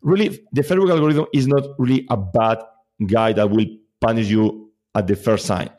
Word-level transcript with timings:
really 0.00 0.44
the 0.52 0.62
Facebook 0.62 0.90
algorithm 0.90 1.26
is 1.32 1.46
not 1.46 1.64
really 1.78 2.06
a 2.10 2.16
bad 2.16 2.58
guy 3.06 3.32
that 3.32 3.50
will 3.50 3.66
punish 4.00 4.28
you 4.28 4.70
at 4.94 5.06
the 5.06 5.16
first 5.16 5.46
sign. 5.46 5.70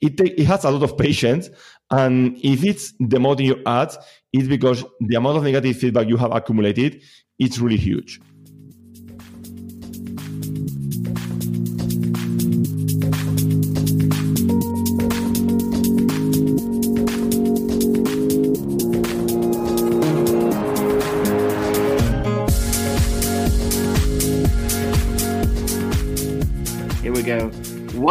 It, 0.00 0.20
it 0.20 0.44
has 0.44 0.64
a 0.64 0.70
lot 0.70 0.82
of 0.82 0.96
patience. 0.96 1.50
And 1.90 2.38
if 2.42 2.64
it's 2.64 2.92
demoting 3.00 3.46
your 3.46 3.58
ads, 3.66 3.98
it's 4.32 4.48
because 4.48 4.84
the 5.00 5.16
amount 5.16 5.38
of 5.38 5.42
negative 5.42 5.76
feedback 5.76 6.08
you 6.08 6.16
have 6.16 6.32
accumulated 6.32 7.02
is 7.38 7.60
really 7.60 7.76
huge. 7.76 8.20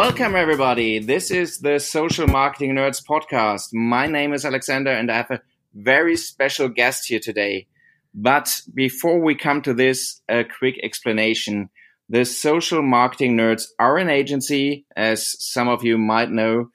Welcome, 0.04 0.34
everybody. 0.34 0.98
This 0.98 1.30
is 1.30 1.60
the 1.60 1.78
Social 1.78 2.26
Marketing 2.26 2.74
Nerds 2.74 3.00
podcast. 3.06 3.68
My 3.72 4.08
name 4.08 4.32
is 4.32 4.44
Alexander, 4.44 4.90
and 4.90 5.08
I 5.08 5.18
have 5.18 5.30
a 5.30 5.40
very 5.74 6.16
special 6.16 6.68
guest 6.68 7.06
here 7.06 7.20
today. 7.20 7.68
But 8.12 8.62
before 8.74 9.20
we 9.20 9.36
come 9.36 9.62
to 9.62 9.72
this, 9.72 10.20
a 10.28 10.42
quick 10.42 10.74
explanation. 10.82 11.70
The 12.08 12.24
Social 12.24 12.82
Marketing 12.82 13.36
Nerds 13.36 13.68
are 13.78 13.96
an 13.96 14.10
agency, 14.10 14.86
as 14.96 15.36
some 15.38 15.68
of 15.68 15.84
you 15.84 15.96
might 15.98 16.32
know, 16.32 16.70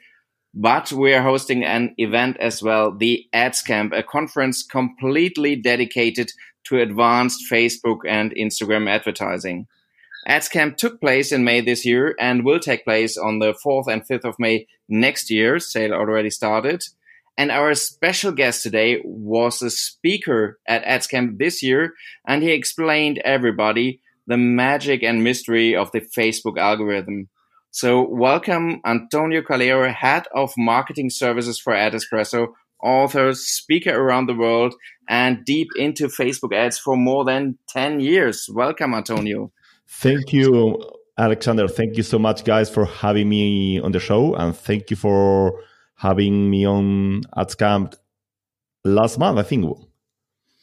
but 0.54 0.94
we 0.94 1.14
are 1.14 1.22
hosting 1.22 1.66
an 1.66 1.96
event 1.98 2.38
as 2.40 2.64
well, 2.64 2.96
the 2.96 3.26
Ads 3.34 3.62
Camp, 3.62 3.92
a 3.92 4.04
conference 4.04 4.64
completely 4.64 5.58
dedicated 5.58 6.32
to 6.68 6.80
advanced 6.80 7.44
Facebook 7.52 8.00
and 8.08 8.34
Instagram 8.36 8.90
advertising. 8.90 9.68
AdsCamp 10.28 10.76
took 10.76 11.00
place 11.00 11.32
in 11.32 11.46
May 11.46 11.62
this 11.62 11.86
year 11.86 12.14
and 12.20 12.44
will 12.44 12.60
take 12.60 12.84
place 12.84 13.18
on 13.18 13.40
the 13.40 13.54
4th 13.66 13.88
and 13.88 14.06
5th 14.06 14.26
of 14.26 14.36
May 14.38 14.68
next 14.90 15.32
year. 15.32 15.58
Sale 15.58 15.94
already 15.94 16.30
started. 16.30 16.84
And 17.38 17.50
our 17.50 17.74
special 17.76 18.32
guest 18.32 18.64
today 18.64 19.00
was 19.06 19.62
a 19.62 19.70
speaker 19.70 20.60
at 20.68 20.84
AdsCamp 20.84 21.38
this 21.38 21.64
year, 21.64 21.94
and 22.28 22.44
he 22.44 22.52
explained 22.52 23.20
everybody 23.20 24.02
the 24.26 24.38
magic 24.38 25.04
and 25.04 25.24
mystery 25.24 25.76
of 25.76 25.92
the 25.92 26.02
Facebook 26.02 26.58
algorithm. 26.58 27.30
So 27.72 28.06
welcome 28.10 28.82
Antonio 28.86 29.42
Calero, 29.42 29.94
Head 29.94 30.26
of 30.34 30.52
Marketing 30.58 31.10
Services 31.10 31.60
for 31.60 31.74
AdEspresso, 31.74 32.48
author, 32.84 33.34
speaker 33.34 33.96
around 33.96 34.26
the 34.26 34.36
world, 34.36 34.76
and 35.08 35.46
deep 35.46 35.70
into 35.78 36.08
Facebook 36.08 36.54
ads 36.54 36.78
for 36.78 36.98
more 36.98 37.24
than 37.24 37.60
10 37.70 38.00
years. 38.02 38.50
Welcome, 38.52 38.94
Antonio. 38.94 39.52
Thank 39.88 40.34
you, 40.34 40.84
Alexander. 41.18 41.68
Thank 41.68 41.98
you 41.98 42.04
so 42.04 42.20
much, 42.20 42.44
guys, 42.44 42.70
for 42.70 42.86
having 42.86 43.30
me 43.30 43.80
on 43.80 43.92
the 43.92 44.00
show. 44.00 44.36
And 44.36 44.56
thank 44.56 44.90
you 44.92 44.98
for 44.98 45.62
having 45.96 46.50
me 46.50 46.66
on 46.66 47.22
at 47.36 47.50
AdsCamp 47.50 47.96
last 48.84 49.18
month, 49.18 49.40
I 49.40 49.44
think. 49.44 49.66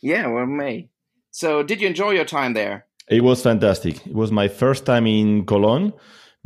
Yeah, 0.03 0.27
well, 0.29 0.47
May. 0.47 0.91
So, 1.31 1.63
did 1.63 1.81
you 1.81 1.89
enjoy 1.89 2.11
your 2.11 2.25
time 2.25 2.53
there? 2.53 2.87
It 3.09 3.23
was 3.23 3.43
fantastic. 3.43 4.07
It 4.07 4.15
was 4.15 4.31
my 4.31 4.49
first 4.49 4.87
time 4.87 5.07
in 5.07 5.45
Cologne. 5.47 5.93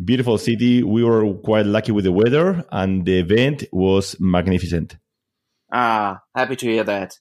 Beautiful 0.03 0.39
city. 0.39 0.83
We 0.83 1.05
were 1.05 1.35
quite 1.35 1.67
lucky 1.67 1.93
with 1.93 2.05
the 2.05 2.13
weather, 2.13 2.65
and 2.71 3.05
the 3.05 3.19
event 3.19 3.65
was 3.73 4.17
magnificent. 4.21 4.97
Ah, 5.73 6.23
happy 6.35 6.57
to 6.57 6.67
hear 6.67 6.85
that. 6.85 7.19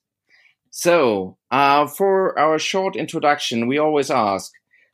So, 0.70 1.38
uh, 1.50 1.88
for 1.88 2.38
our 2.38 2.60
short 2.60 2.96
introduction, 2.96 3.68
we 3.68 3.80
always 3.80 4.12
ask 4.12 4.52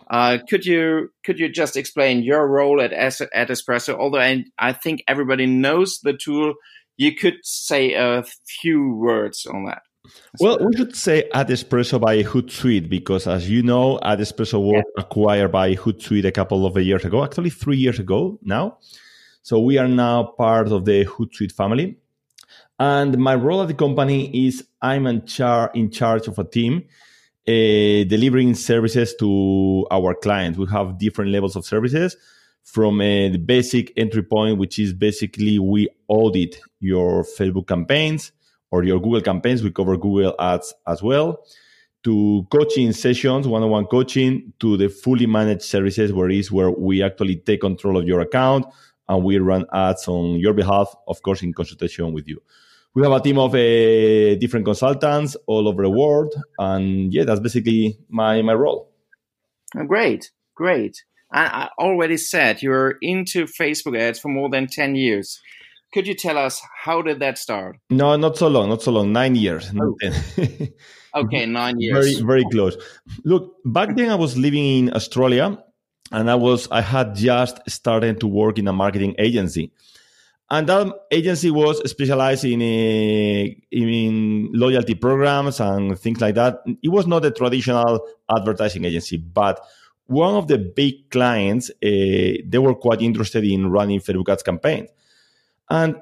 uh, 0.10 0.38
could 0.50 0.66
you 0.66 1.10
could 1.24 1.40
you 1.40 1.50
just 1.50 1.78
explain 1.78 2.24
your 2.24 2.48
role 2.48 2.82
at 2.82 2.92
AdEspresso? 2.92 3.98
Although 3.98 4.20
I, 4.20 4.46
I 4.58 4.74
think 4.74 5.04
everybody 5.08 5.46
knows 5.46 6.00
the 6.04 6.14
tool, 6.14 6.56
you 6.98 7.16
could 7.16 7.36
say 7.44 7.94
a 7.94 8.24
few 8.62 8.96
words 8.96 9.46
on 9.46 9.66
that. 9.66 9.84
Well, 10.40 10.60
we 10.60 10.76
should 10.76 10.96
say 10.96 11.30
AdEspresso 11.34 12.00
by 12.00 12.24
Hootsuite 12.24 12.90
because, 12.90 13.26
as 13.26 13.50
you 13.50 13.64
know, 13.64 14.00
AdEspresso 14.04 14.62
was 14.62 14.84
yeah. 14.86 15.04
acquired 15.04 15.52
by 15.52 15.76
Hootsuite 15.76 16.26
a 16.26 16.32
couple 16.32 16.66
of 16.66 16.78
years 16.78 17.06
ago, 17.06 17.24
actually 17.24 17.50
three 17.50 17.78
years 17.78 18.00
ago 18.00 18.38
now. 18.42 18.78
So 19.44 19.60
we 19.60 19.78
are 19.78 19.88
now 19.88 20.24
part 20.24 20.68
of 20.68 20.86
the 20.86 21.06
Hootsuite 21.06 21.54
family. 21.54 21.98
And 22.80 23.18
my 23.18 23.36
role 23.36 23.62
at 23.62 23.70
the 23.70 23.74
company 23.74 24.48
is 24.48 24.66
I'm 24.82 25.08
in, 25.08 25.26
char- 25.26 25.72
in 25.74 25.90
charge 25.90 26.28
of 26.28 26.38
a 26.38 26.44
team 26.44 26.84
uh, 27.48 28.08
delivering 28.08 28.56
services 28.56 29.16
to 29.20 29.86
our 29.92 30.16
clients. 30.16 30.58
We 30.58 30.66
have 30.68 30.98
different 30.98 31.32
levels 31.32 31.56
of 31.56 31.66
services 31.66 32.16
from 32.64 33.02
uh, 33.02 33.30
the 33.30 33.38
basic 33.38 33.92
entry 33.98 34.24
point, 34.24 34.58
which 34.58 34.80
is 34.80 34.94
basically 34.94 35.60
we 35.60 35.90
audit 36.08 36.60
your 36.80 37.24
Facebook 37.24 37.68
campaigns 37.68 38.32
or 38.72 38.84
your 38.84 39.00
Google 39.00 39.22
campaigns. 39.22 39.62
We 39.62 39.72
cover 39.72 39.98
Google 39.98 40.36
ads 40.40 40.74
as 40.88 41.04
well 41.04 41.44
to 42.04 42.48
coaching 42.52 42.92
sessions, 42.92 43.48
one-on-one 43.48 43.86
coaching 43.86 44.54
to 44.60 44.78
the 44.78 44.90
fully 44.90 45.26
managed 45.26 45.64
services 45.64 46.12
where 46.12 46.30
is 46.30 46.52
where 46.52 46.72
we 46.72 47.02
actually 47.02 47.38
take 47.38 47.62
control 47.62 47.98
of 47.98 48.08
your 48.08 48.20
account 48.22 48.66
and 49.10 49.24
we 49.24 49.38
run 49.38 49.66
ads 49.74 50.08
on 50.08 50.40
your 50.40 50.54
behalf, 50.54 50.94
of 51.08 51.22
course, 51.22 51.42
in 51.44 51.54
consultation 51.54 52.14
with 52.14 52.28
you 52.28 52.42
we 52.96 53.04
have 53.04 53.12
a 53.12 53.20
team 53.20 53.40
of 53.40 53.54
uh, 53.54 54.36
different 54.36 54.66
consultants 54.66 55.36
all 55.48 55.68
over 55.68 55.84
the 55.84 55.90
world, 55.90 56.34
and 56.60 57.14
yeah, 57.14 57.24
that's 57.24 57.40
basically 57.40 57.98
my 58.10 58.42
my 58.42 58.54
role. 58.54 58.92
Oh, 59.76 59.86
great, 59.86 60.32
great. 60.56 61.04
I, 61.32 61.70
I 61.80 61.84
already 61.84 62.18
said 62.18 62.62
you're 62.62 62.98
into 63.02 63.46
Facebook 63.46 63.98
ads 63.98 64.20
for 64.20 64.30
more 64.30 64.50
than 64.50 64.68
ten 64.68 64.96
years. 64.96 65.42
Could 65.94 66.08
you 66.08 66.16
tell 66.16 66.38
us 66.38 66.62
how 66.84 67.02
did 67.02 67.20
that 67.20 67.38
start? 67.38 67.78
No, 67.90 68.16
not 68.16 68.38
so 68.38 68.48
long, 68.48 68.70
not 68.70 68.82
so 68.82 68.92
long. 68.92 69.12
Nine 69.12 69.36
years, 69.36 69.72
oh. 69.80 69.96
okay, 71.16 71.46
nine 71.46 71.80
years. 71.80 72.20
Very, 72.20 72.26
very 72.26 72.46
close. 72.52 72.78
Look, 73.24 73.56
back 73.66 73.96
then 73.96 74.10
I 74.10 74.16
was 74.16 74.38
living 74.38 74.66
in 74.66 74.94
Australia, 74.96 75.58
and 76.12 76.30
I 76.30 76.36
was 76.36 76.68
I 76.70 76.82
had 76.82 77.16
just 77.16 77.58
started 77.68 78.20
to 78.20 78.28
work 78.28 78.60
in 78.60 78.68
a 78.68 78.74
marketing 78.74 79.16
agency 79.18 79.72
and 80.54 80.70
that 80.70 80.88
agency 81.10 81.50
was 81.50 81.82
specialized 81.90 82.46
in, 82.46 82.62
a, 82.62 83.58
in 83.72 84.52
loyalty 84.54 84.94
programs 84.94 85.60
and 85.60 85.98
things 85.98 86.22
like 86.22 86.36
that. 86.36 86.60
It 86.84 86.90
was 86.90 87.08
not 87.08 87.26
a 87.26 87.32
traditional 87.32 88.08
advertising 88.30 88.86
agency, 88.86 89.18
but 89.18 89.60
one 90.06 90.36
of 90.36 90.48
the 90.48 90.60
big 90.60 91.10
clients, 91.10 91.72
uh, 91.72 91.74
they 91.82 92.60
were 92.60 92.76
quite 92.76 93.02
interested 93.02 93.44
in 93.44 93.72
running 93.72 94.00
Facebook 94.00 94.30
ads 94.30 94.44
campaigns. 94.44 94.90
And 95.72 95.96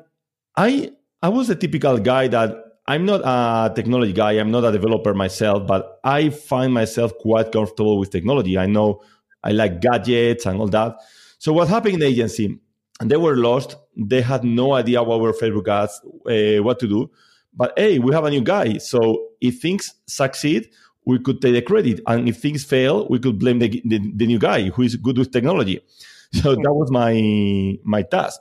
I, 0.57 0.91
I 1.23 1.29
was 1.29 1.49
a 1.49 1.55
typical 1.55 1.97
guy 1.99 2.27
that 2.27 2.53
I'm 2.87 3.05
not 3.05 3.21
a 3.23 3.73
technology 3.73 4.11
guy. 4.11 4.33
I'm 4.33 4.51
not 4.51 4.65
a 4.65 4.71
developer 4.73 5.13
myself, 5.13 5.65
but 5.65 5.97
I 6.03 6.29
find 6.29 6.73
myself 6.73 7.13
quite 7.19 7.53
comfortable 7.53 7.97
with 7.97 8.09
technology. 8.09 8.57
I 8.57 8.65
know 8.65 9.01
I 9.45 9.53
like 9.53 9.79
gadgets 9.79 10.45
and 10.45 10.59
all 10.59 10.67
that. 10.67 10.97
So 11.39 11.53
what 11.53 11.69
happened 11.69 11.93
in 11.93 11.99
the 12.01 12.07
agency? 12.07 12.59
And 13.01 13.09
they 13.09 13.17
were 13.17 13.35
lost. 13.35 13.75
They 13.97 14.21
had 14.21 14.43
no 14.43 14.73
idea 14.73 15.01
what 15.01 15.19
were 15.19 15.33
Facebook 15.33 15.67
ads, 15.67 15.99
uh, 16.29 16.63
what 16.63 16.79
to 16.79 16.87
do. 16.87 17.09
But 17.53 17.73
hey, 17.75 17.97
we 17.97 18.13
have 18.13 18.25
a 18.25 18.29
new 18.29 18.41
guy. 18.41 18.77
So 18.77 19.29
if 19.41 19.59
things 19.59 19.95
succeed, 20.05 20.69
we 21.05 21.17
could 21.17 21.41
take 21.41 21.53
the 21.53 21.63
credit. 21.63 21.99
And 22.05 22.29
if 22.29 22.37
things 22.37 22.63
fail, 22.63 23.07
we 23.09 23.17
could 23.17 23.39
blame 23.39 23.57
the, 23.57 23.81
the, 23.83 23.99
the 24.15 24.27
new 24.27 24.37
guy 24.37 24.69
who 24.69 24.83
is 24.83 24.95
good 24.95 25.17
with 25.17 25.31
technology. 25.31 25.81
So 26.33 26.55
that 26.55 26.73
was 26.73 26.89
my 26.89 27.77
my 27.83 28.03
task. 28.03 28.39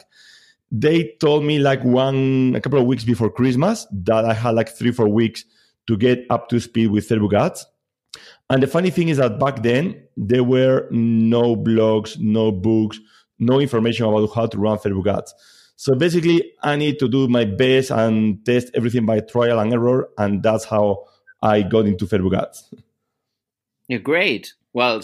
They 0.70 1.16
told 1.18 1.42
me 1.42 1.58
like 1.58 1.82
one 1.82 2.54
a 2.54 2.60
couple 2.60 2.78
of 2.78 2.86
weeks 2.86 3.02
before 3.02 3.30
Christmas 3.30 3.84
that 3.90 4.24
I 4.24 4.32
had 4.32 4.54
like 4.54 4.68
three 4.68 4.92
four 4.92 5.08
weeks 5.08 5.44
to 5.88 5.96
get 5.96 6.24
up 6.30 6.48
to 6.50 6.60
speed 6.60 6.92
with 6.92 7.08
Facebook 7.08 7.32
ads. 7.32 7.66
And 8.48 8.62
the 8.62 8.68
funny 8.68 8.90
thing 8.90 9.08
is 9.08 9.16
that 9.16 9.40
back 9.40 9.64
then 9.64 10.00
there 10.16 10.44
were 10.44 10.86
no 10.92 11.56
blogs, 11.56 12.16
no 12.20 12.52
books, 12.52 13.00
no 13.40 13.58
information 13.58 14.06
about 14.06 14.32
how 14.34 14.46
to 14.46 14.58
run 14.58 14.78
Facebook 14.78 15.12
ads. 15.12 15.34
So 15.76 15.94
basically, 15.94 16.52
I 16.62 16.76
need 16.76 16.98
to 16.98 17.08
do 17.08 17.26
my 17.26 17.46
best 17.46 17.90
and 17.90 18.44
test 18.44 18.70
everything 18.74 19.06
by 19.06 19.20
trial 19.20 19.58
and 19.58 19.72
error, 19.72 20.10
and 20.18 20.42
that's 20.42 20.66
how 20.66 21.04
I 21.42 21.62
got 21.62 21.86
into 21.86 22.06
Facebook 22.06 22.38
ads. 22.38 22.72
Yeah, 23.88 23.98
great. 23.98 24.52
Well, 24.72 25.00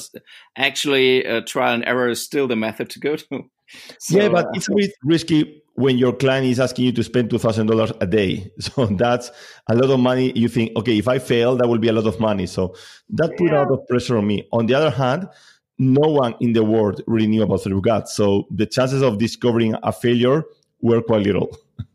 actually, 0.54 1.26
uh, 1.26 1.40
trial 1.40 1.74
and 1.74 1.84
error 1.84 2.08
is 2.08 2.22
still 2.22 2.46
the 2.46 2.56
method 2.56 2.90
to 2.90 3.00
go 3.00 3.16
to. 3.16 3.44
So, 3.98 4.16
yeah, 4.16 4.28
but 4.28 4.46
uh, 4.46 4.50
it's 4.54 4.68
a 4.68 4.74
bit 4.76 4.92
risky 5.02 5.60
when 5.74 5.98
your 5.98 6.12
client 6.12 6.46
is 6.46 6.60
asking 6.60 6.84
you 6.84 6.92
to 6.92 7.02
spend 7.02 7.30
two 7.30 7.38
thousand 7.38 7.66
dollars 7.66 7.92
a 8.00 8.06
day. 8.06 8.52
So 8.60 8.86
that's 8.86 9.32
a 9.68 9.74
lot 9.74 9.90
of 9.90 9.98
money. 9.98 10.30
You 10.38 10.46
think, 10.46 10.76
okay, 10.76 10.96
if 10.98 11.08
I 11.08 11.18
fail, 11.18 11.56
that 11.56 11.66
will 11.66 11.78
be 11.78 11.88
a 11.88 11.92
lot 11.92 12.06
of 12.06 12.20
money. 12.20 12.46
So 12.46 12.76
that 13.10 13.36
put 13.36 13.50
yeah. 13.50 13.56
a 13.56 13.58
lot 13.62 13.72
of 13.72 13.86
pressure 13.88 14.18
on 14.18 14.26
me. 14.26 14.46
On 14.52 14.66
the 14.66 14.74
other 14.74 14.90
hand, 14.90 15.28
no 15.78 16.08
one 16.08 16.34
in 16.40 16.52
the 16.52 16.64
world 16.64 17.02
really 17.06 17.26
knew 17.26 17.42
about 17.42 17.66
ads. 17.88 18.12
So 18.12 18.46
the 18.50 18.66
chances 18.66 19.02
of 19.02 19.18
discovering 19.18 19.74
a 19.82 19.92
failure 19.92 20.44
were 20.80 21.02
quite 21.02 21.22
little. 21.22 21.56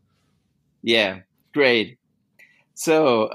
Yeah, 0.84 1.20
great. 1.54 1.98
So 2.74 3.30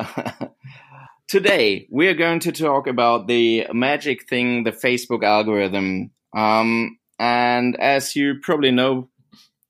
today 1.29 1.87
we 1.89 2.09
are 2.09 2.13
going 2.13 2.41
to 2.41 2.51
talk 2.51 2.87
about 2.87 3.27
the 3.27 3.67
magic 3.71 4.27
thing, 4.27 4.65
the 4.65 4.73
Facebook 4.73 5.23
algorithm. 5.23 6.11
Um, 6.35 6.97
and 7.19 7.79
as 7.79 8.17
you 8.17 8.35
probably 8.41 8.71
know, 8.71 9.07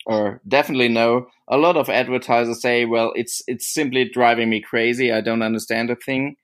or 0.08 0.42
definitely 0.48 0.88
know, 0.88 1.28
a 1.48 1.58
lot 1.58 1.78
of 1.78 1.88
advertisers 1.88 2.62
say, 2.62 2.86
"Well, 2.86 3.12
it's 3.16 3.44
it's 3.46 3.72
simply 3.72 4.10
driving 4.10 4.50
me 4.50 4.60
crazy. 4.62 5.12
I 5.12 5.22
don't 5.22 5.44
understand 5.44 5.92
a 5.92 5.96
thing." 5.96 6.36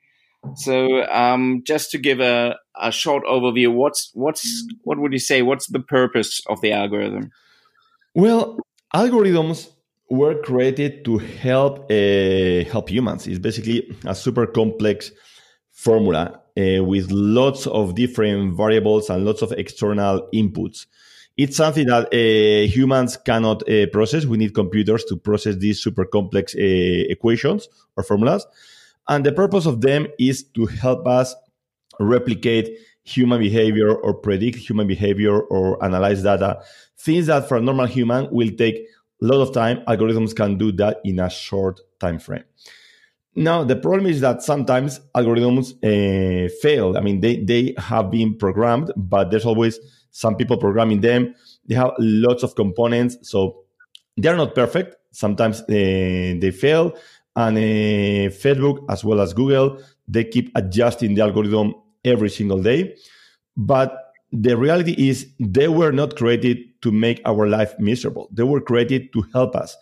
So, 0.55 1.03
um, 1.09 1.63
just 1.65 1.91
to 1.91 1.97
give 1.97 2.19
a, 2.19 2.57
a 2.79 2.91
short 2.91 3.23
overview, 3.25 3.73
what's 3.73 4.11
what's 4.13 4.65
what 4.83 4.99
would 4.99 5.13
you 5.13 5.19
say? 5.19 5.41
What's 5.41 5.67
the 5.67 5.79
purpose 5.79 6.41
of 6.47 6.59
the 6.61 6.71
algorithm? 6.71 7.31
Well, 8.13 8.59
algorithms 8.93 9.69
were 10.09 10.41
created 10.41 11.05
to 11.05 11.17
help 11.17 11.89
uh, 11.89 12.69
help 12.69 12.89
humans. 12.89 13.25
It's 13.25 13.39
basically 13.39 13.95
a 14.05 14.13
super 14.13 14.45
complex 14.45 15.11
formula 15.71 16.41
uh, 16.57 16.83
with 16.83 17.09
lots 17.11 17.65
of 17.67 17.95
different 17.95 18.55
variables 18.55 19.09
and 19.09 19.25
lots 19.25 19.41
of 19.41 19.51
external 19.53 20.27
inputs. 20.33 20.85
It's 21.35 21.57
something 21.57 21.87
that 21.87 22.13
uh, 22.13 22.67
humans 22.67 23.17
cannot 23.17 23.67
uh, 23.67 23.87
process. 23.87 24.25
We 24.25 24.37
need 24.37 24.53
computers 24.53 25.03
to 25.05 25.17
process 25.17 25.55
these 25.55 25.81
super 25.81 26.05
complex 26.05 26.53
uh, 26.53 26.59
equations 26.59 27.67
or 27.97 28.03
formulas. 28.03 28.45
And 29.07 29.25
the 29.25 29.31
purpose 29.31 29.65
of 29.65 29.81
them 29.81 30.07
is 30.19 30.43
to 30.55 30.65
help 30.65 31.05
us 31.07 31.35
replicate 31.99 32.77
human 33.03 33.39
behavior 33.39 33.93
or 33.93 34.13
predict 34.13 34.57
human 34.57 34.87
behavior 34.87 35.39
or 35.39 35.83
analyze 35.83 36.23
data. 36.23 36.63
Things 36.97 37.27
that 37.27 37.47
for 37.47 37.57
a 37.57 37.61
normal 37.61 37.85
human 37.85 38.29
will 38.31 38.51
take 38.51 38.75
a 39.21 39.25
lot 39.25 39.41
of 39.41 39.53
time. 39.53 39.83
Algorithms 39.87 40.35
can 40.35 40.57
do 40.57 40.71
that 40.73 41.01
in 41.03 41.19
a 41.19 41.29
short 41.29 41.81
time 41.99 42.19
frame. 42.19 42.43
Now, 43.35 43.63
the 43.63 43.75
problem 43.75 44.05
is 44.05 44.21
that 44.21 44.43
sometimes 44.43 44.99
algorithms 45.15 45.73
uh, 45.83 46.49
fail. 46.61 46.95
I 46.95 47.01
mean, 47.01 47.19
they, 47.19 47.37
they 47.37 47.73
have 47.77 48.11
been 48.11 48.37
programmed, 48.37 48.91
but 48.95 49.31
there's 49.31 49.45
always 49.45 49.79
some 50.11 50.35
people 50.35 50.57
programming 50.57 51.01
them. 51.01 51.33
They 51.65 51.75
have 51.75 51.93
lots 51.97 52.43
of 52.43 52.55
components, 52.55 53.17
so 53.23 53.63
they're 54.15 54.37
not 54.37 54.53
perfect. 54.53 54.95
Sometimes 55.11 55.61
uh, 55.61 55.65
they 55.67 56.51
fail. 56.51 56.95
And 57.35 57.57
uh, 57.57 58.29
Facebook, 58.29 58.85
as 58.89 59.03
well 59.03 59.21
as 59.21 59.33
Google, 59.33 59.79
they 60.07 60.23
keep 60.23 60.51
adjusting 60.55 61.15
the 61.15 61.21
algorithm 61.21 61.73
every 62.05 62.29
single 62.29 62.61
day. 62.61 62.95
But 63.57 63.97
the 64.31 64.57
reality 64.57 65.09
is, 65.09 65.27
they 65.39 65.67
were 65.67 65.91
not 65.91 66.15
created 66.15 66.57
to 66.81 66.91
make 66.91 67.21
our 67.25 67.47
life 67.47 67.73
miserable. 67.79 68.29
They 68.31 68.43
were 68.43 68.61
created 68.61 69.13
to 69.13 69.25
help 69.33 69.55
us. 69.55 69.75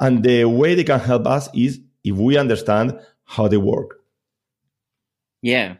And 0.00 0.22
the 0.22 0.46
way 0.46 0.74
they 0.74 0.84
can 0.84 1.00
help 1.00 1.26
us 1.26 1.48
is 1.54 1.80
if 2.02 2.16
we 2.16 2.36
understand 2.36 2.98
how 3.24 3.48
they 3.48 3.58
work. 3.58 4.00
Yeah. 5.42 5.76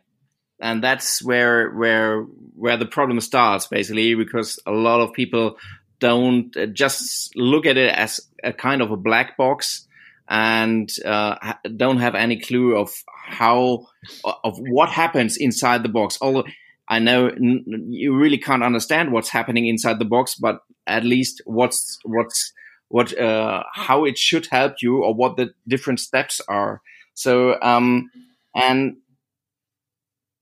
And 0.61 0.85
that's 0.85 1.23
where 1.23 1.71
where 1.71 2.23
where 2.55 2.77
the 2.77 2.87
problem 2.87 3.21
starts 3.21 3.67
basically 3.67 4.15
because 4.15 4.61
a 4.67 4.71
lot 4.71 5.01
of 5.01 5.15
people 5.15 5.57
don't 5.99 6.55
uh, 6.57 6.67
just 6.67 7.35
look 7.35 7.65
at 7.65 7.79
it 7.79 7.93
as 7.95 8.21
a 8.45 8.53
kind 8.53 8.83
of 8.83 8.91
a 8.91 8.97
black 8.97 9.39
box 9.39 9.87
and 10.31 10.89
uh, 11.05 11.55
don't 11.77 11.99
have 11.99 12.15
any 12.15 12.41
clue 12.41 12.77
of 12.77 12.91
how 13.27 13.87
of 14.25 14.57
what 14.59 14.89
happens 14.89 15.37
inside 15.37 15.83
the 15.83 15.89
box 15.89 16.17
although 16.21 16.45
i 16.89 16.99
know 16.99 17.31
you 17.39 18.17
really 18.17 18.39
can't 18.39 18.63
understand 18.63 19.13
what's 19.13 19.29
happening 19.29 19.67
inside 19.67 19.99
the 19.99 20.05
box 20.05 20.37
but 20.37 20.61
at 20.87 21.05
least 21.05 21.43
what's 21.45 21.99
what's 22.05 22.53
what 22.91 23.17
uh, 23.19 23.63
how 23.73 24.05
it 24.05 24.19
should 24.19 24.47
help 24.51 24.75
you 24.83 25.03
or 25.05 25.15
what 25.15 25.37
the 25.37 25.55
different 25.67 26.01
steps 26.01 26.41
are. 26.49 26.83
So 27.15 27.57
um, 27.63 28.11
and 28.55 28.97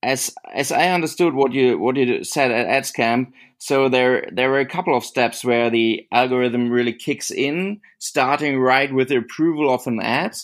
as 0.03 0.35
as 0.55 0.71
I 0.73 0.89
understood 0.89 1.35
what 1.35 1.53
you 1.53 1.79
what 1.79 1.97
you 1.97 2.25
said 2.25 2.51
at 2.51 2.67
AdsCamp, 2.67 3.33
so 3.59 3.89
there 3.89 4.29
there 4.33 4.51
were 4.51 4.61
a 4.61 4.67
couple 4.67 4.97
of 4.97 5.05
steps 5.05 5.45
where 5.45 5.71
the 5.71 6.07
algorithm 6.13 6.71
really 6.71 6.93
kicks 6.93 7.31
in, 7.31 7.81
starting 7.99 8.59
right 8.59 8.93
with 8.93 9.09
the 9.09 9.17
approval 9.17 9.73
of 9.73 9.87
an 9.87 10.01
ad, 10.01 10.37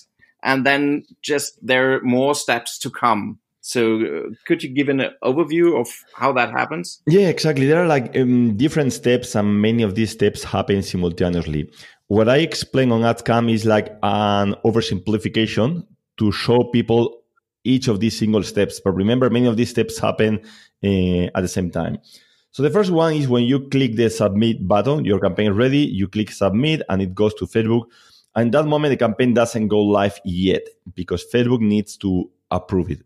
and 0.42 0.66
then 0.66 1.04
just 1.22 1.58
there 1.62 1.94
are 1.94 2.00
more 2.02 2.34
steps 2.34 2.78
to 2.80 2.90
come. 2.90 3.38
So, 3.66 4.28
could 4.46 4.62
you 4.62 4.68
give 4.68 4.90
an 4.90 5.00
overview 5.22 5.80
of 5.80 5.88
how 6.14 6.34
that 6.34 6.50
happens? 6.50 7.00
Yeah, 7.06 7.28
exactly. 7.28 7.66
There 7.66 7.82
are 7.82 7.86
like 7.86 8.14
um, 8.14 8.58
different 8.58 8.92
steps, 8.92 9.34
and 9.34 9.62
many 9.62 9.82
of 9.82 9.94
these 9.94 10.10
steps 10.10 10.44
happen 10.44 10.82
simultaneously. 10.82 11.70
What 12.08 12.28
I 12.28 12.38
explain 12.38 12.92
on 12.92 13.00
AdsCamp 13.00 13.50
is 13.50 13.64
like 13.64 13.88
an 14.02 14.54
oversimplification 14.66 15.86
to 16.18 16.30
show 16.30 16.64
people 16.74 17.23
each 17.64 17.88
of 17.88 18.00
these 18.00 18.18
single 18.18 18.42
steps. 18.42 18.80
But 18.80 18.92
remember, 18.92 19.30
many 19.30 19.46
of 19.46 19.56
these 19.56 19.70
steps 19.70 19.98
happen 19.98 20.40
uh, 20.84 21.30
at 21.34 21.40
the 21.40 21.48
same 21.48 21.70
time. 21.70 21.98
So 22.50 22.62
the 22.62 22.70
first 22.70 22.92
one 22.92 23.14
is 23.14 23.26
when 23.26 23.44
you 23.44 23.68
click 23.68 23.96
the 23.96 24.08
submit 24.08 24.68
button, 24.68 25.04
your 25.04 25.18
campaign 25.18 25.50
is 25.50 25.56
ready, 25.56 25.78
you 25.78 26.06
click 26.06 26.30
submit 26.30 26.82
and 26.88 27.02
it 27.02 27.14
goes 27.14 27.34
to 27.34 27.46
Facebook. 27.46 27.86
And 28.36 28.52
that 28.52 28.66
moment, 28.66 28.90
the 28.92 28.96
campaign 28.96 29.34
doesn't 29.34 29.68
go 29.68 29.80
live 29.80 30.20
yet 30.24 30.62
because 30.94 31.24
Facebook 31.32 31.60
needs 31.60 31.96
to 31.98 32.30
approve 32.50 32.90
it. 32.90 33.00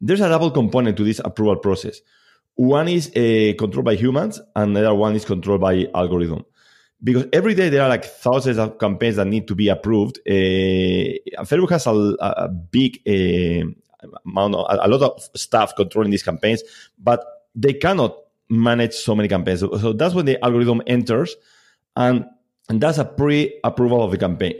There's 0.00 0.20
a 0.20 0.28
double 0.28 0.50
component 0.50 0.96
to 0.98 1.04
this 1.04 1.20
approval 1.24 1.56
process. 1.56 2.00
One 2.54 2.88
is 2.88 3.08
uh, 3.08 3.54
controlled 3.58 3.86
by 3.86 3.94
humans 3.94 4.40
and 4.54 4.76
the 4.76 4.80
other 4.80 4.94
one 4.94 5.14
is 5.14 5.24
controlled 5.24 5.60
by 5.62 5.86
algorithm 5.94 6.44
because 7.02 7.26
every 7.32 7.54
day 7.54 7.68
there 7.68 7.82
are 7.82 7.88
like 7.88 8.04
thousands 8.04 8.58
of 8.58 8.78
campaigns 8.78 9.16
that 9.16 9.26
need 9.26 9.48
to 9.48 9.54
be 9.54 9.68
approved. 9.68 10.18
Uh, 10.26 11.16
Facebook 11.44 11.70
has 11.70 11.86
a, 11.86 11.92
a 12.20 12.48
big 12.48 13.00
uh, 13.06 13.64
amount, 14.26 14.54
of, 14.54 14.66
a 14.68 14.88
lot 14.88 15.02
of 15.02 15.28
staff 15.34 15.74
controlling 15.76 16.10
these 16.10 16.22
campaigns, 16.22 16.62
but 16.98 17.24
they 17.54 17.72
cannot 17.72 18.16
manage 18.48 18.94
so 18.94 19.14
many 19.14 19.28
campaigns. 19.28 19.60
So, 19.60 19.92
that's 19.92 20.14
when 20.14 20.26
the 20.26 20.42
algorithm 20.44 20.82
enters, 20.86 21.36
and 21.96 22.26
and 22.68 22.80
that's 22.80 22.98
a 22.98 23.04
pre-approval 23.04 24.02
of 24.02 24.10
the 24.10 24.18
campaign. 24.18 24.54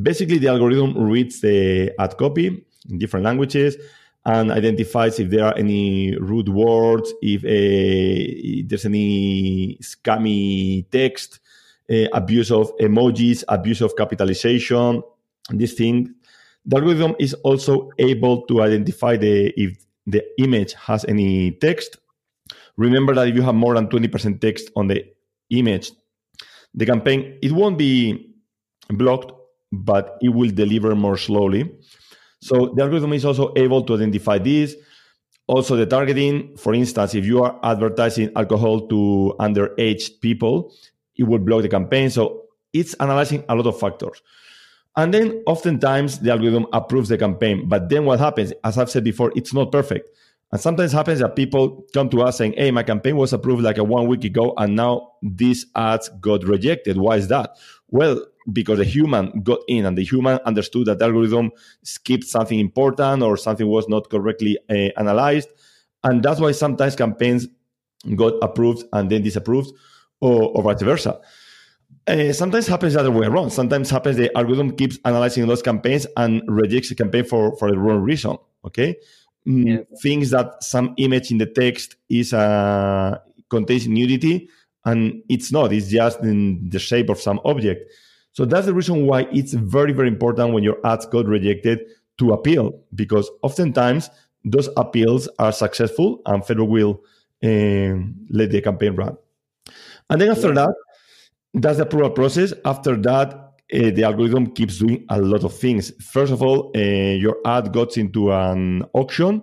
Basically, 0.00 0.38
the 0.38 0.48
algorithm 0.48 0.96
reads 0.96 1.40
the 1.40 1.92
ad 1.98 2.16
copy 2.16 2.64
in 2.88 2.98
different 2.98 3.24
languages 3.24 3.76
and 4.24 4.50
identifies 4.50 5.18
if 5.18 5.30
there 5.30 5.44
are 5.44 5.56
any 5.56 6.16
rude 6.16 6.48
words, 6.48 7.12
if, 7.22 7.44
uh, 7.44 7.48
if 7.48 8.68
there's 8.68 8.84
any 8.84 9.78
scammy 9.82 10.88
text, 10.90 11.40
uh, 11.90 12.06
abuse 12.12 12.50
of 12.50 12.76
emojis, 12.78 13.44
abuse 13.48 13.80
of 13.80 13.96
capitalization, 13.96 15.02
this 15.50 15.74
thing. 15.74 16.14
The 16.64 16.76
algorithm 16.76 17.16
is 17.18 17.34
also 17.34 17.90
able 17.98 18.42
to 18.46 18.62
identify 18.62 19.16
the 19.16 19.52
if 19.56 19.84
the 20.06 20.24
image 20.38 20.74
has 20.74 21.04
any 21.06 21.52
text. 21.52 21.98
Remember 22.76 23.14
that 23.14 23.28
if 23.28 23.34
you 23.34 23.42
have 23.42 23.54
more 23.54 23.74
than 23.74 23.88
20% 23.88 24.40
text 24.40 24.70
on 24.76 24.86
the 24.88 25.04
image, 25.50 25.92
the 26.74 26.86
campaign 26.86 27.38
it 27.42 27.52
won't 27.52 27.78
be 27.78 28.34
blocked, 28.88 29.32
but 29.72 30.18
it 30.20 30.28
will 30.28 30.50
deliver 30.50 30.94
more 30.94 31.16
slowly. 31.16 31.70
So 32.40 32.72
the 32.74 32.82
algorithm 32.82 33.12
is 33.12 33.24
also 33.24 33.52
able 33.56 33.82
to 33.82 33.94
identify 33.94 34.38
this. 34.38 34.74
Also, 35.46 35.76
the 35.76 35.86
targeting, 35.86 36.56
for 36.56 36.74
instance, 36.74 37.14
if 37.14 37.26
you 37.26 37.42
are 37.42 37.58
advertising 37.62 38.30
alcohol 38.36 38.86
to 38.86 39.34
underage 39.40 40.20
people, 40.20 40.72
it 41.20 41.24
will 41.24 41.38
block 41.38 41.62
the 41.62 41.68
campaign. 41.68 42.08
So 42.08 42.46
it's 42.72 42.94
analyzing 42.94 43.44
a 43.48 43.54
lot 43.54 43.66
of 43.66 43.78
factors. 43.78 44.22
And 44.96 45.12
then 45.14 45.42
oftentimes 45.46 46.18
the 46.18 46.30
algorithm 46.32 46.66
approves 46.72 47.10
the 47.10 47.18
campaign. 47.18 47.68
But 47.68 47.90
then 47.90 48.06
what 48.06 48.18
happens, 48.18 48.52
as 48.64 48.78
I've 48.78 48.90
said 48.90 49.04
before, 49.04 49.30
it's 49.36 49.52
not 49.52 49.70
perfect. 49.70 50.08
And 50.50 50.60
sometimes 50.60 50.92
happens 50.92 51.20
that 51.20 51.36
people 51.36 51.84
come 51.94 52.08
to 52.08 52.22
us 52.22 52.38
saying, 52.38 52.54
Hey, 52.56 52.70
my 52.72 52.82
campaign 52.82 53.16
was 53.16 53.32
approved 53.32 53.62
like 53.62 53.78
a 53.78 53.84
one 53.84 54.08
week 54.08 54.24
ago, 54.24 54.52
and 54.56 54.74
now 54.74 55.12
these 55.22 55.66
ads 55.76 56.08
got 56.20 56.42
rejected. 56.42 56.96
Why 56.96 57.16
is 57.16 57.28
that? 57.28 57.56
Well, 57.88 58.24
because 58.52 58.78
the 58.78 58.84
human 58.84 59.42
got 59.42 59.60
in 59.68 59.86
and 59.86 59.96
the 59.96 60.02
human 60.02 60.40
understood 60.44 60.86
that 60.86 60.98
the 60.98 61.04
algorithm 61.04 61.52
skipped 61.84 62.24
something 62.24 62.58
important 62.58 63.22
or 63.22 63.36
something 63.36 63.68
was 63.68 63.88
not 63.88 64.10
correctly 64.10 64.58
uh, 64.68 64.88
analyzed. 64.98 65.50
And 66.02 66.22
that's 66.22 66.40
why 66.40 66.50
sometimes 66.50 66.96
campaigns 66.96 67.46
got 68.16 68.32
approved 68.42 68.84
and 68.92 69.08
then 69.08 69.22
disapproved 69.22 69.70
or, 70.20 70.50
or 70.56 70.62
vice 70.62 70.82
versa. 70.82 71.20
Uh, 72.06 72.32
sometimes 72.32 72.66
happens 72.66 72.94
the 72.94 73.00
other 73.00 73.10
way 73.10 73.26
around. 73.26 73.50
Sometimes 73.50 73.90
happens 73.90 74.16
the 74.16 74.36
algorithm 74.36 74.74
keeps 74.76 74.98
analyzing 75.04 75.46
those 75.46 75.62
campaigns 75.62 76.06
and 76.16 76.42
rejects 76.48 76.88
the 76.88 76.94
campaign 76.94 77.24
for, 77.24 77.56
for 77.56 77.70
the 77.70 77.78
wrong 77.78 78.00
reason. 78.00 78.36
Okay. 78.64 78.96
Mm, 79.46 79.66
yeah. 79.66 79.98
Things 80.02 80.30
that 80.30 80.62
some 80.62 80.94
image 80.96 81.30
in 81.30 81.38
the 81.38 81.46
text 81.46 81.96
is 82.08 82.32
uh, 82.32 83.18
contains 83.48 83.86
nudity 83.86 84.48
and 84.84 85.22
it's 85.28 85.52
not. 85.52 85.72
It's 85.72 85.88
just 85.88 86.20
in 86.20 86.68
the 86.68 86.78
shape 86.78 87.10
of 87.10 87.20
some 87.20 87.40
object. 87.44 87.90
So 88.32 88.44
that's 88.44 88.66
the 88.66 88.74
reason 88.74 89.06
why 89.06 89.26
it's 89.32 89.52
very, 89.52 89.92
very 89.92 90.08
important 90.08 90.52
when 90.52 90.62
your 90.62 90.78
ads 90.84 91.06
got 91.06 91.26
rejected 91.26 91.80
to 92.18 92.32
appeal 92.32 92.78
because 92.94 93.30
oftentimes 93.42 94.10
those 94.44 94.68
appeals 94.76 95.28
are 95.38 95.52
successful 95.52 96.22
and 96.26 96.42
Facebook 96.42 96.68
will 96.68 97.02
uh, 97.42 98.02
let 98.30 98.50
the 98.50 98.60
campaign 98.62 98.94
run. 98.94 99.16
And 100.10 100.20
then 100.20 100.30
after 100.30 100.52
that, 100.54 100.74
that's 101.54 101.78
the 101.78 101.84
approval 101.84 102.10
process. 102.10 102.52
After 102.64 102.96
that, 102.96 103.50
uh, 103.72 103.90
the 103.90 104.02
algorithm 104.02 104.52
keeps 104.52 104.78
doing 104.78 105.04
a 105.08 105.20
lot 105.20 105.44
of 105.44 105.56
things. 105.56 105.92
First 106.02 106.32
of 106.32 106.42
all, 106.42 106.72
uh, 106.74 106.78
your 106.78 107.36
ad 107.46 107.72
goes 107.72 107.96
into 107.96 108.32
an 108.32 108.84
auction, 108.92 109.42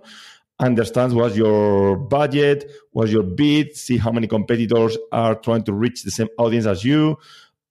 understands 0.60 1.14
what's 1.14 1.36
your 1.36 1.96
budget, 1.96 2.70
what's 2.92 3.10
your 3.10 3.22
bid, 3.22 3.74
see 3.74 3.96
how 3.96 4.12
many 4.12 4.26
competitors 4.26 4.98
are 5.12 5.34
trying 5.34 5.62
to 5.64 5.72
reach 5.72 6.02
the 6.02 6.10
same 6.10 6.28
audience 6.38 6.66
as 6.66 6.84
you, 6.84 7.16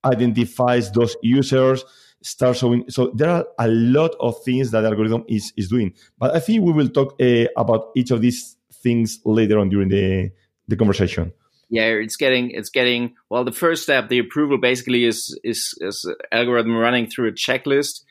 identifies 0.04 0.90
those 0.90 1.16
users, 1.22 1.84
starts 2.22 2.58
showing. 2.58 2.84
So 2.88 3.12
there 3.14 3.30
are 3.30 3.46
a 3.60 3.68
lot 3.68 4.16
of 4.18 4.42
things 4.42 4.72
that 4.72 4.80
the 4.80 4.88
algorithm 4.88 5.24
is, 5.28 5.52
is 5.56 5.68
doing. 5.68 5.94
But 6.18 6.34
I 6.34 6.40
think 6.40 6.64
we 6.64 6.72
will 6.72 6.88
talk 6.88 7.14
uh, 7.20 7.44
about 7.56 7.90
each 7.94 8.10
of 8.10 8.20
these 8.20 8.56
things 8.72 9.20
later 9.24 9.60
on 9.60 9.68
during 9.68 9.88
the, 9.88 10.30
the 10.66 10.76
conversation 10.76 11.32
yeah 11.70 11.84
it's 11.84 12.16
getting 12.16 12.50
it's 12.50 12.70
getting 12.70 13.14
well 13.30 13.44
the 13.44 13.52
first 13.52 13.82
step 13.82 14.08
the 14.08 14.18
approval 14.18 14.58
basically 14.58 15.04
is 15.04 15.38
is, 15.44 15.74
is 15.80 16.10
algorithm 16.32 16.76
running 16.76 17.06
through 17.06 17.28
a 17.28 17.32
checklist 17.32 18.02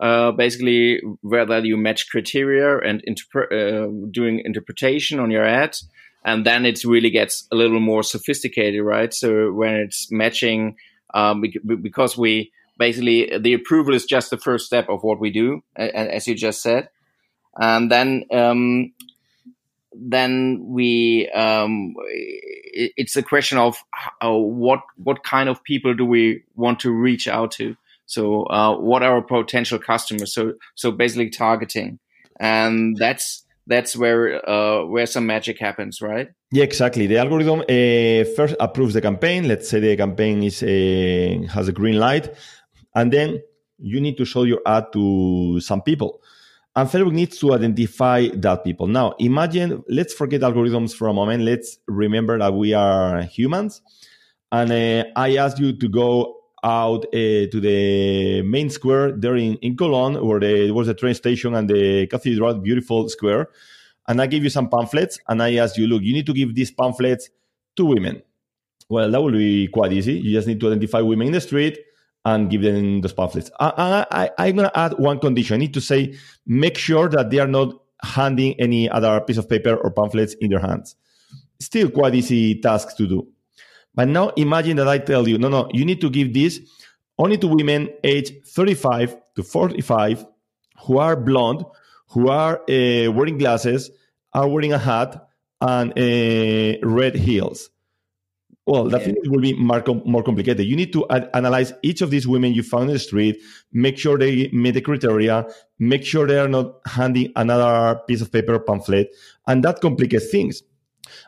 uh, 0.00 0.32
basically 0.32 1.00
whether 1.20 1.58
you 1.58 1.76
match 1.76 2.08
criteria 2.10 2.78
and 2.78 3.02
interpre- 3.06 3.52
uh, 3.52 4.08
doing 4.10 4.40
interpretation 4.44 5.20
on 5.20 5.30
your 5.30 5.44
ad 5.44 5.76
and 6.24 6.46
then 6.46 6.66
it 6.66 6.84
really 6.84 7.10
gets 7.10 7.46
a 7.50 7.56
little 7.56 7.80
more 7.80 8.02
sophisticated 8.02 8.82
right? 8.82 9.12
So 9.12 9.52
when 9.52 9.74
it's 9.74 10.10
matching 10.10 10.76
um, 11.12 11.42
because 11.82 12.16
we 12.16 12.52
basically 12.78 13.30
the 13.38 13.54
approval 13.54 13.94
is 13.94 14.04
just 14.04 14.30
the 14.30 14.38
first 14.38 14.66
step 14.66 14.88
of 14.88 15.02
what 15.02 15.20
we 15.20 15.30
do 15.30 15.62
as 15.76 16.26
you 16.26 16.34
just 16.34 16.62
said. 16.62 16.88
And 17.56 17.90
then 17.90 18.24
um, 18.32 18.92
then 19.92 20.64
we 20.64 21.28
um, 21.30 21.94
it's 22.72 23.16
a 23.16 23.22
question 23.22 23.58
of 23.58 23.76
uh, 24.22 24.30
what 24.30 24.80
what 24.96 25.24
kind 25.24 25.48
of 25.48 25.62
people 25.64 25.94
do 25.94 26.04
we 26.04 26.44
want 26.54 26.80
to 26.80 26.92
reach 26.92 27.26
out 27.26 27.52
to? 27.52 27.76
So 28.06 28.44
uh, 28.44 28.76
what 28.76 29.02
are 29.02 29.14
our 29.14 29.22
potential 29.22 29.78
customers? 29.78 30.32
So 30.32 30.54
so 30.74 30.92
basically 30.92 31.30
targeting. 31.30 31.98
And 32.38 32.96
that's 32.96 33.44
that's 33.66 33.96
where 33.96 34.48
uh, 34.48 34.84
where 34.86 35.06
some 35.06 35.26
magic 35.26 35.58
happens 35.58 36.00
right? 36.00 36.30
Yeah 36.52 36.64
exactly. 36.64 37.06
The 37.06 37.18
algorithm 37.18 37.60
uh, 37.60 38.24
first 38.36 38.56
approves 38.60 38.94
the 38.94 39.00
campaign. 39.00 39.48
Let's 39.48 39.68
say 39.68 39.80
the 39.80 39.96
campaign 39.96 40.42
is 40.42 40.62
uh, 40.62 41.46
has 41.52 41.68
a 41.68 41.72
green 41.72 41.98
light. 41.98 42.34
And 42.94 43.12
then 43.12 43.42
you 43.78 44.00
need 44.00 44.16
to 44.18 44.24
show 44.24 44.42
your 44.44 44.60
ad 44.66 44.92
to 44.92 45.60
some 45.60 45.82
people 45.82 46.20
and 46.76 46.88
Facebook 46.88 47.12
needs 47.12 47.38
to 47.38 47.52
identify 47.52 48.28
that 48.28 48.64
people. 48.64 48.86
Now, 48.86 49.14
imagine, 49.18 49.82
let's 49.88 50.14
forget 50.14 50.42
algorithms 50.42 50.94
for 50.94 51.08
a 51.08 51.12
moment. 51.12 51.42
Let's 51.42 51.78
remember 51.88 52.38
that 52.38 52.54
we 52.54 52.74
are 52.74 53.22
humans. 53.22 53.82
And 54.52 54.70
uh, 54.70 55.04
I 55.16 55.36
ask 55.36 55.58
you 55.58 55.76
to 55.76 55.88
go 55.88 56.36
out 56.62 57.06
uh, 57.06 57.50
to 57.50 57.60
the 57.60 58.42
main 58.42 58.70
square 58.70 59.12
there 59.12 59.36
in, 59.36 59.54
in 59.56 59.76
Cologne, 59.76 60.24
where 60.24 60.38
there 60.38 60.72
was 60.72 60.86
a 60.88 60.94
train 60.94 61.14
station 61.14 61.54
and 61.54 61.68
the 61.68 62.06
cathedral, 62.06 62.54
beautiful 62.54 63.08
square. 63.08 63.48
And 64.06 64.20
I 64.20 64.26
give 64.26 64.44
you 64.44 64.50
some 64.50 64.68
pamphlets 64.68 65.18
and 65.28 65.42
I 65.42 65.54
ask 65.56 65.76
you, 65.76 65.86
look, 65.86 66.02
you 66.02 66.12
need 66.12 66.26
to 66.26 66.32
give 66.32 66.54
these 66.54 66.70
pamphlets 66.70 67.30
to 67.76 67.84
women. 67.84 68.22
Well, 68.88 69.10
that 69.10 69.20
will 69.20 69.32
be 69.32 69.68
quite 69.68 69.92
easy. 69.92 70.14
You 70.14 70.32
just 70.32 70.48
need 70.48 70.60
to 70.60 70.68
identify 70.68 71.00
women 71.00 71.28
in 71.28 71.32
the 71.32 71.40
street 71.40 71.78
and 72.24 72.50
give 72.50 72.62
them 72.62 73.00
those 73.00 73.12
pamphlets. 73.12 73.50
I, 73.58 74.30
I'm 74.38 74.56
going 74.56 74.68
to 74.68 74.78
add 74.78 74.94
one 74.98 75.18
condition. 75.18 75.54
I 75.54 75.58
need 75.58 75.74
to 75.74 75.80
say, 75.80 76.16
make 76.46 76.76
sure 76.76 77.08
that 77.08 77.30
they 77.30 77.38
are 77.38 77.46
not 77.46 77.74
handing 78.02 78.58
any 78.60 78.88
other 78.88 79.20
piece 79.20 79.38
of 79.38 79.48
paper 79.48 79.74
or 79.76 79.90
pamphlets 79.90 80.34
in 80.34 80.50
their 80.50 80.60
hands. 80.60 80.96
Still 81.60 81.90
quite 81.90 82.14
easy 82.14 82.60
task 82.60 82.96
to 82.96 83.06
do. 83.06 83.28
But 83.94 84.08
now 84.08 84.30
imagine 84.30 84.76
that 84.76 84.88
I 84.88 84.98
tell 84.98 85.26
you, 85.28 85.38
no, 85.38 85.48
no, 85.48 85.68
you 85.72 85.84
need 85.84 86.00
to 86.00 86.10
give 86.10 86.32
this 86.32 86.60
only 87.18 87.36
to 87.38 87.48
women 87.48 87.90
aged 88.04 88.46
35 88.46 89.16
to 89.36 89.42
45 89.42 90.26
who 90.86 90.98
are 90.98 91.16
blonde, 91.16 91.64
who 92.08 92.28
are 92.28 92.60
uh, 92.62 93.10
wearing 93.12 93.38
glasses, 93.38 93.90
are 94.32 94.48
wearing 94.48 94.72
a 94.72 94.78
hat 94.78 95.28
and 95.60 95.92
uh, 95.92 96.78
red 96.82 97.14
heels. 97.14 97.70
Well, 98.70 98.84
that 98.84 99.04
yeah. 99.04 99.14
will 99.26 99.40
be 99.40 99.52
more, 99.54 99.82
more 100.04 100.22
complicated. 100.22 100.64
You 100.64 100.76
need 100.76 100.92
to 100.92 101.04
ad- 101.10 101.28
analyze 101.34 101.72
each 101.82 102.02
of 102.02 102.10
these 102.10 102.28
women 102.28 102.54
you 102.54 102.62
found 102.62 102.84
in 102.84 102.92
the 102.92 103.00
street, 103.00 103.42
make 103.72 103.98
sure 103.98 104.16
they 104.16 104.48
meet 104.52 104.74
the 104.74 104.80
criteria, 104.80 105.44
make 105.80 106.04
sure 106.04 106.24
they 106.24 106.38
are 106.38 106.46
not 106.46 106.76
handing 106.86 107.32
another 107.34 107.98
piece 108.06 108.20
of 108.20 108.30
paper 108.30 108.60
pamphlet, 108.60 109.10
and 109.48 109.64
that 109.64 109.80
complicates 109.80 110.30
things. 110.30 110.62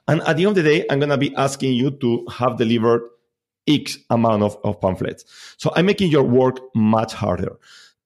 And 0.07 0.21
at 0.21 0.37
the 0.37 0.45
end 0.47 0.57
of 0.57 0.63
the 0.63 0.71
day, 0.71 0.87
I'm 0.89 1.01
going 1.01 1.11
to 1.11 1.19
be 1.19 1.35
asking 1.35 1.73
you 1.73 1.91
to 1.91 2.25
have 2.31 2.59
delivered 2.59 3.03
X 3.67 3.99
amount 4.09 4.45
of, 4.45 4.57
of 4.63 4.81
pamphlets. 4.81 5.25
So 5.57 5.73
I'm 5.75 5.87
making 5.87 6.13
your 6.13 6.23
work 6.23 6.61
much 6.77 7.13
harder. 7.13 7.59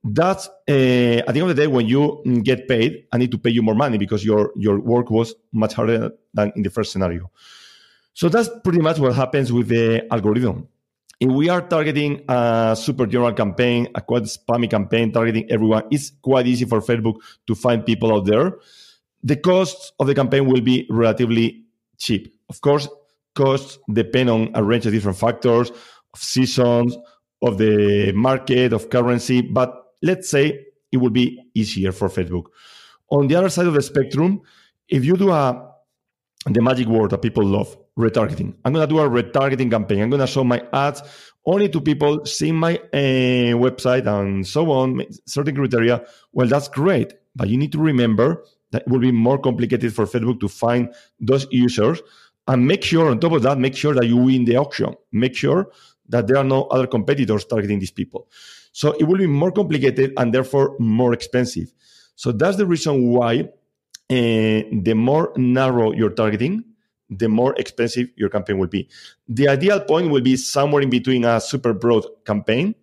That's 0.03 0.49
uh, 0.67 1.27
at 1.29 1.35
the 1.35 1.41
end 1.41 1.51
of 1.51 1.57
the 1.57 1.63
day, 1.63 1.67
when 1.67 1.87
you 1.87 2.23
get 2.43 2.69
paid, 2.69 3.05
I 3.13 3.19
need 3.19 3.33
to 3.33 3.39
pay 3.39 3.51
you 3.51 3.61
more 3.61 3.75
money 3.75 3.99
because 3.99 4.25
your, 4.25 4.53
your 4.57 4.81
work 4.81 5.11
was 5.11 5.35
much 5.53 5.75
harder 5.75 6.13
than 6.33 6.53
in 6.57 6.63
the 6.63 6.71
first 6.71 6.91
scenario. 6.91 7.31
So 8.17 8.31
that's 8.31 8.49
pretty 8.65 8.79
much 8.81 8.99
what 8.99 9.15
happens 9.15 9.53
with 9.53 9.69
the 9.69 10.11
algorithm. 10.11 10.69
If 11.21 11.31
we 11.31 11.51
are 11.51 11.61
targeting 11.61 12.25
a 12.27 12.75
super 12.75 13.05
general 13.07 13.35
campaign, 13.35 13.89
a 13.95 14.01
quite 14.01 14.23
spammy 14.23 14.71
campaign 14.71 15.13
targeting 15.13 15.45
everyone, 15.51 15.83
it's 15.91 16.13
quite 16.23 16.47
easy 16.47 16.65
for 16.65 16.81
Facebook 16.81 17.17
to 17.47 17.55
find 17.55 17.85
people 17.85 18.15
out 18.15 18.25
there. 18.25 18.57
The 19.23 19.37
cost 19.37 19.93
of 20.01 20.07
the 20.07 20.15
campaign 20.15 20.47
will 20.47 20.63
be 20.63 20.87
relatively 20.89 21.67
cheap. 21.99 22.35
Of 22.49 22.63
course, 22.63 22.89
costs 23.35 23.79
depend 23.93 24.31
on 24.31 24.51
a 24.55 24.65
range 24.65 24.87
of 24.87 24.93
different 24.95 25.19
factors, 25.19 25.69
of 25.69 26.19
seasons, 26.19 26.97
of 27.43 27.59
the 27.59 28.13
market, 28.13 28.73
of 28.73 28.89
currency, 28.89 29.43
but 29.43 29.93
let's 30.01 30.31
say 30.31 30.65
it 30.91 30.97
will 30.97 31.11
be 31.11 31.39
easier 31.53 31.93
for 31.93 32.09
Facebook. 32.09 32.45
On 33.11 33.29
the 33.29 33.35
other 33.35 33.51
side 33.51 33.67
of 33.67 33.75
the 33.75 33.83
spectrum, 33.83 34.41
if 34.89 35.05
you 35.05 35.19
do 35.19 35.33
a 35.33 35.71
the 36.47 36.63
magic 36.63 36.87
word 36.87 37.11
that 37.11 37.21
people 37.21 37.45
love, 37.45 37.77
retargeting. 37.99 38.55
I'm 38.65 38.73
going 38.73 38.87
to 38.87 38.95
do 38.95 39.01
a 39.01 39.09
retargeting 39.09 39.71
campaign. 39.71 40.03
I'm 40.03 40.11
going 40.11 40.21
to 40.21 40.27
show 40.27 40.45
my 40.45 40.63
ads 40.73 41.03
only 41.47 41.69
to 41.71 41.81
people 41.81 42.25
seeing 42.27 42.57
my 42.57 42.77
uh, 42.93 43.57
website 43.57 44.07
and 44.07 44.47
so 44.47 44.71
on, 44.71 45.03
certain 45.27 45.55
criteria. 45.55 46.05
Well, 46.33 46.49
that's 46.49 46.69
great. 46.69 47.15
But 47.35 47.49
you 47.49 47.57
need 47.57 47.73
to 47.73 47.79
remember 47.79 48.45
that 48.73 48.83
it 48.83 48.89
will 48.89 48.99
be 48.99 49.13
more 49.13 49.39
complicated 49.39 49.95
for 49.95 50.07
Facebook 50.07 50.41
to 50.41 50.49
find 50.49 50.93
those 51.21 51.47
users 51.51 52.03
and 52.49 52.67
make 52.67 52.85
sure, 52.85 53.11
on 53.11 53.21
top 53.21 53.33
of 53.33 53.43
that, 53.43 53.59
make 53.59 53.77
sure 53.77 53.95
that 53.95 54.07
you 54.07 54.17
win 54.17 54.45
the 54.45 54.57
auction. 54.57 54.95
Make 55.13 55.35
sure 55.35 55.71
that 56.09 56.27
there 56.27 56.37
are 56.37 56.45
no 56.45 56.65
other 56.65 56.87
competitors 56.87 57.45
targeting 57.45 57.79
these 57.79 57.91
people. 57.91 58.29
So 58.73 58.93
it 58.93 59.05
will 59.05 59.19
be 59.19 59.27
more 59.27 59.51
complicated 59.51 60.13
and 60.17 60.33
therefore 60.33 60.77
more 60.79 61.13
expensive. 61.13 61.73
So 62.15 62.33
that's 62.33 62.57
the 62.57 62.67
reason 62.67 63.09
why 63.09 63.41
uh, 63.41 63.49
the 64.09 64.95
more 64.95 65.33
narrow 65.37 65.93
you're 65.93 66.11
targeting, 66.11 66.65
the 67.11 67.29
more 67.29 67.55
expensive 67.57 68.09
your 68.17 68.29
campaign 68.29 68.59
will 68.59 68.69
be. 68.69 68.89
The 69.29 69.49
ideal 69.49 69.81
point 69.81 70.11
will 70.11 70.21
be 70.23 70.37
somewhere 70.37 70.83
in 70.83 70.91
between 70.91 71.25
a 71.25 71.41
super 71.41 71.73
broad 71.73 72.05
campaign 72.25 72.75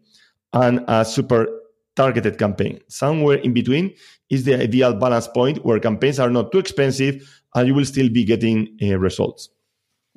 and 0.54 0.84
a 0.88 1.04
super 1.04 1.48
targeted 1.96 2.38
campaign. 2.38 2.80
Somewhere 2.88 3.38
in 3.38 3.54
between 3.54 3.94
is 4.30 4.46
the 4.46 4.56
ideal 4.56 4.94
balance 4.94 5.28
point 5.28 5.64
where 5.66 5.80
campaigns 5.80 6.20
are 6.20 6.30
not 6.30 6.52
too 6.52 6.60
expensive 6.60 7.42
and 7.56 7.68
you 7.68 7.74
will 7.74 7.86
still 7.86 8.10
be 8.10 8.24
getting 8.24 8.78
uh, 8.82 8.98
results. 8.98 9.50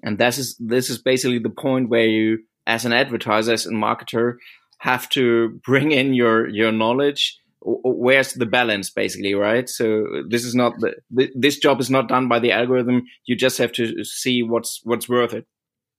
And 0.02 0.18
this 0.18 0.38
is 0.38 0.56
this 0.58 0.90
is 0.90 0.98
basically 0.98 1.38
the 1.38 1.50
point 1.50 1.88
where 1.88 2.06
you, 2.06 2.38
as 2.66 2.84
an 2.84 2.92
advertiser, 2.92 3.52
as 3.52 3.66
a 3.66 3.70
marketer, 3.70 4.36
have 4.78 5.08
to 5.10 5.60
bring 5.64 5.92
in 5.92 6.14
your 6.14 6.48
your 6.48 6.70
knowledge 6.70 7.38
where's 7.62 8.34
the 8.34 8.46
balance 8.46 8.90
basically 8.90 9.34
right? 9.34 9.68
So 9.68 10.04
this 10.28 10.44
is 10.44 10.54
not 10.54 10.74
the 10.78 11.30
this 11.34 11.58
job 11.58 11.80
is 11.80 11.90
not 11.90 12.08
done 12.08 12.28
by 12.28 12.38
the 12.38 12.52
algorithm. 12.52 13.02
You 13.24 13.36
just 13.36 13.58
have 13.58 13.72
to 13.72 14.04
see 14.04 14.42
what's 14.42 14.80
what's 14.84 15.08
worth 15.08 15.32
it. 15.32 15.46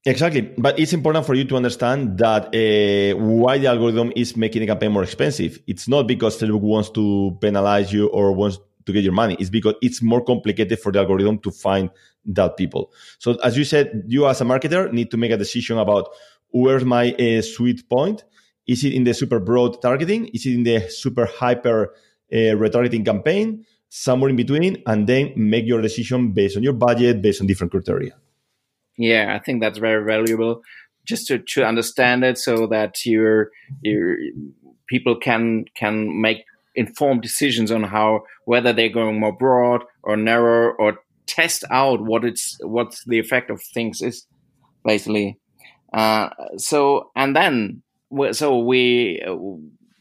Exactly. 0.05 0.41
But 0.57 0.79
it's 0.79 0.93
important 0.93 1.25
for 1.25 1.33
you 1.33 1.43
to 1.45 1.57
understand 1.57 2.17
that 2.19 2.55
uh, 2.55 3.17
why 3.17 3.57
the 3.57 3.67
algorithm 3.67 4.13
is 4.15 4.37
making 4.37 4.61
the 4.61 4.67
campaign 4.67 4.91
more 4.91 5.03
expensive. 5.03 5.59
It's 5.67 5.87
not 5.87 6.07
because 6.07 6.39
facebook 6.39 6.61
wants 6.61 6.89
to 6.91 7.37
penalize 7.41 7.91
you 7.91 8.07
or 8.07 8.31
wants 8.31 8.59
to 8.85 8.93
get 8.93 9.03
your 9.03 9.13
money. 9.13 9.35
It's 9.37 9.49
because 9.49 9.75
it's 9.81 10.01
more 10.01 10.23
complicated 10.23 10.79
for 10.79 10.93
the 10.93 10.99
algorithm 10.99 11.39
to 11.39 11.51
find 11.51 11.89
that 12.25 12.55
people. 12.55 12.93
So 13.19 13.37
as 13.43 13.57
you 13.57 13.65
said 13.65 14.03
you 14.07 14.27
as 14.27 14.39
a 14.39 14.45
marketer 14.45 14.91
need 14.93 15.11
to 15.11 15.17
make 15.17 15.31
a 15.31 15.37
decision 15.37 15.77
about 15.77 16.09
where's 16.51 16.85
my 16.85 17.11
uh, 17.11 17.41
sweet 17.41 17.89
point 17.89 18.23
is 18.67 18.83
it 18.83 18.93
in 18.93 19.03
the 19.03 19.13
super 19.13 19.39
broad 19.39 19.81
targeting? 19.81 20.27
Is 20.27 20.45
it 20.45 20.53
in 20.53 20.63
the 20.63 20.89
super 20.89 21.25
hyper 21.25 21.93
uh, 22.31 22.35
retargeting 22.35 23.05
campaign? 23.05 23.65
Somewhere 23.89 24.29
in 24.29 24.35
between, 24.35 24.83
and 24.85 25.07
then 25.07 25.31
make 25.37 25.65
your 25.65 25.81
decision 25.81 26.33
based 26.33 26.57
on 26.57 26.63
your 26.63 26.73
budget, 26.73 27.21
based 27.21 27.39
on 27.39 27.47
different 27.47 27.71
criteria. 27.71 28.11
Yeah, 28.97 29.33
I 29.33 29.39
think 29.39 29.61
that's 29.61 29.77
very 29.77 30.03
valuable 30.03 30.61
just 31.07 31.27
to, 31.27 31.39
to 31.39 31.63
understand 31.63 32.23
it 32.23 32.37
so 32.37 32.67
that 32.67 33.05
your 33.05 33.49
your 33.81 34.17
people 34.87 35.15
can 35.15 35.65
can 35.75 36.21
make 36.21 36.43
informed 36.75 37.21
decisions 37.21 37.71
on 37.71 37.83
how 37.83 38.21
whether 38.45 38.73
they're 38.73 38.89
going 38.89 39.19
more 39.19 39.35
broad 39.35 39.83
or 40.03 40.17
narrow 40.17 40.75
or 40.77 40.99
test 41.25 41.63
out 41.71 42.01
what 42.01 42.23
it's 42.23 42.57
what's 42.61 43.03
the 43.05 43.19
effect 43.19 43.49
of 43.49 43.61
things 43.73 44.01
is 44.01 44.27
basically 44.85 45.39
uh, 45.93 46.29
so 46.57 47.09
and 47.15 47.35
then 47.35 47.81
so 48.31 48.59
we 48.59 49.21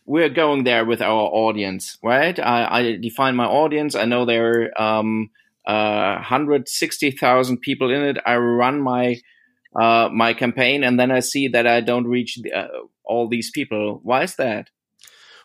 we're 0.06 0.28
going 0.28 0.64
there 0.64 0.84
with 0.84 1.02
our 1.02 1.28
audience, 1.32 1.98
right? 2.02 2.38
I, 2.38 2.78
I 2.78 2.96
define 2.96 3.34
my 3.34 3.44
audience. 3.44 3.94
I 3.94 4.04
know 4.04 4.24
there 4.24 4.70
are 4.78 4.80
um, 4.80 5.30
uh, 5.66 6.14
160,000 6.14 7.58
people 7.58 7.92
in 7.92 8.02
it. 8.02 8.18
I 8.24 8.36
run 8.36 8.80
my 8.80 9.20
uh, 9.78 10.08
my 10.10 10.32
campaign, 10.32 10.82
and 10.84 10.98
then 10.98 11.10
I 11.10 11.20
see 11.20 11.48
that 11.48 11.66
I 11.66 11.82
don't 11.82 12.06
reach 12.06 12.36
the, 12.36 12.52
uh, 12.52 12.68
all 13.04 13.28
these 13.28 13.50
people. 13.50 14.00
Why 14.02 14.22
is 14.22 14.36
that? 14.36 14.70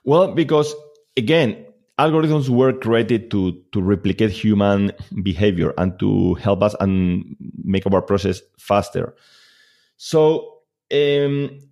Well, 0.06 0.34
because 0.34 0.74
again, 1.18 1.66
algorithms 2.00 2.48
were 2.48 2.72
created 2.72 3.30
to 3.32 3.62
to 3.74 3.82
replicate 3.82 4.32
human 4.32 4.94
behavior 5.22 5.74
and 5.78 6.00
to 6.00 6.36
help 6.36 6.62
us 6.62 6.76
and 6.80 7.36
make 7.64 7.86
our 7.92 8.02
process 8.02 8.42
faster. 8.58 9.16
So. 9.98 10.60
Um, 10.94 11.71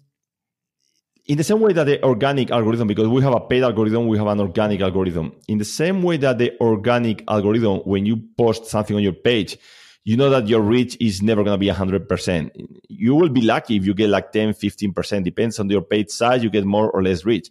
in 1.30 1.38
the 1.38 1.44
same 1.44 1.60
way 1.60 1.72
that 1.74 1.84
the 1.84 2.04
organic 2.04 2.50
algorithm, 2.50 2.88
because 2.88 3.08
we 3.08 3.22
have 3.22 3.36
a 3.36 3.40
paid 3.40 3.62
algorithm, 3.62 4.08
we 4.08 4.18
have 4.18 4.26
an 4.26 4.40
organic 4.40 4.82
algorithm. 4.82 5.32
In 5.48 5.60
the 5.60 5.64
same 5.64 6.02
way 6.02 6.18
that 6.18 6.40
the 6.40 6.60
organic 6.60 7.24
algorithm, 7.28 7.82
when 7.86 8.08
you 8.08 8.18
post 8.36 8.66
something 8.66 8.96
on 8.96 9.04
your 9.04 9.14
page, 9.14 9.56
you 10.04 10.18
know 10.18 10.32
that 10.32 10.48
your 10.48 10.62
reach 10.62 10.98
is 11.00 11.22
never 11.22 11.44
going 11.44 11.54
to 11.54 11.60
be 11.60 11.68
100%. 11.68 12.50
You 12.88 13.14
will 13.14 13.30
be 13.30 13.42
lucky 13.42 13.76
if 13.76 13.86
you 13.86 13.94
get 13.94 14.10
like 14.10 14.32
10, 14.32 14.54
15%, 14.54 15.24
depends 15.24 15.60
on 15.60 15.70
your 15.70 15.84
page 15.84 16.10
size, 16.10 16.44
you 16.44 16.50
get 16.50 16.66
more 16.66 16.90
or 16.90 17.04
less 17.04 17.24
reach. 17.26 17.50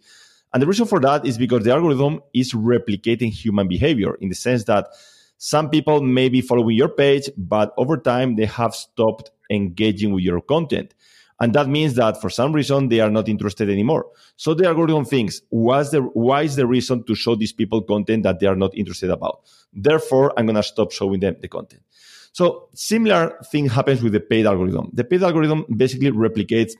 And 0.51 0.61
the 0.61 0.67
reason 0.67 0.85
for 0.85 0.99
that 0.99 1.25
is 1.25 1.37
because 1.37 1.63
the 1.63 1.71
algorithm 1.71 2.19
is 2.33 2.51
replicating 2.51 3.31
human 3.31 3.69
behavior 3.69 4.15
in 4.15 4.27
the 4.27 4.35
sense 4.35 4.65
that 4.65 4.89
some 5.37 5.69
people 5.69 6.01
may 6.01 6.27
be 6.27 6.41
following 6.41 6.75
your 6.75 6.89
page, 6.89 7.29
but 7.37 7.73
over 7.77 7.95
time 7.95 8.35
they 8.35 8.45
have 8.45 8.75
stopped 8.75 9.31
engaging 9.49 10.11
with 10.11 10.25
your 10.25 10.41
content. 10.41 10.93
And 11.39 11.53
that 11.53 11.67
means 11.69 11.93
that 11.95 12.19
for 12.19 12.29
some 12.29 12.51
reason 12.51 12.89
they 12.89 12.99
are 12.99 13.09
not 13.09 13.29
interested 13.29 13.69
anymore. 13.69 14.07
So 14.35 14.53
the 14.53 14.67
algorithm 14.67 15.05
thinks, 15.05 15.41
what's 15.49 15.91
the, 15.91 16.01
why 16.01 16.41
is 16.43 16.55
the 16.57 16.67
reason 16.67 17.03
to 17.05 17.15
show 17.15 17.35
these 17.35 17.53
people 17.53 17.81
content 17.81 18.23
that 18.23 18.39
they 18.39 18.47
are 18.47 18.55
not 18.57 18.75
interested 18.75 19.09
about? 19.09 19.41
Therefore, 19.71 20.33
I'm 20.37 20.45
going 20.45 20.57
to 20.57 20.63
stop 20.63 20.91
showing 20.91 21.21
them 21.21 21.37
the 21.39 21.47
content. 21.47 21.81
So 22.33 22.69
similar 22.75 23.37
thing 23.51 23.67
happens 23.67 24.03
with 24.03 24.13
the 24.13 24.19
paid 24.19 24.45
algorithm. 24.45 24.91
The 24.93 25.03
paid 25.03 25.23
algorithm 25.23 25.65
basically 25.75 26.11
replicates 26.11 26.73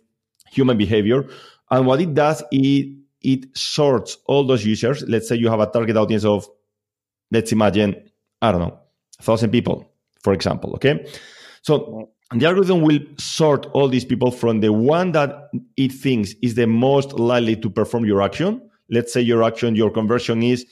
human 0.51 0.77
behavior. 0.77 1.25
And 1.71 1.85
what 1.85 2.01
it 2.01 2.13
does, 2.13 2.43
it, 2.51 2.95
it 3.21 3.57
sorts 3.57 4.17
all 4.25 4.45
those 4.45 4.65
users. 4.65 5.03
Let's 5.07 5.27
say 5.27 5.35
you 5.35 5.49
have 5.49 5.59
a 5.59 5.67
target 5.67 5.95
audience 5.95 6.25
of, 6.25 6.47
let's 7.31 7.51
imagine, 7.51 8.09
I 8.41 8.51
don't 8.51 8.61
know, 8.61 8.79
a 9.19 9.23
thousand 9.23 9.51
people, 9.51 9.89
for 10.21 10.33
example. 10.33 10.73
Okay. 10.75 11.05
So 11.61 12.11
the 12.31 12.45
algorithm 12.45 12.81
will 12.81 12.99
sort 13.17 13.65
all 13.67 13.87
these 13.87 14.05
people 14.05 14.31
from 14.31 14.59
the 14.59 14.71
one 14.71 15.13
that 15.13 15.49
it 15.77 15.91
thinks 15.91 16.33
is 16.41 16.55
the 16.55 16.67
most 16.67 17.13
likely 17.13 17.55
to 17.55 17.69
perform 17.69 18.05
your 18.05 18.21
action. 18.21 18.61
Let's 18.89 19.11
say 19.11 19.21
your 19.21 19.43
action, 19.43 19.75
your 19.75 19.89
conversion 19.89 20.43
is 20.43 20.65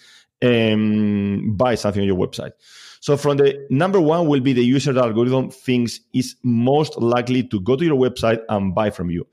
um, 0.43 1.55
buy 1.57 1.75
something 1.75 2.01
on 2.01 2.07
your 2.07 2.17
website. 2.17 2.51
So 2.99 3.17
from 3.17 3.37
the 3.37 3.65
number 3.69 3.99
one 3.99 4.27
will 4.27 4.39
be 4.39 4.53
the 4.53 4.63
user 4.63 4.93
the 4.93 5.01
algorithm 5.01 5.49
thinks 5.49 5.99
is 6.13 6.35
most 6.43 6.97
likely 6.97 7.43
to 7.43 7.59
go 7.61 7.75
to 7.75 7.85
your 7.85 7.97
website 7.97 8.41
and 8.49 8.75
buy 8.75 8.89
from 8.89 9.09
you. 9.09 9.25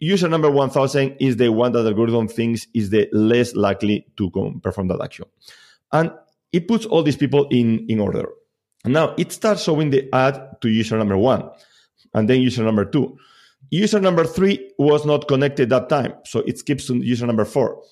User 0.00 0.28
number 0.28 0.50
1000 0.50 1.16
is 1.20 1.36
the 1.36 1.50
one 1.50 1.72
that 1.72 1.82
the 1.82 1.90
algorithm 1.90 2.28
thinks 2.28 2.66
is 2.74 2.90
the 2.90 3.08
less 3.12 3.54
likely 3.54 4.06
to 4.16 4.30
perform 4.62 4.88
that 4.88 5.00
action. 5.02 5.24
And 5.92 6.12
it 6.52 6.68
puts 6.68 6.84
all 6.84 7.02
these 7.02 7.16
people 7.16 7.46
in, 7.50 7.86
in 7.88 8.00
order. 8.00 8.26
Now 8.84 9.14
it 9.16 9.32
starts 9.32 9.62
showing 9.62 9.90
the 9.90 10.08
ad 10.12 10.60
to 10.60 10.68
user 10.68 10.98
number 10.98 11.16
one 11.16 11.50
and 12.12 12.28
then 12.28 12.40
user 12.40 12.62
number 12.62 12.84
two. 12.84 13.18
User 13.70 13.98
number 13.98 14.24
three 14.24 14.70
was 14.78 15.04
not 15.06 15.26
connected 15.26 15.70
that 15.70 15.88
time, 15.88 16.14
so 16.24 16.40
it 16.40 16.58
skips 16.58 16.86
to 16.86 16.96
user 16.96 17.26
number 17.26 17.44
four. 17.44 17.82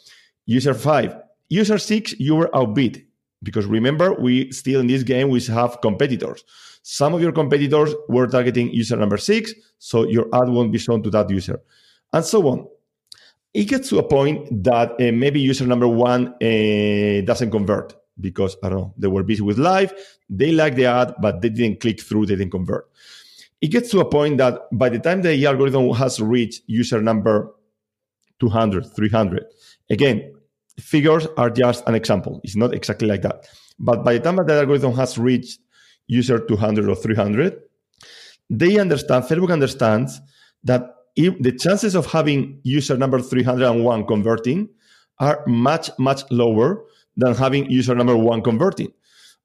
User 0.47 0.75
five. 0.75 1.17
User 1.49 1.79
six, 1.79 2.15
you 2.19 2.35
were 2.37 2.55
outbid 2.55 3.07
because 3.43 3.67
remember, 3.67 4.15
we 4.15 4.51
still 4.53 4.81
in 4.81 4.87
this 4.87 5.03
game, 5.03 5.29
we 5.29 5.41
have 5.43 5.81
competitors. 5.81 6.45
Some 6.83 7.15
of 7.15 7.23
your 7.23 7.33
competitors 7.33 7.95
were 8.09 8.27
targeting 8.27 8.73
user 8.73 8.97
number 8.97 9.17
six, 9.17 9.53
so 9.79 10.07
your 10.07 10.27
ad 10.35 10.49
won't 10.49 10.73
be 10.73 10.79
shown 10.79 11.03
to 11.03 11.11
that 11.11 11.31
user, 11.31 11.61
and 12.13 12.25
so 12.25 12.47
on. 12.49 12.69
It 13.55 13.65
gets 13.65 13.89
to 13.91 13.99
a 13.99 14.03
point 14.03 14.65
that 14.65 14.93
uh, 14.93 15.13
maybe 15.13 15.41
user 15.41 15.67
number 15.67 15.87
one 15.87 16.29
uh, 16.43 17.21
doesn't 17.25 17.51
convert 17.51 17.95
because 18.23 18.57
I 18.63 18.69
don't 18.69 18.79
know, 18.79 18.95
they 18.97 19.09
were 19.09 19.23
busy 19.23 19.43
with 19.43 19.59
live, 19.59 19.93
they 20.31 20.53
liked 20.53 20.77
the 20.77 20.87
ad, 20.87 21.15
but 21.21 21.43
they 21.43 21.51
didn't 21.51 21.81
click 21.81 22.01
through, 22.01 22.27
they 22.27 22.37
didn't 22.37 22.53
convert. 22.53 22.89
It 23.61 23.69
gets 23.69 23.91
to 23.91 24.01
a 24.01 24.05
point 24.05 24.39
that 24.39 24.61
by 24.73 24.89
the 24.89 24.99
time 24.99 25.23
the 25.23 25.47
algorithm 25.47 25.91
has 25.95 26.21
reached 26.21 26.63
user 26.67 27.03
number 27.03 27.55
200, 28.41 28.87
300, 28.97 29.45
again, 29.91 30.35
figures 30.81 31.27
are 31.37 31.51
just 31.51 31.87
an 31.87 31.95
example. 31.95 32.41
It's 32.43 32.57
not 32.57 32.75
exactly 32.75 33.07
like 33.07 33.23
that. 33.23 33.47
But 33.79 34.05
by 34.05 34.15
the 34.15 34.21
time 34.21 34.37
that 34.37 34.47
the 34.47 34.55
algorithm 34.55 34.95
has 34.95 35.19
reached 35.19 35.61
user 36.07 36.39
200 36.39 36.89
or 36.89 36.97
300, 36.97 37.61
they 38.51 38.79
understand, 38.79 39.25
Facebook 39.25 39.53
understands 39.53 40.21
that 40.65 40.95
if 41.17 41.39
the 41.41 41.53
chances 41.53 41.95
of 41.95 42.07
having 42.07 42.61
user 42.63 42.97
number 42.97 43.21
301 43.21 44.07
converting 44.07 44.69
are 45.19 45.45
much, 45.47 45.91
much 45.99 46.23
lower 46.31 46.85
than 47.17 47.35
having 47.35 47.71
user 47.71 47.95
number 47.95 48.17
one 48.17 48.43
converting. 48.43 48.93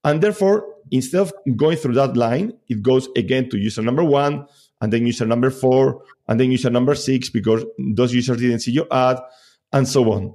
And 0.03 0.21
therefore, 0.21 0.65
instead 0.91 1.21
of 1.21 1.33
going 1.55 1.77
through 1.77 1.95
that 1.95 2.15
line, 2.15 2.53
it 2.69 2.81
goes 2.81 3.09
again 3.15 3.49
to 3.49 3.57
user 3.57 3.81
number 3.81 4.03
one, 4.03 4.45
and 4.81 4.93
then 4.93 5.05
user 5.05 5.25
number 5.25 5.49
four, 5.49 6.03
and 6.27 6.39
then 6.39 6.51
user 6.51 6.69
number 6.69 6.95
six, 6.95 7.29
because 7.29 7.65
those 7.93 8.13
users 8.13 8.37
didn't 8.37 8.59
see 8.59 8.71
your 8.71 8.87
ad, 8.91 9.19
and 9.73 9.87
so 9.87 10.11
on. 10.11 10.33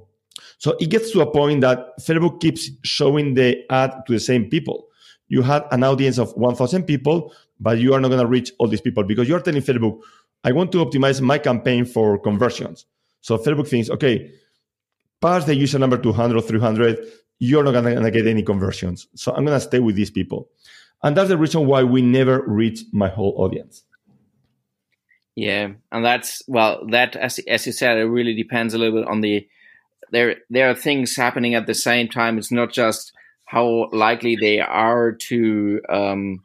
So 0.57 0.75
it 0.79 0.89
gets 0.89 1.11
to 1.11 1.21
a 1.21 1.31
point 1.31 1.61
that 1.61 1.97
Facebook 1.99 2.39
keeps 2.39 2.69
showing 2.83 3.33
the 3.33 3.63
ad 3.69 4.03
to 4.05 4.13
the 4.13 4.19
same 4.19 4.49
people. 4.49 4.87
You 5.27 5.41
had 5.41 5.63
an 5.71 5.83
audience 5.83 6.17
of 6.17 6.31
1,000 6.37 6.83
people, 6.83 7.33
but 7.59 7.79
you 7.79 7.93
are 7.93 7.99
not 7.99 8.09
going 8.09 8.21
to 8.21 8.27
reach 8.27 8.51
all 8.59 8.67
these 8.67 8.81
people 8.81 9.03
because 9.03 9.27
you're 9.27 9.39
telling 9.39 9.61
Facebook, 9.61 9.99
I 10.43 10.51
want 10.51 10.71
to 10.73 10.85
optimize 10.85 11.21
my 11.21 11.37
campaign 11.37 11.85
for 11.85 12.19
conversions. 12.19 12.85
So 13.21 13.37
Facebook 13.37 13.67
thinks, 13.67 13.89
okay, 13.89 14.31
pass 15.21 15.45
the 15.45 15.55
user 15.55 15.79
number 15.79 15.97
200 15.97 16.37
or 16.37 16.41
300, 16.41 17.07
you're 17.43 17.63
not 17.63 17.73
going 17.73 18.01
to 18.01 18.11
get 18.11 18.25
any 18.25 18.41
conversions. 18.41 19.07
So 19.15 19.33
I'm 19.33 19.43
going 19.45 19.59
to 19.59 19.65
stay 19.65 19.79
with 19.79 19.95
these 19.95 20.09
people. 20.09 20.47
And 21.03 21.17
that's 21.17 21.27
the 21.27 21.37
reason 21.37 21.67
why 21.67 21.83
we 21.83 22.01
never 22.01 22.41
reach 22.47 22.85
my 22.93 23.09
whole 23.09 23.33
audience. 23.37 23.83
Yeah, 25.35 25.71
and 25.91 26.05
that's 26.05 26.41
well, 26.47 26.85
that 26.91 27.15
as 27.15 27.39
as 27.39 27.65
you 27.65 27.73
said, 27.73 27.97
it 27.97 28.05
really 28.05 28.35
depends 28.35 28.73
a 28.73 28.77
little 28.77 29.01
bit 29.01 29.09
on 29.09 29.21
the 29.21 29.47
there. 30.11 30.35
There 30.49 30.69
are 30.69 30.75
things 30.75 31.15
happening 31.15 31.55
at 31.55 31.65
the 31.65 31.73
same 31.73 32.07
time. 32.07 32.37
It's 32.37 32.51
not 32.51 32.71
just 32.71 33.11
how 33.45 33.89
likely 33.91 34.37
they 34.39 34.59
are 34.59 35.11
to 35.11 35.81
um, 35.89 36.43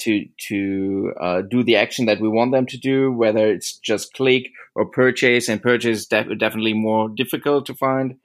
to 0.00 0.26
to 0.48 1.12
uh, 1.20 1.42
do 1.42 1.62
the 1.62 1.76
action 1.76 2.06
that 2.06 2.20
we 2.20 2.28
want 2.28 2.50
them 2.50 2.66
to 2.66 2.76
do, 2.76 3.12
whether 3.12 3.46
it's 3.46 3.78
just 3.78 4.12
click 4.12 4.50
or 4.74 4.86
purchase, 4.86 5.48
and 5.48 5.62
purchase 5.62 6.04
def- 6.04 6.38
definitely 6.38 6.74
more 6.74 7.08
difficult 7.08 7.64
to 7.66 7.74
find 7.74 8.16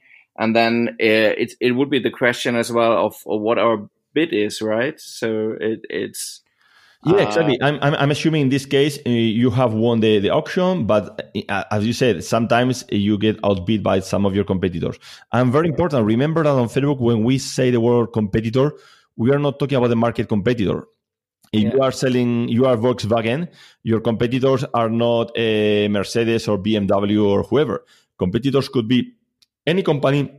and 0.42 0.56
then 0.56 0.90
uh, 1.00 1.32
it 1.44 1.54
it 1.60 1.72
would 1.74 1.90
be 1.90 2.00
the 2.00 2.10
question 2.10 2.56
as 2.56 2.72
well 2.72 2.94
of, 3.06 3.16
of 3.28 3.42
what 3.42 3.60
our 3.60 3.88
bid 4.14 4.34
is, 4.34 4.62
right? 4.62 5.00
So 5.00 5.56
it, 5.60 5.86
it's 5.88 6.42
yeah, 7.06 7.18
exactly. 7.28 7.60
Uh, 7.62 7.68
I'm, 7.68 7.80
I'm, 7.82 7.94
I'm 7.96 8.12
assuming 8.12 8.42
in 8.44 8.50
this 8.50 8.66
case 8.66 8.98
uh, 9.06 9.10
you 9.10 9.52
have 9.52 9.74
won 9.74 10.00
the, 10.02 10.20
the 10.20 10.30
auction, 10.30 10.86
but 10.86 11.32
uh, 11.50 11.64
as 11.72 11.86
you 11.86 11.94
said, 11.94 12.24
sometimes 12.24 12.84
you 12.92 13.18
get 13.18 13.40
outbid 13.44 13.84
by 13.84 14.00
some 14.02 14.26
of 14.26 14.36
your 14.36 14.44
competitors. 14.44 14.98
And 15.32 15.52
very 15.52 15.68
important, 15.70 16.06
remember 16.06 16.44
that 16.44 16.50
on 16.50 16.68
Facebook, 16.68 17.00
when 17.00 17.24
we 17.24 17.38
say 17.38 17.72
the 17.72 17.80
word 17.80 18.08
competitor, 18.08 18.74
we 19.16 19.32
are 19.32 19.40
not 19.40 19.58
talking 19.58 19.78
about 19.78 19.88
the 19.90 19.96
market 19.96 20.28
competitor. 20.28 20.88
If 21.54 21.64
yeah. 21.64 21.74
you 21.74 21.82
are 21.82 21.92
selling, 21.92 22.50
you 22.50 22.66
are 22.66 22.78
Volkswagen, 22.78 23.48
your 23.84 24.00
competitors 24.00 24.64
are 24.74 24.90
not 24.90 25.32
a 25.36 25.88
Mercedes 25.88 26.48
or 26.48 26.58
BMW 26.58 27.26
or 27.26 27.44
whoever. 27.44 27.84
Competitors 28.18 28.70
could 28.70 28.88
be 28.88 29.14
any 29.66 29.84
company 29.84 30.32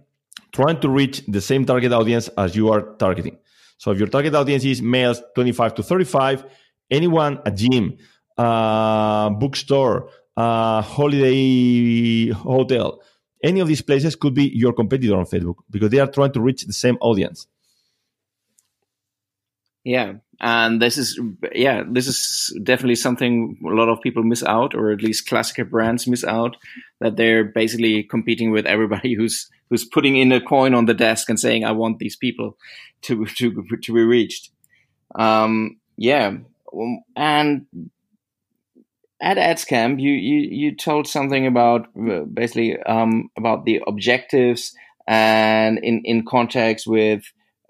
trying 0.53 0.81
to 0.81 0.89
reach 0.89 1.25
the 1.27 1.41
same 1.41 1.65
target 1.65 1.93
audience 1.93 2.29
as 2.37 2.55
you 2.55 2.71
are 2.71 2.95
targeting. 2.97 3.39
So 3.79 3.91
if 3.91 3.99
your 3.99 4.09
target 4.09 4.35
audience 4.35 4.65
is 4.65 4.83
males 4.83 5.23
25 5.35 5.75
to 5.77 5.83
35, 5.83 6.45
anyone, 6.91 7.41
a 7.45 7.51
gym, 7.51 7.97
a 8.37 9.31
bookstore, 9.39 10.11
a 10.37 10.83
holiday 10.83 12.29
hotel, 12.31 13.03
any 13.43 13.61
of 13.61 13.69
these 13.69 13.83
places 13.83 14.15
could 14.15 14.35
be 14.35 14.51
your 14.55 14.73
competitor 14.73 15.17
on 15.17 15.25
Facebook 15.25 15.57
because 15.71 15.91
they 15.91 15.99
are 15.99 16.07
trying 16.07 16.33
to 16.33 16.41
reach 16.41 16.65
the 16.65 16.73
same 16.73 16.97
audience. 17.01 17.49
Yeah, 19.85 20.15
and 20.43 20.83
this 20.83 20.99
is 20.99 21.19
yeah, 21.55 21.85
this 21.89 22.09
is 22.09 22.53
definitely 22.65 22.97
something 22.97 23.57
a 23.65 23.69
lot 23.69 23.89
of 23.89 24.03
people 24.03 24.25
miss 24.25 24.43
out, 24.43 24.75
or 24.75 24.91
at 24.91 25.03
least 25.03 25.29
classical 25.29 25.65
brands 25.65 26.09
miss 26.09 26.25
out, 26.25 26.57
that 27.01 27.17
they're 27.17 27.45
basically 27.45 28.03
competing 28.03 28.51
with 28.51 28.67
everybody 28.67 29.15
who's 29.19 29.49
who's 29.71 29.85
putting 29.85 30.17
in 30.17 30.33
a 30.33 30.41
coin 30.41 30.75
on 30.75 30.87
the 30.87 30.95
desk 30.95 31.29
and 31.31 31.39
saying, 31.39 31.65
"I 31.65 31.71
want 31.71 32.01
these 32.01 32.17
people 32.17 32.59
to 33.03 33.25
to 33.37 33.65
to 33.83 33.95
be 33.95 34.03
reached." 34.03 34.51
Um, 35.15 35.79
yeah, 35.97 36.39
um, 36.75 37.03
and 37.15 37.67
at 39.21 39.37
AdsCamp, 39.37 40.01
you, 40.01 40.11
you, 40.11 40.41
you 40.51 40.75
told 40.75 41.07
something 41.07 41.47
about 41.47 41.87
uh, 41.97 42.23
basically 42.23 42.77
um, 42.83 43.31
about 43.37 43.65
the 43.65 43.81
objectives 43.87 44.75
and 45.07 45.79
in, 45.79 46.03
in 46.05 46.25
context 46.25 46.89
with 46.89 47.23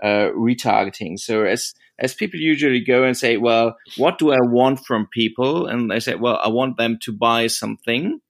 uh, 0.02 0.30
retargeting. 0.34 1.18
So 1.18 1.44
as 1.44 1.74
as 2.02 2.14
people 2.14 2.40
usually 2.40 2.80
go 2.80 3.04
and 3.04 3.16
say, 3.16 3.36
well, 3.36 3.76
what 3.96 4.18
do 4.18 4.32
I 4.32 4.40
want 4.40 4.84
from 4.84 5.06
people? 5.06 5.68
And 5.68 5.88
they 5.88 6.00
say, 6.00 6.16
well, 6.16 6.38
I 6.42 6.48
want 6.48 6.76
them 6.76 6.98
to 7.02 7.12
buy 7.12 7.46
something, 7.46 8.20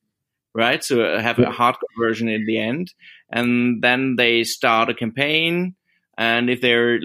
right? 0.55 0.85
So 0.85 1.17
I 1.17 1.23
have 1.23 1.39
a 1.39 1.51
hard 1.51 1.77
conversion 1.89 2.29
in 2.29 2.45
the 2.45 2.59
end, 2.59 2.93
and 3.31 3.83
then 3.83 4.17
they 4.17 4.45
start 4.45 4.91
a 4.91 4.95
campaign. 4.95 5.75
And 6.19 6.51
if 6.51 6.61
they're 6.61 7.01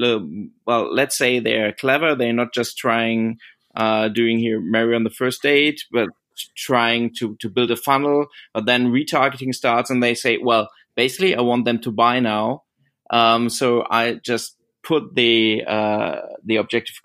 well, 0.66 0.94
let's 0.94 1.18
say 1.18 1.40
they're 1.40 1.72
clever, 1.72 2.16
they're 2.16 2.34
not 2.34 2.54
just 2.54 2.78
trying 2.78 3.38
uh, 3.74 4.10
doing 4.10 4.38
here 4.38 4.60
marry 4.60 4.94
on 4.94 5.06
the 5.06 5.10
first 5.10 5.42
date, 5.42 5.86
but 5.94 6.10
trying 6.58 7.14
to 7.20 7.38
to 7.38 7.50
build 7.50 7.72
a 7.72 7.78
funnel. 7.78 8.26
But 8.54 8.66
then 8.66 8.92
retargeting 8.92 9.56
starts, 9.56 9.90
and 9.90 10.04
they 10.04 10.16
say, 10.16 10.38
well, 10.38 10.68
basically, 10.98 11.34
I 11.34 11.42
want 11.42 11.64
them 11.64 11.80
to 11.80 11.92
buy 11.92 12.20
now. 12.20 12.64
Um, 13.10 13.50
so 13.50 13.88
I 13.90 14.16
just 14.16 14.57
put 14.88 15.16
the 15.16 15.64
uh, 15.68 16.22
the 16.46 16.56
objective. 16.56 16.96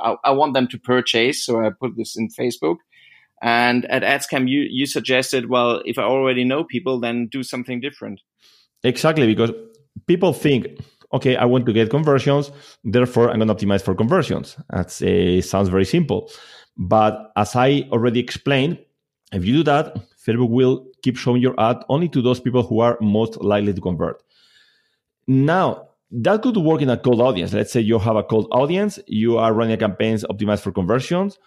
I, 0.00 0.16
I, 0.24 0.30
want 0.32 0.52
them 0.54 0.68
to 0.68 0.78
purchase, 0.78 1.44
so 1.44 1.64
I 1.64 1.70
put 1.70 1.96
this 1.96 2.16
in 2.16 2.28
Facebook. 2.28 2.76
And 3.40 3.84
at 3.86 4.02
AdsCamp, 4.02 4.48
you 4.48 4.60
you 4.68 4.86
suggested, 4.86 5.48
well, 5.48 5.82
if 5.86 5.98
I 5.98 6.02
already 6.02 6.44
know 6.44 6.64
people, 6.64 7.00
then 7.00 7.28
do 7.28 7.42
something 7.42 7.80
different. 7.80 8.20
Exactly, 8.84 9.26
because 9.26 9.52
people 10.06 10.32
think, 10.32 10.66
okay, 11.12 11.34
I 11.36 11.46
want 11.46 11.64
to 11.66 11.72
get 11.72 11.90
conversions, 11.90 12.50
therefore 12.84 13.30
I'm 13.30 13.38
going 13.38 13.48
to 13.48 13.54
optimize 13.54 13.82
for 13.82 13.94
conversions. 13.94 14.56
That 14.70 14.88
uh, 15.02 15.40
sounds 15.42 15.68
very 15.68 15.84
simple, 15.84 16.30
but 16.76 17.32
as 17.36 17.56
I 17.56 17.88
already 17.90 18.20
explained, 18.20 18.78
if 19.32 19.44
you 19.44 19.52
do 19.54 19.62
that, 19.64 19.96
Facebook 20.26 20.50
will 20.50 20.86
keep 21.02 21.16
showing 21.16 21.42
your 21.42 21.58
ad 21.58 21.78
only 21.88 22.08
to 22.10 22.20
those 22.22 22.40
people 22.40 22.62
who 22.62 22.80
are 22.80 22.98
most 23.00 23.36
likely 23.40 23.72
to 23.72 23.80
convert. 23.80 24.22
Now, 25.26 25.88
that 26.10 26.42
could 26.42 26.56
work 26.56 26.80
in 26.80 26.90
a 26.90 26.96
cold 26.96 27.20
audience. 27.20 27.52
Let's 27.52 27.72
say 27.72 27.80
you 27.80 27.98
have 27.98 28.16
a 28.16 28.22
cold 28.22 28.48
audience, 28.50 28.98
you 29.06 29.38
are 29.38 29.52
running 29.52 29.74
a 29.74 29.76
campaigns 29.76 30.24
optimized 30.24 30.60
for 30.60 30.72
conversions. 30.72 31.38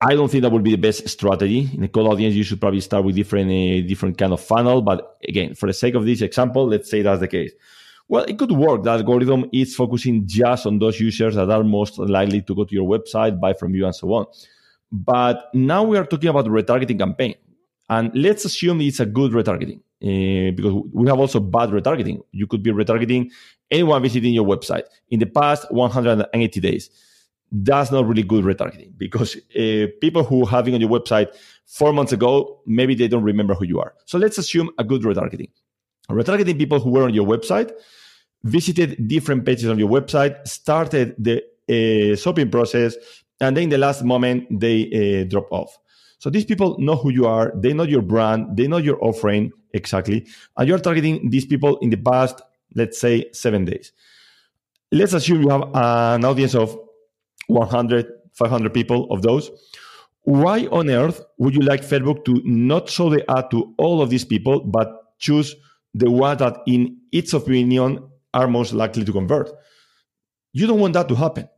I 0.00 0.14
don't 0.14 0.30
think 0.30 0.42
that 0.42 0.52
would 0.52 0.62
be 0.62 0.70
the 0.70 0.78
best 0.78 1.08
strategy. 1.08 1.68
In 1.74 1.82
a 1.82 1.88
cold 1.88 2.06
audience, 2.06 2.34
you 2.34 2.44
should 2.44 2.60
probably 2.60 2.80
start 2.80 3.04
with 3.04 3.16
different 3.16 3.50
uh, 3.50 3.86
different 3.86 4.16
kind 4.16 4.32
of 4.32 4.40
funnel. 4.40 4.80
But 4.80 5.18
again, 5.28 5.54
for 5.54 5.66
the 5.66 5.72
sake 5.72 5.94
of 5.94 6.06
this 6.06 6.22
example, 6.22 6.68
let's 6.68 6.88
say 6.88 7.02
that's 7.02 7.20
the 7.20 7.28
case. 7.28 7.52
Well, 8.06 8.24
it 8.24 8.38
could 8.38 8.52
work. 8.52 8.84
The 8.84 8.90
algorithm 8.90 9.50
is 9.52 9.74
focusing 9.74 10.26
just 10.26 10.66
on 10.66 10.78
those 10.78 10.98
users 10.98 11.34
that 11.34 11.50
are 11.50 11.64
most 11.64 11.98
likely 11.98 12.40
to 12.42 12.54
go 12.54 12.64
to 12.64 12.74
your 12.74 12.88
website, 12.88 13.38
buy 13.38 13.52
from 13.52 13.74
you, 13.74 13.84
and 13.84 13.94
so 13.94 14.12
on. 14.14 14.26
But 14.90 15.50
now 15.52 15.82
we 15.82 15.98
are 15.98 16.06
talking 16.06 16.30
about 16.30 16.46
retargeting 16.46 16.98
campaign. 16.98 17.34
And 17.90 18.10
let's 18.14 18.44
assume 18.44 18.80
it's 18.80 19.00
a 19.00 19.06
good 19.06 19.32
retargeting 19.32 19.80
uh, 20.02 20.52
because 20.54 20.82
we 20.92 21.08
have 21.08 21.18
also 21.18 21.40
bad 21.40 21.70
retargeting. 21.70 22.20
You 22.32 22.46
could 22.46 22.62
be 22.62 22.70
retargeting 22.70 23.30
anyone 23.70 24.02
visiting 24.02 24.32
your 24.32 24.46
website 24.46 24.84
in 25.10 25.20
the 25.20 25.26
past 25.26 25.70
180 25.72 26.60
days. 26.60 26.90
That's 27.50 27.90
not 27.90 28.06
really 28.06 28.22
good 28.22 28.44
retargeting 28.44 28.96
because 28.98 29.36
uh, 29.56 29.86
people 30.00 30.22
who 30.22 30.46
been 30.46 30.74
on 30.74 30.80
your 30.80 30.90
website 30.90 31.34
four 31.66 31.92
months 31.92 32.12
ago, 32.12 32.60
maybe 32.66 32.94
they 32.94 33.08
don't 33.08 33.24
remember 33.24 33.54
who 33.54 33.64
you 33.64 33.80
are. 33.80 33.94
So 34.04 34.18
let's 34.18 34.38
assume 34.38 34.70
a 34.78 34.84
good 34.84 35.02
retargeting. 35.02 35.50
Retargeting 36.10 36.58
people 36.58 36.78
who 36.78 36.90
were 36.90 37.04
on 37.04 37.14
your 37.14 37.26
website, 37.26 37.72
visited 38.44 39.08
different 39.08 39.44
pages 39.44 39.68
on 39.68 39.78
your 39.78 39.88
website, 39.88 40.46
started 40.46 41.14
the 41.18 41.42
uh, 41.68 42.16
shopping 42.16 42.50
process, 42.50 42.96
and 43.40 43.56
then 43.56 43.64
in 43.64 43.70
the 43.70 43.78
last 43.78 44.04
moment 44.04 44.46
they 44.60 45.22
uh, 45.22 45.28
drop 45.28 45.50
off. 45.50 45.78
So 46.18 46.30
these 46.30 46.44
people 46.44 46.76
know 46.78 46.96
who 46.96 47.10
you 47.10 47.26
are, 47.26 47.52
they 47.54 47.72
know 47.72 47.84
your 47.84 48.02
brand, 48.02 48.56
they 48.56 48.66
know 48.66 48.78
your 48.78 49.02
offering 49.04 49.52
exactly, 49.72 50.26
and 50.56 50.68
you're 50.68 50.78
targeting 50.78 51.30
these 51.30 51.46
people 51.46 51.78
in 51.78 51.90
the 51.90 51.96
past, 51.96 52.42
let's 52.74 52.98
say, 52.98 53.30
seven 53.32 53.64
days. 53.64 53.92
Let's 54.90 55.12
assume 55.12 55.42
you 55.42 55.50
have 55.50 55.62
an 55.74 56.24
audience 56.24 56.54
of 56.54 56.76
100, 57.46 58.06
500 58.32 58.74
people 58.74 59.06
of 59.12 59.22
those. 59.22 59.50
Why 60.22 60.66
on 60.66 60.90
earth 60.90 61.24
would 61.38 61.54
you 61.54 61.60
like 61.60 61.82
Facebook 61.82 62.24
to 62.24 62.42
not 62.44 62.88
show 62.88 63.10
the 63.10 63.24
ad 63.30 63.50
to 63.52 63.74
all 63.78 64.02
of 64.02 64.10
these 64.10 64.24
people, 64.24 64.60
but 64.60 65.18
choose 65.18 65.54
the 65.94 66.10
one 66.10 66.36
that, 66.38 66.58
in 66.66 66.98
its 67.12 67.32
opinion, 67.32 68.08
are 68.34 68.48
most 68.48 68.72
likely 68.72 69.04
to 69.04 69.12
convert? 69.12 69.50
You 70.52 70.66
don't 70.66 70.80
want 70.80 70.94
that 70.94 71.08
to 71.08 71.14
happen. 71.14 71.48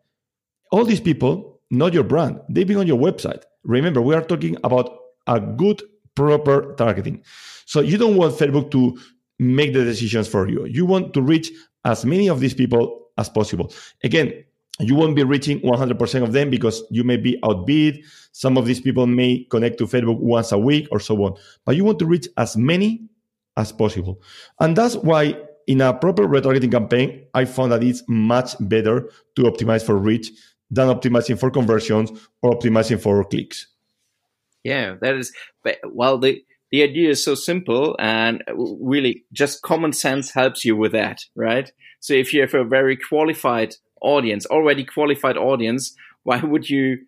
All 0.71 0.85
these 0.85 1.01
people, 1.01 1.61
not 1.71 1.95
your 1.95 2.05
brand, 2.05 2.41
they've 2.49 2.67
been 2.67 2.77
on 2.77 2.87
your 2.87 2.99
website. 2.99 3.43
Remember, 3.65 4.01
we 4.01 4.15
are 4.15 4.23
talking 4.23 4.57
about 4.65 4.97
a 5.27 5.41
good, 5.41 5.83
proper 6.15 6.75
targeting. 6.75 7.23
So 7.67 7.81
you 7.81 7.99
don't 7.99 8.17
want 8.17 8.35
Facebook 8.35 8.71
to 8.73 8.99
make 9.39 9.73
the 9.73 9.85
decisions 9.85 10.29
for 10.29 10.49
you. 10.49 10.67
You 10.67 10.87
want 10.87 11.15
to 11.15 11.23
reach 11.23 11.51
as 11.85 12.05
many 12.05 12.29
of 12.29 12.41
these 12.41 12.55
people 12.55 13.07
as 13.17 13.29
possible. 13.29 13.73
Again, 14.05 14.45
you 14.81 14.95
won't 14.95 15.15
be 15.15 15.25
reaching 15.25 15.61
100% 15.61 16.23
of 16.23 16.33
them 16.33 16.51
because 16.51 16.83
you 16.91 17.05
may 17.05 17.17
be 17.17 17.39
outbid. 17.45 18.03
Some 18.33 18.57
of 18.57 18.67
these 18.67 18.81
people 18.81 19.07
may 19.07 19.47
connect 19.51 19.79
to 19.79 19.87
Facebook 19.87 20.19
once 20.19 20.53
a 20.53 20.59
week 20.59 20.89
or 20.91 21.01
so 21.01 21.23
on. 21.25 21.37
But 21.65 21.77
you 21.77 21.85
want 21.85 21.99
to 21.99 22.07
reach 22.07 22.29
as 22.39 22.57
many 22.57 23.09
as 23.57 23.73
possible. 23.73 24.23
And 24.59 24.77
that's 24.77 24.97
why 24.97 25.37
in 25.67 25.81
a 25.81 25.93
proper 25.93 26.27
retargeting 26.27 26.73
campaign, 26.73 27.25
I 27.35 27.45
found 27.45 27.73
that 27.73 27.85
it's 27.85 28.03
much 28.09 28.57
better 28.61 29.11
to 29.37 29.43
optimize 29.43 29.85
for 29.85 29.97
reach 29.97 30.31
than 30.71 30.89
optimizing 30.89 31.39
for 31.39 31.51
conversions 31.51 32.11
or 32.43 32.53
optimizing 32.53 33.01
for 33.01 33.25
clicks. 33.25 33.67
Yeah, 34.65 34.97
that 35.01 35.15
is 35.17 35.33
well 35.85 36.19
the 36.19 36.45
the 36.71 36.83
idea 36.83 37.11
is 37.11 37.25
so 37.25 37.35
simple 37.35 37.97
and 37.99 38.45
really 38.55 39.25
just 39.33 39.63
common 39.63 39.93
sense 39.93 40.31
helps 40.31 40.65
you 40.65 40.77
with 40.77 40.93
that, 40.93 41.23
right? 41.35 41.71
So 41.99 42.15
if 42.15 42.33
you 42.33 42.43
have 42.43 42.55
a 42.55 42.65
very 42.65 42.97
qualified 42.97 43.75
audience, 44.01 44.47
already 44.47 44.85
qualified 44.85 45.37
audience, 45.37 45.95
why 46.23 46.41
would 46.41 46.71
you 46.71 46.99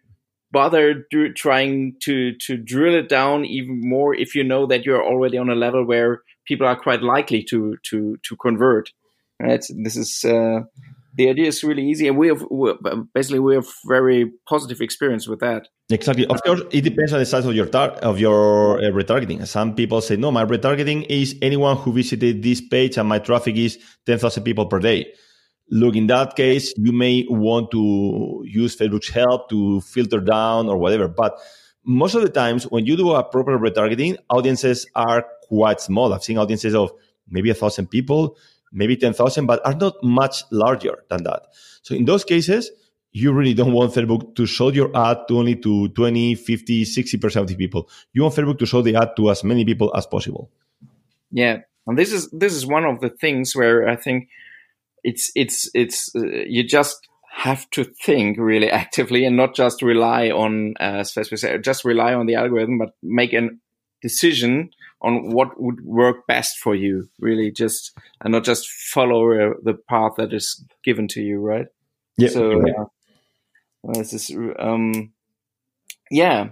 bother 0.51 1.07
do, 1.11 1.33
trying 1.33 1.95
to 2.03 2.33
to 2.47 2.57
drill 2.57 2.95
it 2.95 3.09
down 3.09 3.45
even 3.45 3.81
more 3.81 4.15
if 4.15 4.35
you 4.35 4.45
know 4.45 4.67
that 4.67 4.85
you're 4.85 5.05
already 5.05 5.39
on 5.39 5.49
a 5.49 5.55
level 5.55 5.85
where 5.85 6.23
people 6.45 6.67
are 6.67 6.77
quite 6.77 7.03
likely 7.03 7.43
to 7.45 7.77
to 7.85 8.19
to 8.23 8.37
convert? 8.37 8.91
Right? 9.41 9.65
This 9.83 9.97
is 9.97 10.25
uh, 10.25 10.63
the 11.15 11.29
idea 11.29 11.47
is 11.47 11.63
really 11.63 11.87
easy, 11.87 12.09
and 12.09 12.17
we 12.17 12.29
have 12.29 12.45
basically 13.15 13.39
we 13.39 13.55
have 13.55 13.67
very 13.87 14.31
positive 14.49 14.81
experience 14.81 15.29
with 15.29 15.41
that. 15.41 15.69
Exactly. 15.91 16.27
Of 16.27 16.43
course, 16.43 16.63
it 16.71 16.83
depends 16.83 17.13
on 17.13 17.19
the 17.19 17.27
size 17.27 17.45
of 17.45 17.55
your 17.55 17.67
tar- 17.67 17.99
of 18.03 18.19
your 18.19 18.79
uh, 18.79 18.91
retargeting. 18.91 19.47
Some 19.47 19.75
people 19.75 20.01
say, 20.01 20.17
"No, 20.17 20.31
my 20.31 20.45
retargeting 20.45 21.07
is 21.09 21.37
anyone 21.43 21.77
who 21.77 21.93
visited 21.93 22.43
this 22.43 22.61
page, 22.61 22.97
and 22.97 23.09
my 23.09 23.19
traffic 23.19 23.57
is 23.57 23.79
ten 24.07 24.19
thousand 24.19 24.45
people 24.45 24.67
per 24.67 24.79
day." 24.79 25.13
Look, 25.71 25.97
in 25.97 26.07
that 26.09 26.37
case, 26.37 26.73
you 26.77 26.93
may 26.93 27.25
want 27.29 27.71
to 27.71 28.43
use 28.47 28.77
Facebook's 28.77 29.09
help 29.09 29.49
to 29.51 29.81
filter 29.81 30.21
down 30.21 30.69
or 30.69 30.77
whatever. 30.77 31.09
But 31.09 31.39
most 31.85 32.15
of 32.15 32.23
the 32.23 32.29
times, 32.29 32.65
when 32.65 32.87
you 32.87 32.97
do 32.97 33.13
a 33.13 33.25
proper 33.25 33.59
retargeting, 33.59 34.17
audiences 34.31 34.87
are 34.95 35.27
quite 35.49 35.81
small. 35.81 36.13
I've 36.13 36.25
seen 36.25 36.39
audiences 36.39 36.75
of 36.75 36.93
maybe 37.29 37.51
a 37.51 37.55
thousand 37.55 37.89
people 37.89 38.37
maybe 38.73 38.97
10,000, 38.97 39.47
but 39.47 39.65
are 39.67 39.75
not 39.75 39.95
much 40.03 40.43
larger 40.51 41.05
than 41.09 41.25
that. 41.25 41.47
So 41.83 41.95
in 41.95 42.05
those 42.05 42.25
cases, 42.25 42.71
you 43.13 43.33
really 43.33 43.55
don't 43.55 43.73
want 43.73 43.93
Facebook 43.93 44.35
to 44.37 44.47
show 44.47 44.71
your 44.71 44.91
ad 44.97 45.29
to 45.29 45.39
only 45.39 45.57
to 45.57 45.89
20, 45.89 46.35
50, 46.35 46.85
60% 46.85 47.37
of 47.37 47.47
the 47.47 47.57
people. 47.57 47.89
You 48.13 48.23
want 48.23 48.35
Facebook 48.35 48.59
to 48.59 48.67
show 48.67 48.81
the 48.81 48.97
ad 48.97 49.11
to 49.17 49.31
as 49.31 49.45
many 49.45 49.65
people 49.65 49.95
as 49.95 50.07
possible. 50.07 50.51
Yeah. 51.31 51.59
And 51.87 51.99
this 51.99 52.13
is, 52.13 52.31
this 52.31 52.55
is 52.55 52.67
one 52.67 52.85
of 52.85 53.01
the 53.01 53.11
things 53.11 53.55
where 53.55 53.89
I 53.89 53.97
think 53.97 54.29
it's, 55.05 55.31
it's, 55.35 55.71
it's, 55.75 56.15
uh, 56.15 56.21
you 56.47 56.67
just 56.67 57.07
have 57.33 57.69
to 57.71 57.85
think 57.85 58.39
really 58.39 58.71
actively 58.83 59.25
and 59.25 59.37
not 59.37 59.55
just 59.55 59.83
rely 59.83 60.31
on, 60.31 60.75
uh, 60.81 61.01
as 61.01 61.13
Facebook 61.13 61.39
said, 61.39 61.63
just 61.65 61.85
rely 61.85 62.15
on 62.15 62.27
the 62.27 62.37
algorithm, 62.37 62.79
but 62.79 62.95
make 63.03 63.35
a 63.35 63.49
decision 64.01 64.71
on 65.03 65.33
what 65.33 65.61
would 65.61 65.81
work 65.85 66.27
best 66.27 66.59
for 66.59 66.75
you 66.75 67.09
really 67.19 67.51
just 67.51 67.97
and 68.21 68.33
not 68.33 68.45
just 68.45 68.69
follow 68.69 69.33
uh, 69.33 69.55
the 69.63 69.75
path 69.89 70.13
that 70.17 70.33
is 70.33 70.65
given 70.85 71.09
to 71.09 71.21
you 71.21 71.39
right? 71.39 71.67
Yeah. 72.17 72.29
So 72.29 72.61
uh, 72.61 72.85
this 73.95 74.13
is 74.13 74.37
um 74.59 75.13
yeah. 76.11 76.51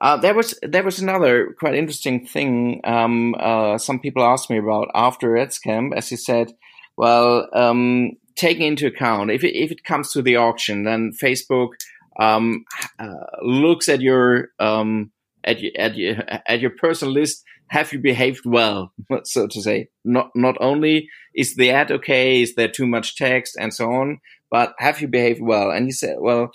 Uh, 0.00 0.16
there 0.16 0.34
was 0.34 0.58
there 0.62 0.84
was 0.84 1.00
another 1.00 1.54
quite 1.58 1.74
interesting 1.74 2.24
thing 2.24 2.80
um, 2.84 3.34
uh, 3.38 3.76
some 3.78 3.98
people 3.98 4.22
asked 4.22 4.48
me 4.48 4.58
about 4.58 4.88
after 4.94 5.30
AdsCamp, 5.30 5.92
as 5.96 6.10
you 6.10 6.16
said. 6.16 6.52
Well, 6.96 7.48
um, 7.52 8.12
taking 8.36 8.66
into 8.66 8.86
account 8.86 9.30
if 9.30 9.44
it, 9.44 9.56
if 9.56 9.70
it 9.72 9.84
comes 9.84 10.12
to 10.12 10.22
the 10.22 10.36
auction, 10.36 10.84
then 10.84 11.12
Facebook 11.20 11.70
um, 12.18 12.64
uh, 12.98 13.26
looks 13.42 13.88
at 13.88 14.00
your 14.00 14.48
um, 14.60 15.10
at 15.44 15.60
your, 15.60 15.72
at 15.76 15.96
your 15.96 16.16
at 16.46 16.60
your 16.60 16.70
personal 16.70 17.12
list 17.12 17.44
have 17.70 17.92
you 17.92 17.98
behaved 17.98 18.44
well, 18.44 18.92
so 19.24 19.46
to 19.46 19.62
say? 19.62 19.88
Not 20.04 20.30
not 20.34 20.56
only 20.60 21.08
is 21.34 21.56
the 21.56 21.70
ad 21.70 21.90
okay, 21.90 22.42
is 22.42 22.54
there 22.54 22.68
too 22.68 22.86
much 22.86 23.16
text 23.16 23.56
and 23.58 23.72
so 23.72 23.90
on, 23.90 24.20
but 24.50 24.74
have 24.78 25.00
you 25.00 25.08
behaved 25.08 25.40
well? 25.40 25.70
And 25.70 25.86
he 25.86 25.92
said, 25.92 26.16
well, 26.18 26.50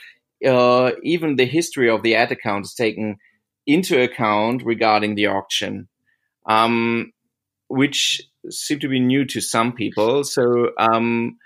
uh, 0.46 0.92
even 1.04 1.36
the 1.36 1.46
history 1.46 1.90
of 1.90 2.04
the 2.04 2.16
ad 2.16 2.32
account 2.32 2.66
is 2.66 2.74
taken 2.74 3.18
into 3.66 4.02
account 4.02 4.64
regarding 4.64 5.16
the 5.16 5.28
auction, 5.28 5.88
um, 6.48 7.14
which 7.68 8.22
seem 8.50 8.80
to 8.80 8.90
be 8.90 9.00
new 9.00 9.26
to 9.26 9.40
some 9.40 9.72
people. 9.72 10.24
So, 10.24 10.72
um, 10.78 11.38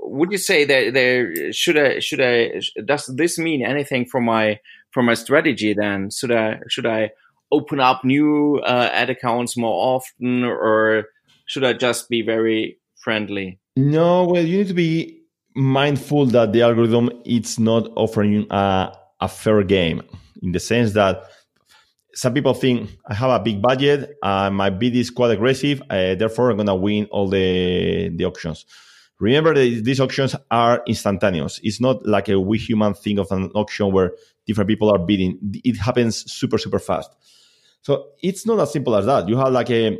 would 0.00 0.30
you 0.30 0.38
say 0.38 0.64
that 0.64 0.94
there 0.94 1.52
should 1.52 1.76
I 1.76 1.98
should 2.00 2.20
I 2.20 2.60
does 2.84 3.06
this 3.06 3.38
mean 3.38 3.64
anything 3.64 4.06
for 4.06 4.20
my 4.20 4.60
for 4.90 5.02
my 5.02 5.14
strategy? 5.14 5.74
Then 5.74 6.10
should 6.10 6.32
I 6.32 6.60
should 6.68 6.86
I 6.86 7.10
open 7.52 7.78
up 7.78 8.04
new 8.04 8.60
uh, 8.64 8.88
ad 8.92 9.10
accounts 9.10 9.56
more 9.56 9.96
often, 9.96 10.44
or 10.44 11.04
should 11.46 11.64
I 11.64 11.74
just 11.74 12.08
be 12.08 12.22
very 12.22 12.78
friendly? 12.96 13.60
No, 13.76 14.24
well, 14.24 14.44
you 14.44 14.58
need 14.58 14.68
to 14.68 14.74
be 14.74 15.22
mindful 15.54 16.26
that 16.26 16.52
the 16.52 16.62
algorithm 16.62 17.10
it's 17.24 17.58
not 17.58 17.88
offering 17.94 18.46
a, 18.50 18.92
a 19.20 19.28
fair 19.28 19.62
game 19.62 20.02
in 20.42 20.52
the 20.52 20.60
sense 20.60 20.92
that 20.92 21.24
some 22.14 22.34
people 22.34 22.54
think 22.54 22.90
I 23.06 23.14
have 23.14 23.30
a 23.30 23.40
big 23.40 23.62
budget, 23.62 24.16
uh, 24.22 24.50
my 24.50 24.70
bid 24.70 24.94
is 24.96 25.10
quite 25.10 25.30
aggressive, 25.30 25.82
uh, 25.88 26.14
therefore 26.14 26.50
I'm 26.50 26.58
gonna 26.58 26.76
win 26.76 27.06
all 27.06 27.28
the 27.28 28.10
the 28.14 28.24
auctions. 28.24 28.66
Remember 29.18 29.54
that 29.54 29.84
these 29.84 30.00
auctions 30.00 30.34
are 30.50 30.82
instantaneous. 30.86 31.60
It's 31.62 31.80
not 31.80 32.04
like 32.04 32.28
a 32.28 32.40
we 32.40 32.58
human 32.58 32.94
thing 32.94 33.18
of 33.18 33.30
an 33.30 33.50
auction 33.54 33.92
where 33.92 34.12
different 34.46 34.68
people 34.68 34.90
are 34.90 34.98
bidding. 34.98 35.38
It 35.64 35.76
happens 35.76 36.30
super 36.30 36.58
super 36.58 36.78
fast. 36.78 37.10
So 37.82 38.06
it's 38.22 38.46
not 38.46 38.58
as 38.60 38.72
simple 38.72 38.94
as 38.96 39.06
that. 39.06 39.28
You 39.28 39.36
have 39.36 39.52
like 39.52 39.70
a 39.70 39.98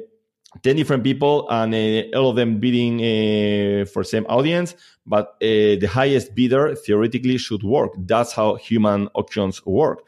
10 0.62 0.76
different 0.76 1.02
people 1.02 1.48
and 1.50 1.74
uh, 1.74 2.16
all 2.18 2.30
of 2.30 2.36
them 2.36 2.60
bidding 2.60 3.00
uh, 3.00 3.84
for 3.86 4.04
same 4.04 4.26
audience 4.26 4.74
but 5.06 5.28
uh, 5.42 5.80
the 5.80 5.88
highest 5.90 6.34
bidder 6.34 6.74
theoretically 6.74 7.38
should 7.38 7.62
work. 7.62 7.92
That's 7.98 8.32
how 8.32 8.54
human 8.56 9.08
auctions 9.14 9.64
work. 9.66 10.00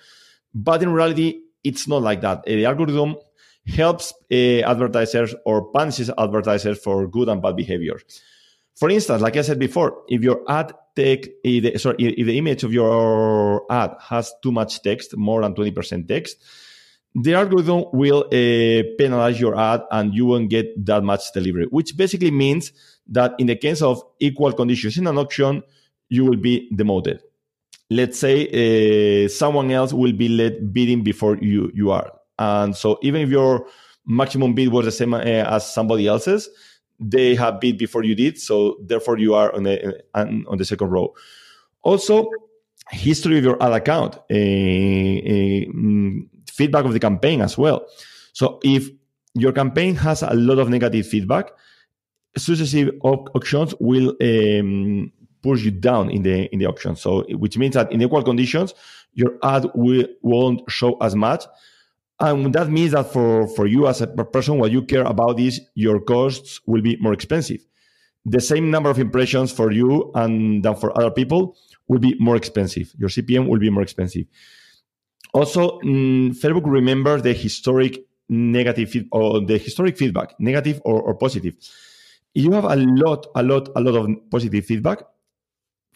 But 0.55 0.83
in 0.83 0.93
reality 0.93 1.41
it's 1.65 1.89
not 1.89 2.03
like 2.03 2.21
that. 2.21 2.45
The 2.45 2.67
algorithm 2.67 3.17
helps 3.67 4.13
uh, 4.31 4.61
advertisers 4.61 5.35
or 5.47 5.73
punishes 5.73 6.11
advertisers 6.19 6.79
for 6.79 7.09
good 7.09 7.29
and 7.29 7.41
bad 7.41 7.57
behavior. 7.57 7.99
For 8.77 8.91
instance 8.91 9.23
like 9.23 9.37
i 9.37 9.43
said 9.43 9.59
before 9.59 10.03
if 10.09 10.23
your 10.23 10.43
ad 10.49 10.73
take 10.95 11.33
sorry 11.77 11.97
if 11.99 12.27
the 12.27 12.37
image 12.37 12.65
of 12.65 12.73
your 12.73 13.65
ad 13.73 13.95
has 14.01 14.33
too 14.43 14.53
much 14.53 14.83
text 14.83 15.17
more 15.17 15.43
than 15.43 15.55
20% 15.55 16.09
text 16.09 16.37
the 17.15 17.35
algorithm 17.35 17.85
will 17.93 18.25
uh, 18.27 18.83
penalize 18.99 19.41
your 19.41 19.57
ad 19.57 19.83
and 19.93 20.15
you 20.15 20.27
won't 20.27 20.51
get 20.51 20.85
that 20.85 21.05
much 21.05 21.33
delivery, 21.33 21.67
which 21.71 21.97
basically 21.97 22.31
means 22.31 22.73
that 23.07 23.35
in 23.39 23.47
the 23.47 23.57
case 23.57 23.83
of 23.83 24.03
equal 24.19 24.53
conditions 24.53 24.99
in 24.99 25.07
an 25.07 25.19
auction, 25.19 25.63
you 26.09 26.25
will 26.25 26.37
be 26.37 26.69
demoted. 26.75 27.23
Let's 27.91 28.19
say 28.19 29.25
uh, 29.25 29.29
someone 29.29 29.71
else 29.71 29.93
will 29.93 30.13
be 30.13 30.29
led 30.29 30.73
bidding 30.73 31.05
before 31.05 31.37
you, 31.37 31.71
you 31.75 31.93
are. 31.93 32.11
And 32.39 32.75
so 32.75 32.99
even 33.03 33.23
if 33.23 33.29
your 33.29 33.67
maximum 34.07 34.55
bid 34.55 34.73
was 34.73 34.87
the 34.87 34.93
same 34.93 35.15
uh, 35.15 35.21
as 35.21 35.73
somebody 35.73 36.09
else's, 36.09 36.49
they 36.99 37.35
have 37.37 37.61
bid 37.61 37.79
before 37.79 38.03
you 38.03 38.15
did. 38.15 38.41
So 38.41 38.79
therefore 38.83 39.19
you 39.19 39.35
are 39.35 39.55
on 39.55 39.65
the, 39.65 40.03
on 40.15 40.59
the 40.59 40.65
second 40.65 40.91
row. 40.91 41.15
Also, 41.83 42.29
history 42.91 43.39
of 43.39 43.45
your 43.45 43.63
ad 43.63 43.73
account. 43.73 44.17
Uh, 44.31 45.31
uh, 45.31 46.34
feedback 46.57 46.85
of 46.85 46.93
the 46.93 47.01
campaign 47.01 47.41
as 47.41 47.59
well. 47.59 47.87
So 48.33 48.61
if 48.63 48.89
your 49.35 49.53
campaign 49.53 49.97
has 49.97 50.23
a 50.23 50.35
lot 50.35 50.59
of 50.59 50.69
negative 50.69 51.07
feedback, 51.07 51.51
successive 52.37 52.91
auctions 53.03 53.75
will 53.81 54.15
um, 54.21 55.13
push 55.43 55.63
you 55.63 55.71
down 55.71 56.11
in 56.11 56.23
the 56.23 56.47
in 56.53 56.59
the 56.59 56.67
auction. 56.67 56.97
So 56.97 57.25
which 57.31 57.59
means 57.59 57.75
that 57.75 57.93
in 57.93 58.03
equal 58.03 58.23
conditions, 58.23 58.75
your 59.13 59.39
ad 59.43 59.71
will, 59.75 60.07
won't 60.23 60.63
show 60.71 60.97
as 61.01 61.15
much. 61.15 61.45
And 62.21 62.55
that 62.55 62.71
means 62.71 62.93
that 62.93 63.13
for, 63.13 63.49
for 63.49 63.67
you 63.67 63.89
as 63.89 64.01
a 64.01 64.07
person, 64.07 64.59
what 64.59 64.71
you 64.71 64.83
care 64.83 65.05
about 65.05 65.41
is 65.41 65.61
your 65.75 66.01
costs 66.01 66.61
will 66.67 66.81
be 66.81 66.97
more 67.01 67.13
expensive. 67.13 67.61
The 68.25 68.41
same 68.41 68.71
number 68.71 68.89
of 68.89 68.99
impressions 68.99 69.53
for 69.53 69.73
you 69.73 70.13
and 70.15 70.65
than 70.65 70.77
for 70.77 70.97
other 70.97 71.11
people 71.11 71.57
will 71.89 71.99
be 71.99 72.17
more 72.19 72.37
expensive. 72.37 72.95
Your 72.99 73.09
CPM 73.09 73.49
will 73.49 73.59
be 73.59 73.69
more 73.69 73.83
expensive. 73.83 74.27
Also, 75.35 75.81
mm, 75.81 76.31
Facebook 76.31 76.63
remembers 76.65 77.23
the 77.23 77.33
historic 77.33 77.99
negative 78.29 78.95
or 79.11 79.41
the 79.45 79.59
historic 79.59 79.99
feedback, 79.99 80.35
negative 80.39 80.81
or, 80.85 81.03
or 81.03 81.15
positive. 81.15 81.55
If 82.35 82.45
you 82.45 82.53
have 82.53 82.65
a 82.65 82.77
lot, 82.77 83.27
a 83.35 83.43
lot, 83.43 83.69
a 83.77 83.81
lot 83.81 83.97
of 83.97 84.31
positive 84.31 84.65
feedback, 84.65 85.03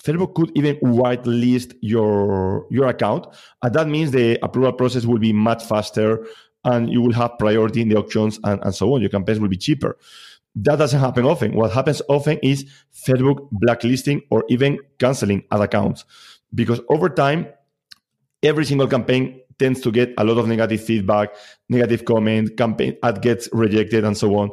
Facebook 0.03 0.35
could 0.35 0.53
even 0.55 0.77
whitelist 0.77 1.75
your 1.81 2.67
your 2.71 2.87
account, 2.87 3.27
and 3.63 3.75
that 3.75 3.89
means 3.89 4.11
the 4.11 4.39
approval 4.45 4.73
process 4.73 5.05
will 5.07 5.19
be 5.19 5.33
much 5.33 5.65
faster, 5.65 6.25
and 6.65 6.91
you 6.93 7.01
will 7.01 7.13
have 7.15 7.39
priority 7.39 7.81
in 7.81 7.89
the 7.89 7.97
auctions 7.97 8.39
and, 8.45 8.63
and 8.63 8.75
so 8.75 8.95
on. 8.95 9.01
Your 9.01 9.11
campaigns 9.11 9.41
will 9.41 9.49
be 9.49 9.57
cheaper. 9.57 9.97
That 10.55 10.77
doesn't 10.77 11.01
happen 11.01 11.25
often. 11.25 11.55
What 11.55 11.73
happens 11.73 12.03
often 12.09 12.39
is 12.43 12.65
Facebook 12.93 13.49
blacklisting 13.51 14.23
or 14.31 14.45
even 14.49 14.79
canceling 14.99 15.45
ad 15.51 15.61
accounts, 15.61 16.05
because 16.55 16.81
over 16.89 17.09
time 17.09 17.47
every 18.43 18.65
single 18.65 18.87
campaign 18.87 19.41
tends 19.59 19.81
to 19.81 19.91
get 19.91 20.15
a 20.19 20.25
lot 20.25 20.39
of 20.39 20.47
negative 20.47 20.83
feedback, 20.83 21.35
negative 21.69 22.05
comment, 22.05 22.57
campaign 22.57 22.97
ad 23.03 23.21
gets 23.23 23.49
rejected, 23.53 24.05
and 24.05 24.17
so 24.17 24.37
on. 24.37 24.51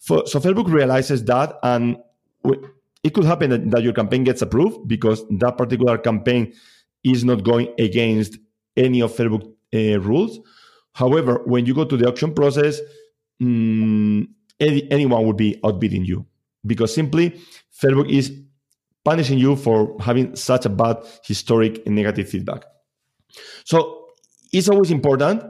For, 0.00 0.26
so 0.26 0.40
Facebook 0.40 0.72
realizes 0.72 1.24
that, 1.24 1.58
and 1.62 1.96
it 3.02 3.14
could 3.14 3.24
happen 3.24 3.50
that, 3.50 3.70
that, 3.70 3.82
your 3.82 3.92
campaign 3.92 4.24
gets 4.24 4.42
approved 4.42 4.88
because 4.88 5.24
that 5.38 5.56
particular 5.58 5.98
campaign 5.98 6.52
is 7.04 7.24
not 7.24 7.44
going 7.44 7.68
against 7.78 8.38
any 8.76 9.00
of 9.00 9.12
Facebook 9.12 9.42
uh, 9.74 10.00
rules. 10.00 10.38
However, 10.92 11.42
when 11.44 11.66
you 11.66 11.74
go 11.74 11.84
to 11.84 11.96
the 11.96 12.08
auction 12.08 12.32
process, 12.34 12.80
mm, 13.42 14.26
any, 14.58 14.90
anyone 14.90 15.26
would 15.26 15.36
be 15.36 15.60
outbidding 15.64 16.04
you 16.04 16.26
because 16.64 16.94
simply 16.94 17.38
Facebook 17.82 18.10
is 18.10 18.32
punishing 19.04 19.38
you 19.38 19.56
for 19.56 19.96
having 20.00 20.34
such 20.34 20.66
a 20.66 20.68
bad 20.68 20.96
historic 21.24 21.86
negative 21.86 22.28
feedback. 22.28 22.64
So 23.64 24.06
it's 24.52 24.68
always 24.68 24.90
important 24.90 25.42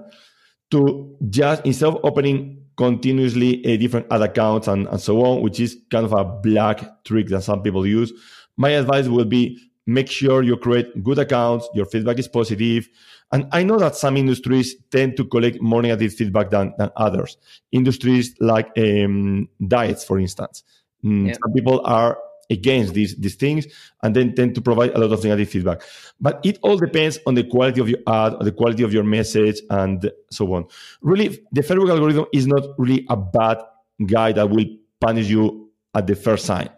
to 0.70 1.16
just 1.31 1.64
instead 1.64 1.88
of 1.88 1.99
opening 2.03 2.62
continuously 2.77 3.64
a 3.64 3.77
different 3.77 4.07
ad 4.11 4.22
accounts 4.22 4.68
and, 4.68 4.87
and 4.88 5.01
so 5.01 5.25
on, 5.25 5.42
which 5.42 5.61
is 5.61 5.79
kind 5.90 6.05
of 6.05 6.12
a 6.12 6.25
black 6.25 7.05
trick 7.05 7.29
that 7.29 7.42
some 7.42 7.62
people 7.62 7.87
use. 7.87 8.12
My 8.57 8.70
advice 8.70 9.09
will 9.09 9.25
be 9.25 9.59
make 9.87 10.11
sure 10.11 10.42
you 10.42 10.57
create 10.57 11.03
good 11.03 11.18
accounts, 11.18 11.68
your 11.75 11.87
feedback 11.87 12.18
is 12.18 12.29
positive. 12.29 12.88
And 13.33 13.46
I 13.53 13.62
know 13.62 13.79
that 13.79 13.96
some 13.96 14.16
industries 14.16 14.77
tend 14.90 15.16
to 15.16 15.25
collect 15.25 15.61
more 15.61 15.83
negative 15.83 16.14
feedback 16.14 16.51
than, 16.51 16.75
than 16.79 16.90
others. 16.96 17.37
Industries 17.72 18.35
like 18.40 18.68
um, 18.77 19.49
diets, 19.66 20.05
for 20.05 20.18
instance. 20.18 20.64
Mm, 21.05 21.29
yeah. 21.29 21.35
Some 21.35 21.53
people 21.53 21.81
are 21.85 22.18
against 22.50 22.94
these 22.94 23.16
these 23.16 23.35
things 23.35 23.66
and 24.02 24.14
then 24.14 24.35
tend 24.35 24.54
to 24.54 24.61
provide 24.61 24.90
a 24.90 24.98
lot 24.98 25.12
of 25.12 25.22
negative 25.22 25.48
feedback. 25.48 25.82
But 26.20 26.40
it 26.44 26.59
all 26.62 26.76
depends 26.76 27.18
on 27.26 27.35
the 27.35 27.44
quality 27.44 27.80
of 27.80 27.88
your 27.88 27.98
ad 28.06 28.37
the 28.40 28.52
quality 28.52 28.82
of 28.82 28.92
your 28.92 29.04
message 29.04 29.61
and 29.70 30.11
so 30.30 30.52
on. 30.54 30.66
Really 31.02 31.28
the 31.52 31.62
facebook 31.62 31.90
algorithm 31.90 32.26
is 32.32 32.46
not 32.46 32.64
really 32.78 33.06
a 33.09 33.16
bad 33.16 33.59
guy 34.06 34.32
that 34.32 34.48
will 34.48 34.66
punish 35.00 35.28
you 35.28 35.70
at 35.94 36.06
the 36.06 36.14
first 36.14 36.44
sign. 36.44 36.68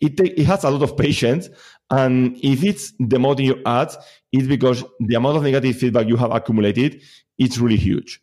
It, 0.00 0.18
it 0.18 0.44
has 0.44 0.64
a 0.64 0.70
lot 0.70 0.82
of 0.82 0.96
patience 0.96 1.48
and 1.90 2.36
if 2.42 2.64
it's 2.64 2.92
demoting 3.00 3.46
your 3.46 3.58
ads 3.64 3.96
it's 4.32 4.48
because 4.48 4.82
the 4.98 5.14
amount 5.14 5.36
of 5.36 5.44
negative 5.44 5.76
feedback 5.76 6.08
you 6.08 6.16
have 6.16 6.32
accumulated 6.32 7.02
it's 7.38 7.58
really 7.58 7.76
huge. 7.76 8.20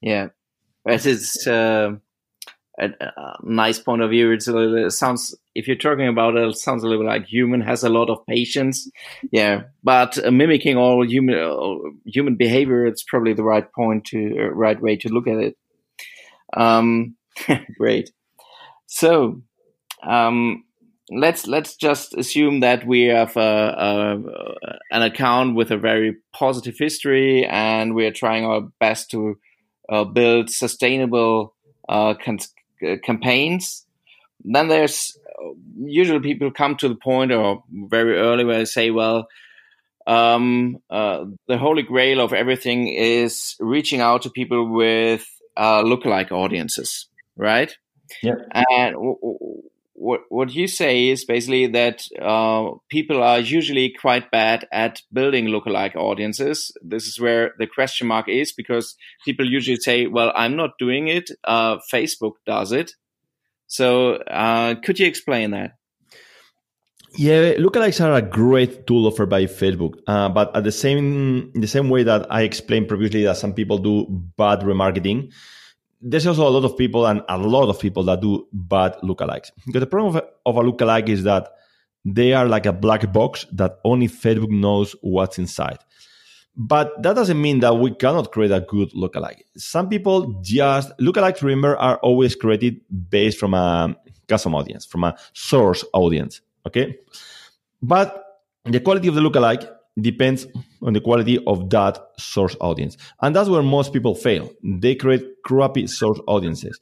Yeah. 0.00 0.28
It 0.86 1.06
is 1.06 1.46
uh 1.46 1.96
a, 2.78 2.88
a, 3.00 3.36
nice 3.42 3.78
point 3.78 4.02
of 4.02 4.10
view. 4.10 4.30
It's 4.32 4.48
a 4.48 4.52
little, 4.52 4.86
it 4.86 4.90
sounds, 4.90 5.34
if 5.54 5.66
you're 5.66 5.76
talking 5.76 6.08
about 6.08 6.36
it, 6.36 6.48
it 6.48 6.56
sounds 6.56 6.84
a 6.84 6.88
little 6.88 7.06
like 7.06 7.26
human 7.26 7.60
has 7.60 7.84
a 7.84 7.88
lot 7.88 8.10
of 8.10 8.24
patience. 8.26 8.90
Yeah. 9.32 9.62
But 9.82 10.24
uh, 10.24 10.30
mimicking 10.30 10.76
all 10.76 11.06
human, 11.06 11.38
uh, 11.38 11.90
human 12.06 12.36
behavior, 12.36 12.86
it's 12.86 13.02
probably 13.02 13.34
the 13.34 13.42
right 13.42 13.70
point 13.72 14.04
to, 14.06 14.36
uh, 14.38 14.54
right 14.54 14.80
way 14.80 14.96
to 14.96 15.08
look 15.08 15.26
at 15.26 15.38
it. 15.38 15.56
Um, 16.56 17.16
great. 17.78 18.10
So, 18.86 19.42
um, 20.02 20.64
let's 21.10 21.46
let's 21.46 21.76
just 21.76 22.14
assume 22.16 22.60
that 22.60 22.86
we 22.86 23.02
have 23.04 23.36
a, 23.36 23.40
a, 23.40 24.16
an 24.90 25.02
account 25.02 25.54
with 25.56 25.70
a 25.70 25.76
very 25.76 26.16
positive 26.32 26.76
history, 26.78 27.44
and 27.46 27.94
we 27.94 28.06
are 28.06 28.12
trying 28.12 28.44
our 28.44 28.62
best 28.78 29.10
to 29.10 29.36
uh, 29.88 30.04
build 30.04 30.50
sustainable 30.50 31.54
uh, 31.88 32.14
uh, 32.14 32.14
campaigns. 33.02 33.86
Then 34.44 34.68
there's 34.68 35.18
usually 35.78 36.20
people 36.20 36.50
come 36.50 36.76
to 36.76 36.88
the 36.88 36.94
point 36.94 37.32
or 37.32 37.62
very 37.70 38.16
early 38.18 38.44
where 38.44 38.58
they 38.58 38.64
say, 38.64 38.90
well, 38.90 39.28
um, 40.06 40.78
uh, 40.90 41.24
the 41.46 41.58
holy 41.58 41.82
grail 41.82 42.20
of 42.20 42.32
everything 42.32 42.88
is 42.88 43.56
reaching 43.60 44.00
out 44.00 44.22
to 44.22 44.30
people 44.30 44.68
with 44.68 45.26
uh, 45.56 45.82
lookalike 45.82 46.32
audiences, 46.32 47.06
right? 47.36 47.72
Yeah. 48.22 48.34
And 48.52 48.96
what 50.00 50.22
what 50.30 50.52
you 50.54 50.66
say 50.66 51.08
is 51.08 51.24
basically 51.24 51.66
that 51.66 52.02
uh, 52.20 52.70
people 52.88 53.22
are 53.22 53.38
usually 53.38 53.92
quite 54.00 54.30
bad 54.30 54.66
at 54.72 55.02
building 55.12 55.46
lookalike 55.46 55.94
audiences. 55.94 56.72
This 56.82 57.06
is 57.06 57.20
where 57.20 57.52
the 57.58 57.66
question 57.66 58.06
mark 58.06 58.28
is 58.28 58.52
because 58.52 58.96
people 59.24 59.46
usually 59.46 59.76
say, 59.76 60.06
"Well, 60.06 60.32
I'm 60.34 60.56
not 60.56 60.78
doing 60.78 61.08
it. 61.08 61.30
Uh, 61.44 61.78
Facebook 61.92 62.34
does 62.46 62.72
it." 62.72 62.94
So, 63.66 64.14
uh, 64.14 64.76
could 64.82 64.98
you 64.98 65.06
explain 65.06 65.50
that? 65.50 65.72
Yeah, 67.16 67.54
lookalikes 67.54 68.02
are 68.02 68.14
a 68.14 68.22
great 68.22 68.86
tool 68.86 69.06
offered 69.06 69.28
by 69.28 69.44
Facebook, 69.44 69.94
uh, 70.06 70.28
but 70.28 70.56
at 70.56 70.64
the 70.64 70.72
same 70.72 71.52
the 71.52 71.66
same 71.66 71.90
way 71.90 72.04
that 72.04 72.26
I 72.30 72.42
explained 72.42 72.88
previously 72.88 73.24
that 73.24 73.36
some 73.36 73.52
people 73.52 73.78
do 73.78 74.06
bad 74.38 74.60
remarketing, 74.60 75.32
there's 76.00 76.26
also 76.26 76.48
a 76.48 76.50
lot 76.50 76.64
of 76.64 76.76
people 76.76 77.06
and 77.06 77.22
a 77.28 77.36
lot 77.36 77.68
of 77.68 77.78
people 77.78 78.02
that 78.04 78.20
do 78.20 78.46
bad 78.52 78.96
lookalikes. 79.02 79.50
Because 79.66 79.80
the 79.80 79.86
problem 79.86 80.16
of, 80.16 80.24
of 80.46 80.56
a 80.56 80.60
lookalike 80.60 81.08
is 81.08 81.24
that 81.24 81.52
they 82.04 82.32
are 82.32 82.46
like 82.48 82.66
a 82.66 82.72
black 82.72 83.12
box 83.12 83.46
that 83.52 83.78
only 83.84 84.08
Facebook 84.08 84.50
knows 84.50 84.96
what's 85.02 85.38
inside. 85.38 85.78
But 86.56 87.02
that 87.02 87.14
doesn't 87.14 87.40
mean 87.40 87.60
that 87.60 87.76
we 87.76 87.94
cannot 87.94 88.32
create 88.32 88.50
a 88.50 88.60
good 88.60 88.90
lookalike. 88.92 89.42
Some 89.56 89.88
people 89.88 90.40
just 90.42 90.96
lookalikes, 90.98 91.42
remember, 91.42 91.76
are 91.76 91.98
always 91.98 92.34
created 92.34 92.80
based 93.10 93.38
from 93.38 93.54
a 93.54 93.96
custom 94.26 94.54
audience, 94.54 94.86
from 94.86 95.04
a 95.04 95.16
source 95.32 95.84
audience. 95.92 96.40
Okay. 96.66 96.98
But 97.82 98.24
the 98.64 98.80
quality 98.80 99.08
of 99.08 99.14
the 99.14 99.20
lookalike 99.20 99.70
depends 99.98 100.46
on 100.82 100.92
the 100.92 101.00
quality 101.00 101.42
of 101.46 101.68
that 101.70 101.98
source 102.18 102.56
audience. 102.60 102.96
And 103.20 103.34
that's 103.34 103.48
where 103.48 103.62
most 103.62 103.92
people 103.92 104.14
fail. 104.14 104.50
They 104.62 104.94
create 104.94 105.42
crappy 105.44 105.86
source 105.86 106.20
audiences. 106.26 106.78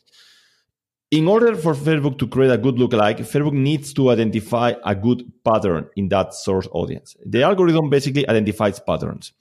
In 1.11 1.27
order 1.27 1.57
for 1.57 1.73
Facebook 1.73 2.19
to 2.19 2.27
create 2.27 2.51
a 2.51 2.59
good 2.59 2.75
lookalike, 2.75 3.21
Facebook 3.21 3.55
needs 3.55 3.95
to 3.95 4.11
identify 4.11 4.75
a 4.85 4.95
good 4.95 5.25
pattern 5.43 5.89
in 5.97 6.09
that 6.11 6.35
source 6.35 6.69
audience. 6.71 7.17
The 7.25 7.43
algorithm 7.43 7.89
basically 7.89 8.29
identifies 8.29 8.79
patterns. 8.79 9.33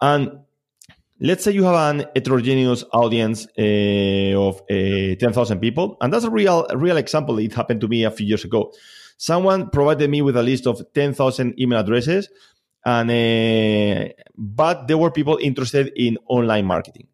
And 0.00 0.38
let's 1.20 1.44
say 1.44 1.52
you 1.52 1.64
have 1.64 1.74
an 1.74 2.06
heterogeneous 2.16 2.84
audience 2.92 3.46
uh, 3.58 4.38
of 4.38 4.62
uh, 4.70 5.14
10,000 5.20 5.60
people. 5.60 5.98
And 6.00 6.10
that's 6.10 6.24
a 6.24 6.30
real, 6.30 6.66
a 6.70 6.76
real 6.78 6.96
example. 6.96 7.38
It 7.38 7.52
happened 7.52 7.82
to 7.82 7.88
me 7.88 8.04
a 8.04 8.10
few 8.10 8.26
years 8.26 8.44
ago. 8.44 8.72
Someone 9.18 9.68
provided 9.68 10.08
me 10.08 10.22
with 10.22 10.38
a 10.38 10.42
list 10.42 10.66
of 10.66 10.82
10,000 10.94 11.60
email 11.60 11.80
addresses 11.80 12.30
and 12.84 13.10
uh, 13.10 14.12
but 14.36 14.88
there 14.88 14.98
were 14.98 15.10
people 15.10 15.38
interested 15.40 15.92
in 15.96 16.18
online 16.28 16.66
marketing. 16.66 17.08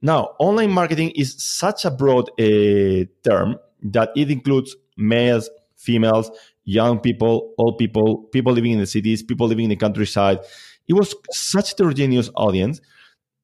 Now, 0.00 0.34
online 0.38 0.70
marketing 0.70 1.10
is 1.16 1.34
such 1.42 1.84
a 1.84 1.90
broad 1.90 2.30
uh, 2.38 3.04
term 3.24 3.56
that 3.82 4.10
it 4.16 4.30
includes 4.30 4.76
males, 4.96 5.50
females, 5.76 6.30
young 6.64 7.00
people, 7.00 7.54
old 7.58 7.78
people, 7.78 8.24
people 8.32 8.52
living 8.52 8.72
in 8.72 8.78
the 8.78 8.86
cities, 8.86 9.22
people 9.22 9.48
living 9.48 9.64
in 9.64 9.70
the 9.70 9.76
countryside. 9.76 10.38
It 10.86 10.94
was 10.94 11.14
such 11.30 11.72
a 11.72 11.76
heterogeneous 11.76 12.30
audience 12.36 12.80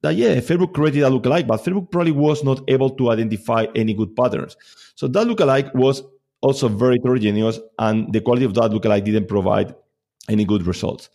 that 0.01 0.15
yeah, 0.15 0.35
Facebook 0.35 0.73
created 0.73 1.03
a 1.03 1.09
lookalike, 1.09 1.47
but 1.47 1.63
Facebook 1.63 1.91
probably 1.91 2.11
was 2.11 2.43
not 2.43 2.61
able 2.69 2.91
to 2.91 3.11
identify 3.11 3.65
any 3.75 3.93
good 3.93 4.15
patterns. 4.15 4.55
So 4.95 5.07
that 5.07 5.27
lookalike 5.27 5.73
was 5.73 6.03
also 6.41 6.67
very 6.67 6.97
heterogeneous, 7.03 7.59
and 7.79 8.13
the 8.13 8.21
quality 8.21 8.45
of 8.45 8.53
that 8.53 8.71
lookalike 8.71 9.03
didn't 9.03 9.27
provide 9.27 9.73
any 10.29 10.45
good 10.45 10.65
results. 10.67 11.09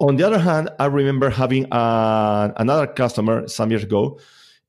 On 0.00 0.16
the 0.16 0.24
other 0.24 0.38
hand, 0.38 0.70
I 0.78 0.86
remember 0.86 1.28
having 1.28 1.66
a, 1.72 2.52
another 2.56 2.86
customer 2.86 3.48
some 3.48 3.70
years 3.70 3.82
ago. 3.82 4.20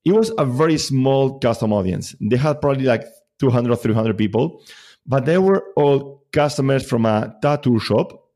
It 0.04 0.14
was 0.14 0.32
a 0.38 0.46
very 0.46 0.78
small 0.78 1.40
custom 1.40 1.72
audience. 1.72 2.16
They 2.20 2.38
had 2.38 2.62
probably 2.62 2.86
like 2.86 3.04
200 3.40 3.76
300 3.76 4.18
people, 4.18 4.64
but 5.06 5.26
they 5.26 5.38
were 5.38 5.66
all 5.76 6.24
customers 6.32 6.88
from 6.88 7.06
a 7.06 7.36
tattoo 7.42 7.80
shop. 7.80 8.28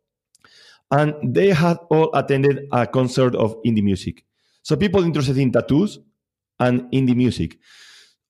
And 0.92 1.16
they 1.24 1.50
had 1.50 1.78
all 1.90 2.12
attended 2.14 2.68
a 2.72 2.86
concert 2.86 3.34
of 3.36 3.56
indie 3.64 3.84
music. 3.84 4.24
So 4.62 4.76
people 4.76 5.04
interested 5.04 5.38
in 5.38 5.52
tattoos 5.52 6.00
and 6.60 6.84
indie 6.92 7.16
music. 7.16 7.58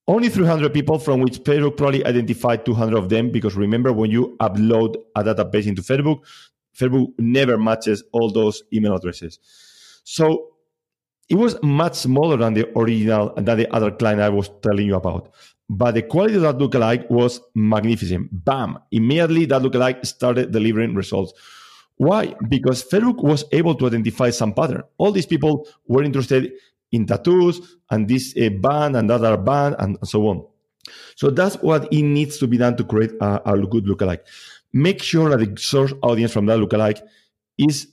Only 0.07 0.29
300 0.29 0.73
people 0.73 0.99
from 0.99 1.21
which 1.21 1.39
Facebook 1.43 1.77
probably 1.77 2.05
identified 2.05 2.65
200 2.65 2.97
of 2.97 3.09
them 3.09 3.31
because 3.31 3.55
remember 3.55 3.93
when 3.93 4.11
you 4.11 4.35
upload 4.41 4.95
a 5.15 5.23
database 5.23 5.65
into 5.65 5.81
Facebook, 5.81 6.21
Facebook 6.77 7.13
never 7.17 7.57
matches 7.57 8.03
all 8.11 8.31
those 8.31 8.63
email 8.73 8.95
addresses. 8.95 9.39
So 10.03 10.53
it 11.29 11.35
was 11.35 11.57
much 11.63 11.95
smaller 11.95 12.37
than 12.37 12.53
the 12.53 12.67
original 12.77 13.33
than 13.35 13.57
the 13.57 13.73
other 13.73 13.91
client 13.91 14.21
I 14.21 14.29
was 14.29 14.49
telling 14.61 14.85
you 14.85 14.95
about. 14.95 15.33
But 15.69 15.93
the 15.93 16.01
quality 16.01 16.35
of 16.35 16.41
that 16.41 16.57
lookalike 16.57 17.09
was 17.09 17.39
magnificent. 17.55 18.29
Bam! 18.45 18.77
Immediately 18.91 19.45
that 19.45 19.61
lookalike 19.61 20.05
started 20.05 20.51
delivering 20.51 20.93
results. 20.93 21.33
Why? 21.97 22.35
Because 22.49 22.83
Facebook 22.83 23.23
was 23.23 23.45
able 23.51 23.75
to 23.75 23.87
identify 23.87 24.29
some 24.31 24.53
pattern. 24.53 24.83
All 24.97 25.11
these 25.11 25.25
people 25.25 25.67
were 25.87 26.03
interested 26.03 26.51
in 26.91 27.05
tattoos 27.05 27.77
and 27.89 28.07
this 28.07 28.35
uh, 28.37 28.49
band 28.49 28.95
and 28.95 29.09
other 29.09 29.37
band 29.37 29.75
and 29.79 29.97
so 30.03 30.27
on. 30.27 30.45
So 31.15 31.29
that's 31.29 31.55
what 31.55 31.91
it 31.93 32.01
needs 32.01 32.37
to 32.39 32.47
be 32.47 32.57
done 32.57 32.75
to 32.77 32.83
create 32.83 33.11
a, 33.21 33.53
a 33.53 33.57
good 33.57 33.85
lookalike 33.85 34.19
make 34.73 35.01
sure 35.01 35.29
that 35.29 35.39
the 35.39 35.61
source 35.61 35.93
audience 36.01 36.33
from 36.33 36.47
that 36.47 36.59
lookalike 36.59 37.01
is 37.57 37.87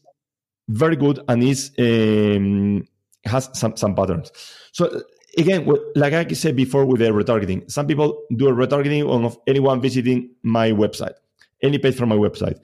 very 0.68 0.96
good 0.96 1.20
and 1.28 1.42
is 1.42 1.72
um, 1.78 2.86
has 3.24 3.50
some 3.52 3.76
some 3.76 3.94
patterns. 3.94 4.32
So 4.72 5.02
again, 5.36 5.68
like 5.94 6.12
I 6.12 6.26
said 6.28 6.56
before 6.56 6.86
with 6.86 7.00
the 7.00 7.06
retargeting, 7.06 7.70
some 7.70 7.86
people 7.86 8.22
do 8.36 8.48
a 8.48 8.52
retargeting 8.52 9.08
of 9.08 9.38
anyone 9.46 9.80
visiting 9.80 10.30
my 10.42 10.70
website, 10.70 11.14
any 11.62 11.78
page 11.78 11.96
from 11.96 12.08
my 12.08 12.16
website, 12.16 12.58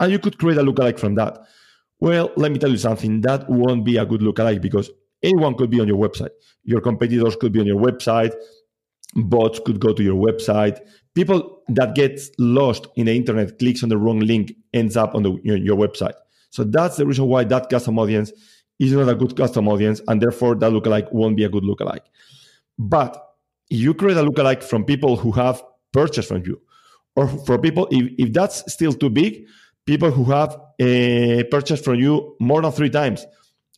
and 0.00 0.12
you 0.12 0.18
could 0.18 0.38
create 0.38 0.58
a 0.58 0.62
lookalike 0.62 0.98
from 0.98 1.14
that. 1.14 1.38
Well, 2.00 2.32
let 2.36 2.52
me 2.52 2.58
tell 2.58 2.70
you 2.70 2.78
something. 2.78 3.20
That 3.22 3.48
won't 3.48 3.84
be 3.84 3.96
a 3.96 4.04
good 4.04 4.20
lookalike 4.20 4.60
because 4.60 4.90
anyone 5.22 5.54
could 5.54 5.70
be 5.70 5.80
on 5.80 5.88
your 5.88 5.98
website. 5.98 6.30
Your 6.64 6.80
competitors 6.80 7.36
could 7.36 7.52
be 7.52 7.60
on 7.60 7.66
your 7.66 7.80
website. 7.80 8.34
Bots 9.14 9.60
could 9.64 9.78
go 9.78 9.92
to 9.92 10.02
your 10.02 10.16
website 10.16 10.80
people 11.14 11.62
that 11.68 11.94
get 11.94 12.20
lost 12.38 12.86
in 12.96 13.06
the 13.06 13.14
internet 13.14 13.58
clicks 13.58 13.82
on 13.82 13.88
the 13.88 13.98
wrong 13.98 14.20
link 14.20 14.52
ends 14.72 14.96
up 14.96 15.14
on 15.14 15.22
the, 15.22 15.38
your, 15.42 15.56
your 15.56 15.76
website. 15.76 16.14
So 16.50 16.64
that's 16.64 16.96
the 16.96 17.06
reason 17.06 17.26
why 17.26 17.44
that 17.44 17.68
custom 17.70 17.98
audience 17.98 18.32
is 18.78 18.92
not 18.92 19.08
a 19.08 19.14
good 19.14 19.36
custom 19.36 19.68
audience 19.68 20.00
and 20.08 20.20
therefore 20.20 20.54
that 20.56 20.72
lookalike 20.72 21.12
won't 21.12 21.36
be 21.36 21.44
a 21.44 21.48
good 21.48 21.64
lookalike. 21.64 22.06
But 22.78 23.22
you 23.70 23.94
create 23.94 24.16
a 24.16 24.24
lookalike 24.24 24.62
from 24.62 24.84
people 24.84 25.16
who 25.16 25.32
have 25.32 25.62
purchased 25.92 26.28
from 26.28 26.44
you. 26.44 26.60
Or 27.14 27.28
for 27.28 27.58
people 27.58 27.88
if, 27.90 28.10
if 28.18 28.32
that's 28.32 28.70
still 28.72 28.92
too 28.92 29.10
big 29.10 29.46
people 29.86 30.10
who 30.10 30.24
have 30.24 30.50
uh, 30.80 31.42
purchased 31.50 31.84
from 31.84 31.96
you 31.96 32.36
more 32.40 32.62
than 32.62 32.72
three 32.72 32.90
times 32.90 33.26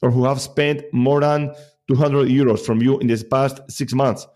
or 0.02 0.10
who 0.10 0.24
have 0.24 0.40
spent 0.40 0.82
more 0.92 1.20
than 1.20 1.52
200 1.88 2.28
euros 2.28 2.60
from 2.60 2.80
you 2.80 2.98
in 2.98 3.06
this 3.06 3.22
past 3.22 3.60
six 3.68 3.92
months. 3.92 4.26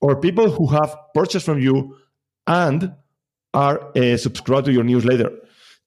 Or 0.00 0.20
people 0.20 0.50
who 0.50 0.66
have 0.68 0.96
purchased 1.14 1.44
from 1.44 1.60
you 1.60 1.96
and 2.48 2.92
are 3.54 3.96
uh, 3.96 4.16
subscribed 4.16 4.66
to 4.66 4.72
your 4.72 4.82
newsletter. 4.82 5.30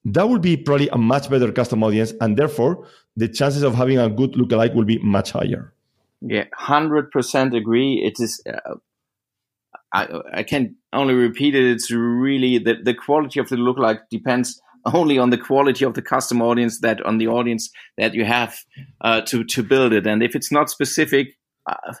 That 0.04 0.28
would 0.28 0.42
be 0.42 0.56
probably 0.56 0.88
a 0.88 0.98
much 0.98 1.28
better 1.28 1.52
custom 1.52 1.82
audience, 1.84 2.14
and 2.20 2.36
therefore 2.36 2.86
the 3.16 3.28
chances 3.28 3.62
of 3.62 3.74
having 3.74 3.98
a 3.98 4.08
good 4.08 4.32
lookalike 4.32 4.74
will 4.74 4.84
be 4.84 4.98
much 4.98 5.32
higher. 5.32 5.74
Yeah, 6.22 6.44
hundred 6.54 7.10
percent 7.10 7.54
agree. 7.54 8.02
It 8.04 8.22
is. 8.22 8.40
Uh, 8.48 8.76
I, 9.94 10.08
I 10.32 10.42
can 10.42 10.76
only 10.92 11.14
repeat 11.14 11.54
it. 11.54 11.64
It's 11.64 11.90
really 11.90 12.58
the 12.58 12.76
the 12.82 12.94
quality 12.94 13.38
of 13.40 13.48
the 13.48 13.56
lookalike 13.56 14.00
depends 14.10 14.60
only 14.84 15.18
on 15.18 15.30
the 15.30 15.38
quality 15.38 15.84
of 15.84 15.94
the 15.94 16.02
custom 16.02 16.42
audience 16.42 16.80
that 16.80 17.00
on 17.04 17.18
the 17.18 17.28
audience 17.28 17.70
that 17.98 18.14
you 18.14 18.24
have 18.24 18.56
uh, 19.02 19.20
to 19.22 19.44
to 19.44 19.62
build 19.62 19.92
it. 19.92 20.06
And 20.06 20.22
if 20.22 20.34
it's 20.34 20.50
not 20.50 20.70
specific, 20.70 21.38
uh, 21.70 21.94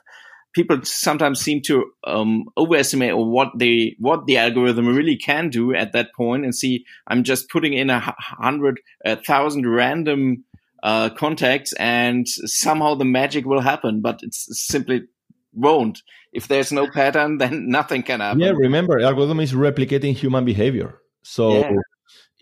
people 0.52 0.78
sometimes 0.84 1.40
seem 1.40 1.60
to 1.62 1.84
um, 2.04 2.44
overestimate 2.56 3.16
what 3.16 3.48
the 3.56 3.96
what 3.98 4.26
the 4.26 4.36
algorithm 4.36 4.86
really 4.86 5.16
can 5.16 5.48
do 5.48 5.74
at 5.74 5.92
that 5.92 6.12
point 6.14 6.44
and 6.44 6.54
see 6.54 6.84
i'm 7.06 7.22
just 7.22 7.48
putting 7.48 7.72
in 7.72 7.90
a 7.90 8.00
hundred 8.00 8.80
a 9.04 9.16
thousand 9.16 9.68
random 9.68 10.44
uh, 10.82 11.08
contacts 11.10 11.72
and 11.74 12.26
somehow 12.28 12.94
the 12.94 13.04
magic 13.04 13.46
will 13.46 13.60
happen 13.60 14.00
but 14.00 14.20
it's 14.22 14.48
simply 14.50 15.02
won't. 15.54 16.02
If 16.32 16.48
there's 16.48 16.72
no 16.72 16.88
pattern 16.88 17.38
then 17.42 17.68
nothing 17.68 18.02
can 18.02 18.20
happen. 18.20 18.40
Yeah 18.40 18.52
remember 18.56 19.00
algorithm 19.00 19.40
is 19.40 19.52
replicating 19.52 20.14
human 20.14 20.44
behavior. 20.44 20.98
So 21.22 21.58
yeah 21.58 21.70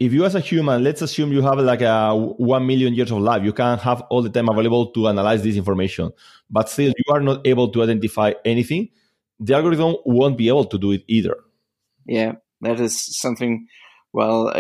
if 0.00 0.14
you 0.14 0.24
as 0.24 0.34
a 0.34 0.40
human, 0.40 0.82
let's 0.82 1.02
assume 1.02 1.30
you 1.30 1.42
have 1.42 1.58
like 1.58 1.82
a 1.82 2.16
one 2.16 2.66
million 2.66 2.94
years 2.94 3.12
of 3.12 3.18
life, 3.18 3.44
you 3.44 3.52
can 3.52 3.78
have 3.78 4.00
all 4.08 4.22
the 4.22 4.30
time 4.30 4.48
available 4.48 4.86
to 4.92 5.08
analyze 5.08 5.42
this 5.42 5.56
information, 5.56 6.10
but 6.48 6.70
still 6.70 6.88
you 6.96 7.14
are 7.14 7.20
not 7.20 7.46
able 7.46 7.68
to 7.68 7.82
identify 7.82 8.32
anything. 8.46 8.88
The 9.38 9.54
algorithm 9.54 9.96
won't 10.06 10.38
be 10.38 10.48
able 10.48 10.64
to 10.64 10.78
do 10.78 10.92
it 10.92 11.04
either. 11.06 11.36
Yeah, 12.06 12.32
that 12.62 12.80
is 12.80 12.98
something. 13.20 13.66
Well, 14.12 14.52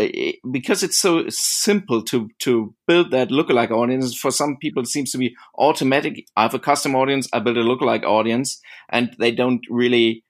because 0.48 0.82
it's 0.82 1.00
so 1.00 1.24
simple 1.28 2.02
to 2.04 2.28
to 2.40 2.74
build 2.86 3.10
that 3.10 3.30
lookalike 3.30 3.70
audience, 3.70 4.14
for 4.14 4.30
some 4.30 4.58
people 4.58 4.82
it 4.82 4.88
seems 4.88 5.10
to 5.12 5.18
be 5.18 5.34
automatic. 5.58 6.26
I 6.36 6.42
have 6.42 6.54
a 6.54 6.58
custom 6.58 6.94
audience, 6.94 7.28
I 7.32 7.40
build 7.40 7.56
a 7.56 7.64
lookalike 7.64 8.04
audience, 8.04 8.60
and 8.90 9.10
they 9.18 9.32
don't 9.32 9.64
really 9.70 10.22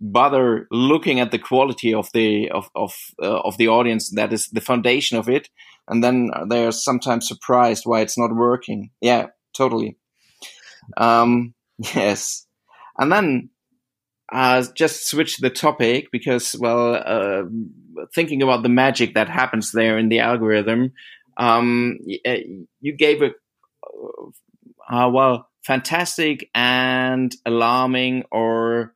bother 0.00 0.66
looking 0.70 1.20
at 1.20 1.30
the 1.30 1.38
quality 1.38 1.94
of 1.94 2.10
the 2.12 2.50
of 2.50 2.68
of 2.74 2.94
uh, 3.22 3.40
of 3.40 3.56
the 3.58 3.68
audience 3.68 4.10
that 4.10 4.32
is 4.32 4.48
the 4.48 4.60
foundation 4.60 5.16
of 5.16 5.28
it 5.28 5.48
and 5.88 6.02
then 6.02 6.30
they're 6.48 6.72
sometimes 6.72 7.28
surprised 7.28 7.84
why 7.86 8.00
it's 8.00 8.18
not 8.18 8.34
working. 8.34 8.90
Yeah 9.00 9.28
totally. 9.56 9.96
Um 10.96 11.54
yes. 11.78 12.46
And 12.98 13.10
then 13.10 13.50
uh 14.32 14.64
just 14.76 15.08
switch 15.08 15.38
the 15.38 15.50
topic 15.50 16.08
because 16.12 16.56
well 16.58 16.94
uh, 16.94 17.44
thinking 18.14 18.42
about 18.42 18.62
the 18.62 18.68
magic 18.68 19.14
that 19.14 19.28
happens 19.28 19.72
there 19.72 19.96
in 19.98 20.08
the 20.08 20.18
algorithm 20.18 20.92
um 21.36 21.98
uh, 22.26 22.34
you 22.80 22.96
gave 22.96 23.22
a 23.22 23.30
uh, 24.90 25.08
well 25.08 25.48
fantastic 25.64 26.48
and 26.54 27.34
alarming 27.44 28.24
or 28.30 28.94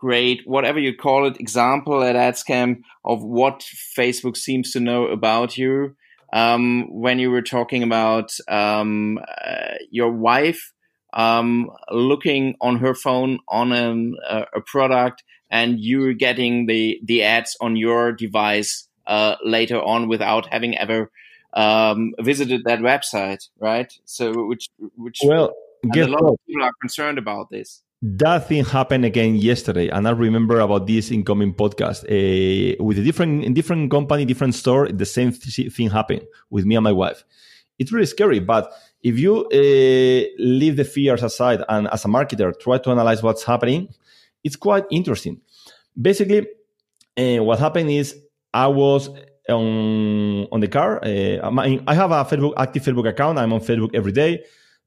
great, 0.00 0.40
whatever 0.46 0.78
you 0.78 0.96
call 0.96 1.26
it, 1.26 1.38
example 1.38 2.02
at 2.02 2.16
AdsCamp 2.16 2.80
of 3.04 3.22
what 3.22 3.62
Facebook 3.98 4.34
seems 4.34 4.72
to 4.72 4.80
know 4.80 5.06
about 5.08 5.58
you. 5.58 5.94
Um, 6.32 6.86
when 6.90 7.18
you 7.18 7.30
were 7.30 7.42
talking 7.42 7.82
about 7.82 8.32
um, 8.48 9.18
uh, 9.18 9.74
your 9.90 10.10
wife 10.10 10.72
um, 11.12 11.70
looking 11.90 12.56
on 12.62 12.78
her 12.78 12.94
phone 12.94 13.40
on 13.46 13.72
a, 13.72 14.32
uh, 14.32 14.44
a 14.54 14.60
product 14.62 15.22
and 15.50 15.78
you're 15.78 16.14
getting 16.14 16.64
the, 16.66 16.98
the 17.04 17.22
ads 17.22 17.56
on 17.60 17.76
your 17.76 18.12
device 18.12 18.88
uh, 19.06 19.34
later 19.44 19.82
on 19.82 20.08
without 20.08 20.46
having 20.50 20.78
ever 20.78 21.10
um, 21.52 22.12
visited 22.20 22.62
that 22.64 22.78
website, 22.78 23.48
right? 23.58 23.92
So, 24.06 24.46
which, 24.46 24.68
which, 24.96 25.18
well, 25.24 25.52
a 25.84 26.06
lot 26.06 26.22
what? 26.22 26.32
of 26.32 26.38
people 26.46 26.64
are 26.64 26.72
concerned 26.80 27.18
about 27.18 27.50
this 27.50 27.82
that 28.02 28.48
thing 28.48 28.64
happened 28.64 29.04
again 29.04 29.36
yesterday 29.36 29.88
and 29.88 30.08
i 30.08 30.10
remember 30.10 30.60
about 30.60 30.86
this 30.86 31.10
incoming 31.10 31.52
podcast. 31.52 32.04
Uh, 32.04 32.82
with 32.82 32.98
a 32.98 33.02
different 33.02 33.54
different 33.54 33.90
company 33.90 34.24
different 34.24 34.54
store 34.54 34.88
the 34.88 35.04
same 35.04 35.32
th- 35.32 35.72
thing 35.72 35.90
happened 35.90 36.22
with 36.48 36.64
me 36.64 36.76
and 36.76 36.84
my 36.84 36.92
wife. 36.92 37.24
It's 37.78 37.92
really 37.92 38.06
scary 38.06 38.40
but 38.40 38.72
if 39.02 39.18
you 39.18 39.44
uh, 39.46 40.24
leave 40.38 40.76
the 40.76 40.84
fears 40.84 41.22
aside 41.22 41.62
and 41.68 41.88
as 41.88 42.04
a 42.04 42.08
marketer 42.08 42.58
try 42.58 42.78
to 42.78 42.90
analyze 42.90 43.22
what's 43.22 43.44
happening 43.44 43.88
it's 44.44 44.56
quite 44.56 44.84
interesting. 44.90 45.40
Basically 46.00 46.46
uh, 47.18 47.44
what 47.44 47.58
happened 47.58 47.90
is 47.90 48.16
i 48.54 48.66
was 48.66 49.10
on 49.48 50.46
on 50.52 50.60
the 50.60 50.68
car 50.68 51.00
i 51.04 51.94
have 51.94 52.12
a 52.12 52.24
facebook 52.24 52.54
active 52.56 52.82
facebook 52.82 53.08
account. 53.08 53.38
I'm 53.38 53.52
on 53.52 53.60
facebook 53.60 53.94
every 53.94 54.12
day 54.12 54.42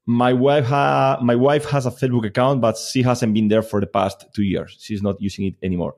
my 0.06 0.32
wife 0.32 0.66
ha- 0.66 1.18
my 1.22 1.34
wife 1.34 1.64
has 1.66 1.86
a 1.86 1.90
Facebook 1.90 2.26
account, 2.26 2.60
but 2.60 2.76
she 2.76 3.02
hasn't 3.02 3.32
been 3.32 3.48
there 3.48 3.62
for 3.62 3.80
the 3.80 3.86
past 3.86 4.26
two 4.34 4.42
years. 4.42 4.76
She's 4.80 5.02
not 5.02 5.20
using 5.20 5.46
it 5.46 5.54
anymore. 5.62 5.94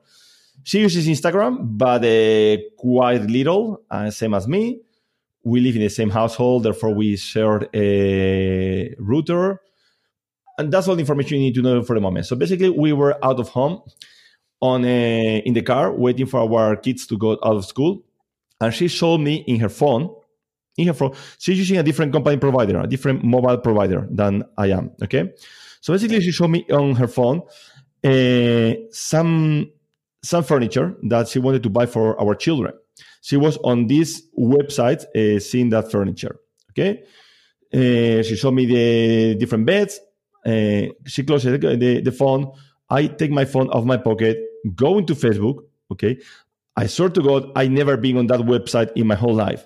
She 0.63 0.79
uses 0.79 1.07
Instagram, 1.07 1.77
but 1.77 2.03
uh, 2.03 2.57
quite 2.77 3.21
little, 3.21 3.81
uh, 3.91 4.09
same 4.09 4.33
as 4.33 4.47
me. 4.47 4.81
We 5.43 5.61
live 5.61 5.75
in 5.75 5.81
the 5.81 5.89
same 5.89 6.09
household, 6.09 6.63
therefore 6.63 6.93
we 6.93 7.15
share 7.15 7.61
a 7.73 8.95
router, 8.99 9.61
and 10.57 10.71
that's 10.73 10.87
all 10.87 10.95
the 10.95 11.01
information 11.01 11.37
you 11.37 11.43
need 11.43 11.55
to 11.55 11.61
know 11.61 11.83
for 11.83 11.93
the 11.93 12.01
moment. 12.01 12.25
So 12.25 12.35
basically, 12.35 12.69
we 12.69 12.91
were 12.91 13.23
out 13.23 13.39
of 13.39 13.49
home 13.49 13.81
on 14.59 14.83
a, 14.83 15.37
in 15.45 15.53
the 15.53 15.61
car, 15.61 15.93
waiting 15.93 16.25
for 16.25 16.39
our 16.39 16.75
kids 16.75 17.05
to 17.07 17.17
go 17.17 17.33
out 17.33 17.55
of 17.55 17.65
school, 17.65 18.03
and 18.59 18.73
she 18.73 18.87
showed 18.87 19.19
me 19.19 19.43
in 19.47 19.59
her 19.59 19.69
phone 19.69 20.13
in 20.77 20.87
her 20.87 20.93
phone. 20.93 21.13
She's 21.39 21.57
using 21.57 21.77
a 21.77 21.83
different 21.83 22.13
company 22.13 22.37
provider, 22.37 22.79
a 22.79 22.87
different 22.87 23.23
mobile 23.23 23.57
provider 23.57 24.07
than 24.09 24.43
I 24.57 24.67
am. 24.67 24.91
Okay. 25.03 25.33
So 25.81 25.93
basically, 25.93 26.21
she 26.21 26.31
showed 26.31 26.49
me 26.49 26.65
on 26.71 26.95
her 26.95 27.07
phone 27.07 27.41
uh, 28.03 28.73
some 28.91 29.71
some 30.23 30.43
furniture 30.43 30.95
that 31.03 31.27
she 31.27 31.39
wanted 31.39 31.63
to 31.63 31.69
buy 31.69 31.85
for 31.85 32.19
our 32.21 32.35
children. 32.35 32.73
She 33.21 33.37
was 33.37 33.57
on 33.57 33.87
this 33.87 34.23
website 34.37 35.05
uh, 35.15 35.39
seeing 35.39 35.69
that 35.69 35.91
furniture. 35.91 36.39
Okay. 36.71 37.03
Uh, 37.73 38.23
she 38.23 38.35
showed 38.35 38.51
me 38.51 38.65
the 38.65 39.35
different 39.35 39.65
beds. 39.65 39.99
Uh, 40.45 40.93
she 41.05 41.23
closed 41.23 41.45
the, 41.45 41.57
the, 41.57 42.01
the 42.01 42.11
phone. 42.11 42.51
I 42.89 43.07
take 43.07 43.31
my 43.31 43.45
phone 43.45 43.69
off 43.69 43.83
my 43.83 43.97
pocket, 43.97 44.37
go 44.75 44.97
into 44.97 45.13
Facebook. 45.13 45.63
Okay. 45.91 46.19
I 46.75 46.87
swear 46.87 47.09
to 47.09 47.21
God, 47.21 47.51
I 47.55 47.67
never 47.67 47.97
been 47.97 48.17
on 48.17 48.27
that 48.27 48.41
website 48.41 48.91
in 48.95 49.07
my 49.07 49.15
whole 49.15 49.33
life. 49.33 49.65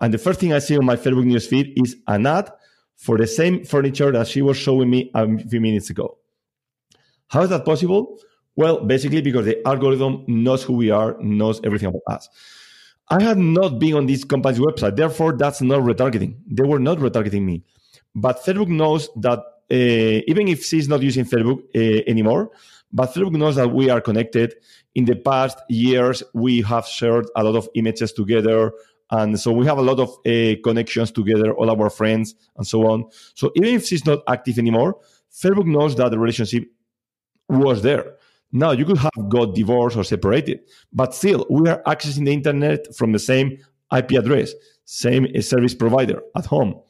And 0.00 0.14
the 0.14 0.18
first 0.18 0.40
thing 0.40 0.52
I 0.52 0.58
see 0.58 0.76
on 0.76 0.84
my 0.84 0.96
Facebook 0.96 1.24
news 1.24 1.46
feed 1.46 1.72
is 1.76 1.96
an 2.06 2.26
ad 2.26 2.50
for 2.96 3.18
the 3.18 3.26
same 3.26 3.64
furniture 3.64 4.12
that 4.12 4.28
she 4.28 4.42
was 4.42 4.56
showing 4.56 4.90
me 4.90 5.10
a 5.14 5.38
few 5.48 5.60
minutes 5.60 5.90
ago. 5.90 6.18
How 7.28 7.42
is 7.42 7.50
that 7.50 7.64
possible? 7.64 8.18
Well, 8.56 8.84
basically 8.84 9.22
because 9.22 9.46
the 9.46 9.66
algorithm 9.66 10.24
knows 10.26 10.62
who 10.62 10.74
we 10.74 10.90
are, 10.90 11.16
knows 11.20 11.60
everything 11.64 11.88
about 11.88 12.02
us. 12.08 12.28
I 13.08 13.22
had 13.22 13.38
not 13.38 13.78
been 13.78 13.94
on 13.94 14.06
this 14.06 14.24
company's 14.24 14.60
website, 14.60 14.96
therefore 14.96 15.36
that's 15.36 15.60
not 15.62 15.80
retargeting. 15.80 16.36
They 16.46 16.62
were 16.62 16.78
not 16.78 16.98
retargeting 16.98 17.42
me. 17.42 17.64
But 18.14 18.42
Facebook 18.42 18.68
knows 18.68 19.08
that 19.16 19.38
uh, 19.38 20.24
even 20.26 20.48
if 20.48 20.64
she's 20.64 20.88
not 20.88 21.02
using 21.02 21.24
Facebook 21.24 21.60
uh, 21.74 22.02
anymore, 22.06 22.50
but 22.92 23.14
Facebook 23.14 23.36
knows 23.36 23.56
that 23.56 23.72
we 23.72 23.88
are 23.88 24.00
connected. 24.00 24.54
In 24.96 25.04
the 25.04 25.14
past 25.14 25.58
years, 25.68 26.22
we 26.34 26.62
have 26.62 26.86
shared 26.86 27.26
a 27.36 27.44
lot 27.44 27.54
of 27.54 27.68
images 27.74 28.12
together. 28.12 28.72
And 29.10 29.38
so 29.38 29.52
we 29.52 29.66
have 29.66 29.78
a 29.78 29.82
lot 29.82 29.98
of 29.98 30.10
uh, 30.26 30.56
connections 30.62 31.10
together, 31.10 31.52
all 31.54 31.70
our 31.70 31.90
friends 31.90 32.34
and 32.56 32.66
so 32.66 32.86
on. 32.86 33.04
So 33.34 33.50
even 33.56 33.74
if 33.74 33.86
she's 33.86 34.06
not 34.06 34.20
active 34.28 34.58
anymore, 34.58 34.96
Facebook 35.32 35.66
knows 35.66 35.96
that 35.96 36.10
the 36.10 36.18
relationship 36.18 36.64
was 37.48 37.82
there. 37.82 38.16
Now 38.52 38.72
you 38.72 38.84
could 38.84 38.98
have 38.98 39.28
got 39.28 39.54
divorced 39.54 39.96
or 39.96 40.04
separated, 40.04 40.60
but 40.92 41.14
still 41.14 41.46
we 41.50 41.68
are 41.68 41.82
accessing 41.86 42.24
the 42.24 42.32
internet 42.32 42.94
from 42.96 43.12
the 43.12 43.18
same 43.18 43.58
IP 43.96 44.12
address, 44.12 44.52
same 44.84 45.26
uh, 45.36 45.40
service 45.40 45.74
provider 45.74 46.20
at 46.36 46.46
home. 46.46 46.80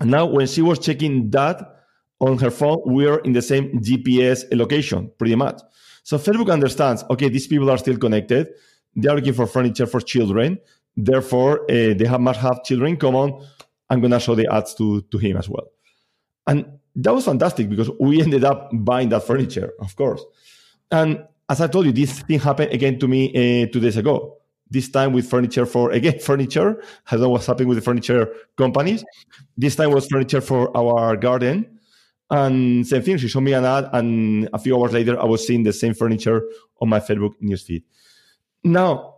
And 0.00 0.10
now 0.10 0.26
when 0.26 0.46
she 0.46 0.62
was 0.62 0.78
checking 0.78 1.30
that 1.30 1.76
on 2.20 2.38
her 2.38 2.50
phone, 2.50 2.82
we 2.86 3.06
are 3.06 3.18
in 3.20 3.32
the 3.32 3.42
same 3.42 3.80
GPS 3.80 4.44
location, 4.56 5.10
pretty 5.18 5.34
much. 5.34 5.60
So 6.02 6.18
Facebook 6.18 6.50
understands, 6.50 7.04
okay, 7.10 7.28
these 7.28 7.46
people 7.46 7.70
are 7.70 7.78
still 7.78 7.98
connected. 7.98 8.48
They 8.96 9.08
are 9.08 9.16
looking 9.16 9.34
for 9.34 9.46
furniture 9.46 9.86
for 9.86 10.00
children. 10.00 10.58
Therefore, 10.96 11.62
uh, 11.62 11.94
they 11.94 12.06
have, 12.06 12.20
must 12.20 12.40
have 12.40 12.62
children 12.64 12.92
in 12.92 12.96
common. 12.96 13.46
I'm 13.88 14.00
going 14.00 14.12
to 14.12 14.20
show 14.20 14.34
the 14.34 14.52
ads 14.52 14.74
to, 14.74 15.02
to 15.02 15.18
him 15.18 15.36
as 15.36 15.48
well. 15.48 15.66
And 16.46 16.78
that 16.96 17.14
was 17.14 17.24
fantastic 17.24 17.68
because 17.68 17.90
we 18.00 18.20
ended 18.20 18.44
up 18.44 18.70
buying 18.72 19.08
that 19.10 19.24
furniture, 19.24 19.72
of 19.80 19.94
course. 19.96 20.22
And 20.90 21.24
as 21.48 21.60
I 21.60 21.66
told 21.66 21.86
you, 21.86 21.92
this 21.92 22.20
thing 22.22 22.40
happened 22.40 22.72
again 22.72 22.98
to 22.98 23.08
me 23.08 23.30
uh, 23.30 23.66
two 23.72 23.80
days 23.80 23.96
ago. 23.96 24.36
This 24.68 24.88
time 24.88 25.12
with 25.12 25.28
furniture 25.28 25.66
for, 25.66 25.90
again, 25.90 26.18
furniture. 26.20 26.82
I 27.06 27.12
don't 27.12 27.22
know 27.22 27.28
what's 27.30 27.46
happening 27.46 27.68
with 27.68 27.78
the 27.78 27.82
furniture 27.82 28.32
companies. 28.56 29.04
This 29.56 29.76
time 29.76 29.90
was 29.92 30.06
furniture 30.06 30.40
for 30.40 30.76
our 30.76 31.16
garden. 31.16 31.78
And 32.30 32.86
same 32.86 33.02
thing, 33.02 33.16
she 33.18 33.26
showed 33.26 33.40
me 33.40 33.54
an 33.54 33.64
ad, 33.64 33.90
and 33.92 34.48
a 34.52 34.58
few 34.58 34.76
hours 34.76 34.92
later, 34.92 35.20
I 35.20 35.24
was 35.24 35.44
seeing 35.44 35.64
the 35.64 35.72
same 35.72 35.94
furniture 35.94 36.48
on 36.80 36.88
my 36.88 37.00
Facebook 37.00 37.32
newsfeed. 37.42 37.82
Now, 38.62 39.16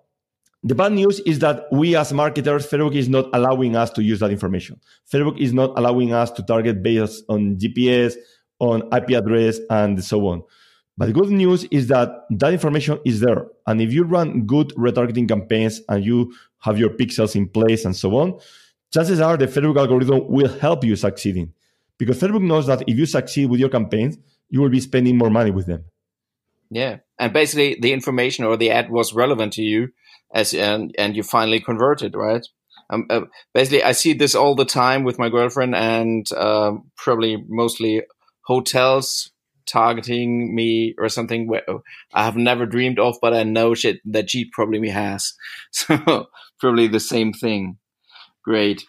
the 0.65 0.75
bad 0.75 0.93
news 0.93 1.21
is 1.21 1.41
that 1.41 1.65
we 1.73 1.97
as 1.97 2.13
marketers, 2.13 2.67
Facebook 2.69 2.95
is 2.95 3.09
not 3.09 3.29
allowing 3.33 3.75
us 3.75 3.91
to 3.91 4.03
use 4.03 4.21
that 4.21 4.31
information. 4.31 4.81
Facebook 5.13 5.39
is 5.39 5.53
not 5.53 5.77
allowing 5.77 6.13
us 6.13 6.31
to 6.33 6.43
target 6.43 6.83
based 6.83 7.25
on 7.29 7.57
GPS, 7.57 8.15
on 8.61 8.83
IP 8.95 9.11
address, 9.11 9.59
and 9.71 10.03
so 10.05 10.29
on. 10.29 10.43
But 10.97 11.07
the 11.07 11.13
good 11.15 11.31
news 11.31 11.65
is 11.65 11.89
that 11.89 12.27
that 12.31 12.53
information 12.53 13.01
is 13.05 13.21
there. 13.21 13.47
And 13.67 13.81
if 13.81 13.93
you 13.93 14.05
run 14.05 14.47
good 14.47 14.69
retargeting 14.77 15.27
campaigns 15.29 15.81
and 15.89 16.05
you 16.05 16.33
have 16.59 16.79
your 16.79 16.91
pixels 16.91 17.35
in 17.35 17.49
place 17.49 17.85
and 17.85 17.97
so 17.97 18.15
on, 18.17 18.39
chances 18.93 19.21
are 19.21 19.37
the 19.37 19.47
Facebook 19.47 19.79
algorithm 19.79 20.29
will 20.29 20.53
help 20.59 20.85
you 20.85 20.95
succeeding. 20.95 21.53
Because 21.99 22.21
Facebook 22.21 22.43
knows 22.43 22.67
that 22.69 22.83
if 22.87 22.97
you 22.97 23.07
succeed 23.07 23.51
with 23.51 23.59
your 23.59 23.69
campaigns, 23.69 24.17
you 24.49 24.61
will 24.61 24.69
be 24.69 24.81
spending 24.81 25.17
more 25.17 25.31
money 25.31 25.51
with 25.51 25.67
them. 25.67 25.85
Yeah. 26.71 26.99
And 27.19 27.33
basically 27.33 27.79
the 27.81 27.93
information 27.93 28.45
or 28.45 28.57
the 28.57 28.71
ad 28.71 28.91
was 28.91 29.13
relevant 29.13 29.55
to 29.55 29.63
you 29.63 29.89
as 30.33 30.55
and 30.55 30.95
and 30.99 31.17
you 31.17 31.23
finally 31.23 31.61
converted, 31.61 32.15
right? 32.15 32.47
Um, 32.91 33.07
uh, 33.09 33.23
basically, 33.55 33.83
I 33.83 33.93
see 33.93 34.13
this 34.13 34.35
all 34.35 34.55
the 34.55 34.65
time 34.65 35.05
with 35.05 35.19
my 35.19 35.29
girlfriend, 35.29 35.75
and 35.75 36.27
uh, 36.33 36.73
probably 36.97 37.45
mostly 37.49 38.03
hotels 38.45 39.31
targeting 39.67 40.55
me 40.55 40.95
or 40.99 41.09
something 41.09 41.47
where 41.47 41.63
I 42.13 42.25
have 42.25 42.37
never 42.37 42.67
dreamed 42.67 42.99
of, 42.99 43.17
but 43.23 43.33
I 43.33 43.45
know 43.45 43.75
shit 43.75 44.01
that 44.05 44.31
she 44.31 44.45
probably 44.53 44.89
has. 44.89 45.35
So 45.73 46.27
probably 46.61 46.87
the 46.89 47.01
same 47.01 47.33
thing. 47.33 47.79
Great. 48.45 48.85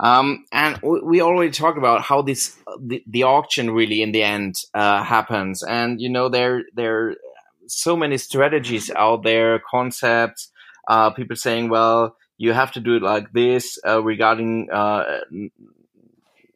Um, 0.00 0.44
and 0.52 0.78
we 0.82 1.20
already 1.20 1.50
talked 1.50 1.76
about 1.76 2.02
how 2.02 2.22
this 2.22 2.56
the, 2.80 3.02
the 3.06 3.24
auction 3.24 3.70
really 3.70 4.00
in 4.00 4.12
the 4.12 4.22
end 4.22 4.54
uh, 4.74 5.02
happens, 5.02 5.62
and 5.62 6.00
you 6.00 6.08
know 6.08 6.28
there 6.28 6.62
there 6.74 7.16
so 7.68 7.96
many 7.96 8.18
strategies 8.18 8.90
out 8.90 9.22
there, 9.22 9.60
concepts, 9.70 10.50
uh, 10.88 11.10
people 11.10 11.36
saying, 11.36 11.68
well, 11.68 12.16
you 12.38 12.52
have 12.52 12.72
to 12.72 12.80
do 12.80 12.96
it 12.96 13.02
like 13.02 13.32
this 13.32 13.78
uh, 13.86 14.02
regarding 14.02 14.68
uh, 14.72 15.20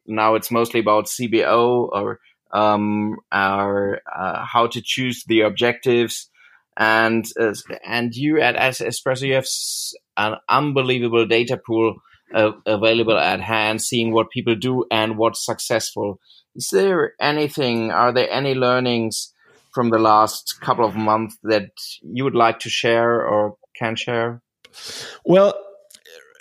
now 0.05 0.35
it's 0.35 0.51
mostly 0.51 0.79
about 0.79 1.05
CBO 1.05 1.89
or 1.91 2.19
um, 2.51 3.17
our, 3.31 4.01
uh, 4.13 4.45
how 4.45 4.67
to 4.67 4.81
choose 4.81 5.23
the 5.25 5.41
objectives. 5.41 6.29
And 6.75 7.25
uh, 7.39 7.53
and 7.85 8.15
you 8.15 8.41
at 8.41 8.55
AdEspresso, 8.55 9.27
you 9.27 9.35
have 9.35 9.47
an 10.17 10.39
unbelievable 10.49 11.27
data 11.27 11.55
pool 11.55 11.97
uh, 12.33 12.53
available 12.65 13.17
at 13.17 13.41
hand, 13.41 13.79
seeing 13.79 14.11
what 14.11 14.31
people 14.31 14.55
do 14.55 14.85
and 14.89 15.15
what's 15.15 15.45
successful. 15.45 16.19
Is 16.55 16.69
there 16.71 17.13
anything? 17.21 17.91
Are 17.91 18.11
there 18.11 18.27
any 18.31 18.55
learnings 18.55 19.32
from 19.73 19.89
the 19.89 19.99
last 19.99 20.61
couple 20.61 20.85
of 20.85 20.95
months 20.95 21.37
that 21.43 21.71
you 22.01 22.23
would 22.23 22.35
like 22.35 22.59
to 22.59 22.69
share 22.69 23.25
or 23.25 23.55
can 23.75 23.95
share? 23.95 24.41
Well, 25.25 25.53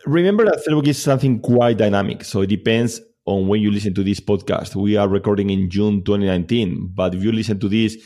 remember 0.06 0.44
that 0.44 0.64
Facebook 0.66 0.86
is 0.86 1.02
something 1.02 1.40
quite 1.40 1.78
dynamic. 1.78 2.24
So 2.24 2.42
it 2.42 2.48
depends 2.48 3.00
on 3.24 3.48
when 3.48 3.60
you 3.60 3.70
listen 3.70 3.94
to 3.94 4.02
this 4.02 4.20
podcast. 4.20 4.74
We 4.74 4.96
are 4.96 5.08
recording 5.08 5.50
in 5.50 5.70
June 5.70 6.02
2019, 6.04 6.92
but 6.94 7.14
if 7.14 7.22
you 7.22 7.32
listen 7.32 7.58
to 7.60 7.68
this 7.68 7.96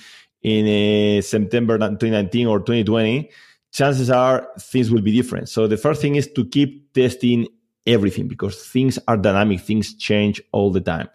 in 0.43 1.19
uh, 1.19 1.23
September 1.23 1.79
2019 1.79 2.47
or 2.47 2.59
2020, 2.59 3.31
chances 3.73 4.11
are 4.11 4.49
things 4.61 4.91
will 4.91 5.03
be 5.03 5.13
different. 5.13 5.49
So 5.49 5.67
the 5.67 5.77
first 5.77 6.01
thing 6.01 6.17
is 6.17 6.31
to 6.33 6.47
keep 6.47 6.93
testing 6.93 7.49
everything 7.87 8.29
because 8.29 8.67
things 8.67 8.99
are 9.09 9.17
dynamic, 9.17 9.61
things 9.61 9.95
change 9.95 10.43
all 10.53 10.71
the 10.71 10.81
time. 10.81 11.09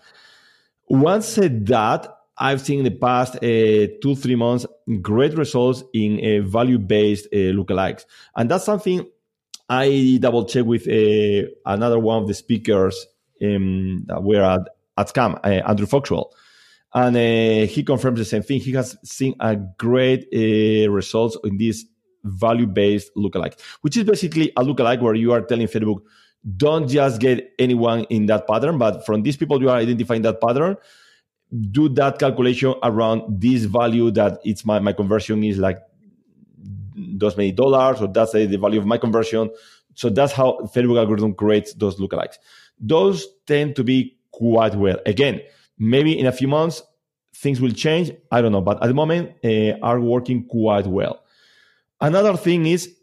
Once 0.90 1.28
said 1.28 1.66
that, 1.68 2.08
I've 2.42 2.60
seen 2.60 2.80
in 2.80 2.86
the 2.86 2.92
past 2.92 3.36
uh, 3.36 3.94
two, 4.02 4.16
three 4.16 4.36
months 4.36 4.66
great 5.00 5.38
results 5.38 5.84
in 5.94 6.20
uh, 6.20 6.48
value 6.48 6.80
based 6.80 7.28
uh, 7.28 7.54
lookalikes. 7.54 8.06
And 8.36 8.50
that's 8.50 8.66
something 8.66 9.08
I 9.70 10.18
double 10.20 10.46
check 10.46 10.66
with 10.66 10.88
uh, 10.88 11.48
another 11.68 12.00
one 12.00 12.24
of 12.24 12.28
the 12.28 12.34
speakers 12.34 13.06
um, 13.44 14.06
that 14.08 14.24
were 14.24 14.42
at, 14.42 14.62
at 14.98 15.08
AdsCamp, 15.08 15.40
uh, 15.46 15.70
Andrew 15.70 15.86
Foxwell. 15.86 16.34
And 16.96 17.16
uh, 17.16 17.68
he 17.72 17.84
confirms 17.84 18.18
the 18.18 18.26
same 18.26 18.42
thing. 18.42 18.60
He 18.60 18.72
has 18.72 18.98
seen 19.04 19.36
a 19.40 19.56
great 19.56 20.28
results 20.90 21.38
in 21.44 21.58
this 21.58 21.86
value 22.24 22.66
based 22.66 23.12
lookalike, 23.16 23.60
which 23.82 23.98
is 23.98 24.04
basically 24.04 24.52
a 24.58 24.64
lookalike 24.64 25.00
where 25.00 25.14
you 25.14 25.32
are 25.32 25.42
telling 25.42 25.68
Facebook, 25.68 26.02
don't 26.58 26.88
just 26.90 27.22
get 27.22 27.54
anyone 27.60 28.06
in 28.06 28.26
that 28.26 28.48
pattern, 28.48 28.80
but 28.80 29.06
from 29.06 29.22
these 29.22 29.38
people 29.38 29.62
you 29.62 29.70
are 29.70 29.78
identifying 29.78 30.24
that 30.24 30.42
pattern 30.42 30.76
do 31.72 31.90
that 31.90 32.18
calculation 32.20 32.74
around 32.84 33.42
this 33.42 33.66
value 33.66 34.10
that 34.12 34.40
it's 34.44 34.66
my, 34.66 34.80
my 34.80 34.94
conversion 34.94 35.44
is 35.44 35.58
like 35.58 35.80
those 36.96 37.36
many 37.36 37.52
dollars 37.52 38.02
or 38.02 38.08
that's 38.08 38.32
the, 38.32 38.46
value 38.58 38.80
of 38.80 38.86
my 38.86 38.98
conversion. 38.98 39.50
So 39.96 40.10
that's 40.10 40.32
how 40.32 40.60
facebook 40.74 40.98
algorithm 40.98 41.34
creates 41.34 41.74
those 41.74 42.00
lookalikes. 42.00 42.38
Those 42.80 43.28
tend 43.48 43.76
to 43.76 43.84
be 43.84 44.18
quite 44.32 44.76
well. 44.76 44.98
Again 45.06 45.42
maybe 45.78 46.18
in 46.18 46.26
a 46.26 46.32
few 46.32 46.48
months 46.48 46.84
things 47.36 47.60
will 47.60 47.72
change. 47.72 48.12
I 48.32 48.42
don't 48.42 48.52
know. 48.52 48.62
But 48.62 48.82
at 48.82 48.88
the 48.88 48.94
moment 48.94 49.32
uh, 49.44 49.78
are 49.84 50.00
working 50.00 50.46
quite 50.46 50.88
well. 50.88 51.24
Another 52.00 52.38
thing 52.38 52.66
is 52.66 52.96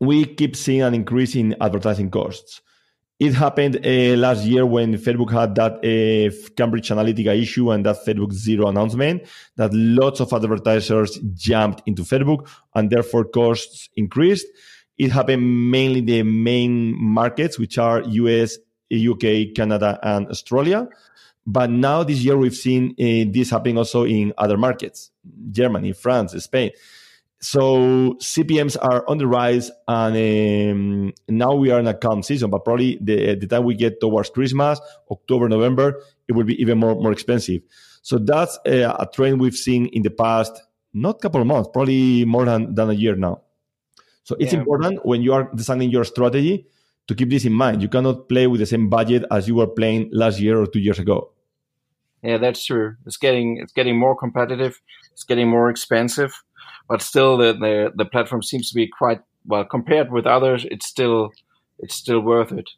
we 0.00 0.24
keep 0.24 0.54
seeing 0.54 0.82
an 0.82 0.94
increase 0.94 1.34
in 1.34 1.56
advertising 1.60 2.10
costs 2.10 2.60
it 3.18 3.34
happened 3.34 3.84
uh, 3.84 4.16
last 4.16 4.44
year 4.44 4.64
when 4.64 4.94
Facebook 4.94 5.32
had 5.32 5.54
that 5.56 5.72
uh, 5.78 6.52
Cambridge 6.56 6.88
Analytica 6.88 7.36
issue 7.36 7.70
and 7.72 7.84
that 7.84 7.96
Facebook 8.06 8.32
zero 8.32 8.68
announcement 8.68 9.26
that 9.56 9.74
lots 9.74 10.20
of 10.20 10.32
advertisers 10.32 11.18
jumped 11.34 11.82
into 11.86 12.02
Facebook 12.02 12.48
and 12.74 12.90
therefore 12.90 13.24
costs 13.24 13.88
increased. 13.96 14.46
It 14.98 15.10
happened 15.10 15.70
mainly 15.70 15.98
in 15.98 16.06
the 16.06 16.22
main 16.22 16.94
markets, 16.96 17.58
which 17.58 17.76
are 17.76 18.02
US, 18.02 18.56
UK, 18.92 19.54
Canada, 19.54 19.98
and 20.02 20.28
Australia. 20.28 20.88
But 21.44 21.70
now 21.70 22.04
this 22.04 22.18
year 22.20 22.36
we've 22.36 22.54
seen 22.54 22.90
uh, 22.92 23.32
this 23.32 23.50
happening 23.50 23.78
also 23.78 24.04
in 24.04 24.32
other 24.38 24.56
markets, 24.56 25.10
Germany, 25.50 25.92
France, 25.92 26.32
Spain 26.44 26.70
so 27.40 28.14
CPMS 28.20 28.76
are 28.80 29.04
on 29.08 29.18
the 29.18 29.26
rise, 29.26 29.70
and 29.86 30.16
um, 30.16 31.12
now 31.28 31.54
we 31.54 31.70
are 31.70 31.78
in 31.78 31.86
a 31.86 31.94
calm 31.94 32.22
season. 32.22 32.50
But 32.50 32.64
probably 32.64 32.98
the, 33.00 33.36
the 33.36 33.46
time 33.46 33.64
we 33.64 33.76
get 33.76 34.00
towards 34.00 34.30
Christmas, 34.30 34.80
October, 35.10 35.48
November, 35.48 36.02
it 36.26 36.32
will 36.32 36.44
be 36.44 36.60
even 36.60 36.78
more 36.78 36.96
more 36.96 37.12
expensive. 37.12 37.62
So 38.02 38.18
that's 38.18 38.58
a, 38.66 38.82
a 38.82 39.08
trend 39.12 39.40
we've 39.40 39.54
seen 39.56 39.86
in 39.86 40.02
the 40.02 40.10
past, 40.10 40.60
not 40.92 41.20
couple 41.20 41.40
of 41.40 41.46
months, 41.46 41.70
probably 41.72 42.24
more 42.24 42.44
than, 42.44 42.74
than 42.74 42.90
a 42.90 42.94
year 42.94 43.14
now. 43.14 43.42
So 44.24 44.36
it's 44.40 44.52
yeah. 44.52 44.60
important 44.60 45.04
when 45.04 45.22
you 45.22 45.32
are 45.32 45.50
designing 45.54 45.90
your 45.90 46.04
strategy 46.04 46.66
to 47.06 47.14
keep 47.14 47.30
this 47.30 47.44
in 47.44 47.52
mind. 47.52 47.82
You 47.82 47.88
cannot 47.88 48.28
play 48.28 48.46
with 48.46 48.60
the 48.60 48.66
same 48.66 48.88
budget 48.88 49.24
as 49.30 49.46
you 49.46 49.54
were 49.54 49.66
playing 49.66 50.10
last 50.12 50.40
year 50.40 50.60
or 50.60 50.66
two 50.66 50.80
years 50.80 50.98
ago. 50.98 51.32
Yeah, 52.22 52.38
that's 52.38 52.64
true. 52.64 52.96
It's 53.06 53.16
getting 53.16 53.58
it's 53.62 53.72
getting 53.72 53.96
more 53.98 54.16
competitive. 54.16 54.80
It's 55.12 55.22
getting 55.22 55.48
more 55.48 55.70
expensive 55.70 56.42
but 56.88 57.02
still 57.02 57.36
the, 57.36 57.52
the 57.52 57.92
the 57.96 58.04
platform 58.04 58.42
seems 58.42 58.68
to 58.70 58.74
be 58.74 58.88
quite 58.88 59.20
well 59.46 59.64
compared 59.64 60.10
with 60.10 60.26
others. 60.26 60.66
It's 60.70 60.86
still 60.86 61.30
it's 61.78 61.94
still 61.94 62.20
worth 62.20 62.52
it. 62.52 62.68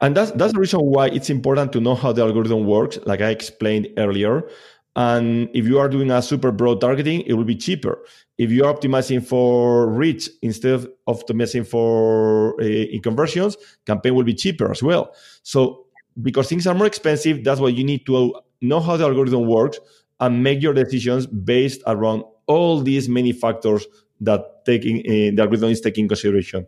And 0.00 0.16
that's 0.16 0.30
that's 0.32 0.52
the 0.52 0.60
reason 0.60 0.80
why 0.80 1.08
it's 1.08 1.30
important 1.30 1.72
to 1.72 1.80
know 1.80 1.94
how 1.94 2.12
the 2.12 2.22
algorithm 2.22 2.66
works, 2.66 2.98
like 3.06 3.20
I 3.20 3.30
explained 3.30 3.88
earlier. 3.96 4.48
And 4.96 5.48
if 5.54 5.66
you 5.66 5.78
are 5.80 5.88
doing 5.88 6.10
a 6.10 6.22
super 6.22 6.52
broad 6.52 6.80
targeting, 6.80 7.22
it 7.22 7.32
will 7.32 7.44
be 7.44 7.56
cheaper. 7.56 7.98
If 8.38 8.50
you 8.52 8.64
are 8.64 8.72
optimizing 8.72 9.26
for 9.26 9.88
reach 9.88 10.30
instead 10.42 10.72
of 10.72 10.88
optimizing 11.08 11.66
for 11.66 12.60
uh, 12.60 12.64
in 12.64 13.02
conversions, 13.02 13.56
campaign 13.86 14.14
will 14.14 14.24
be 14.24 14.34
cheaper 14.34 14.70
as 14.70 14.82
well. 14.82 15.12
So 15.42 15.86
because 16.22 16.48
things 16.48 16.66
are 16.66 16.74
more 16.74 16.86
expensive, 16.86 17.42
that's 17.42 17.60
why 17.60 17.68
you 17.68 17.82
need 17.82 18.06
to 18.06 18.34
know 18.60 18.78
how 18.78 18.96
the 18.96 19.04
algorithm 19.04 19.46
works 19.46 19.80
and 20.20 20.42
make 20.44 20.62
your 20.62 20.74
decisions 20.74 21.26
based 21.26 21.82
around 21.88 22.22
all 22.46 22.80
these 22.80 23.08
many 23.08 23.32
factors 23.32 23.86
that 24.20 24.64
taking 24.64 25.00
uh, 25.00 25.34
the 25.34 25.40
algorithm 25.40 25.70
is 25.70 25.80
taking 25.80 26.08
consideration. 26.08 26.66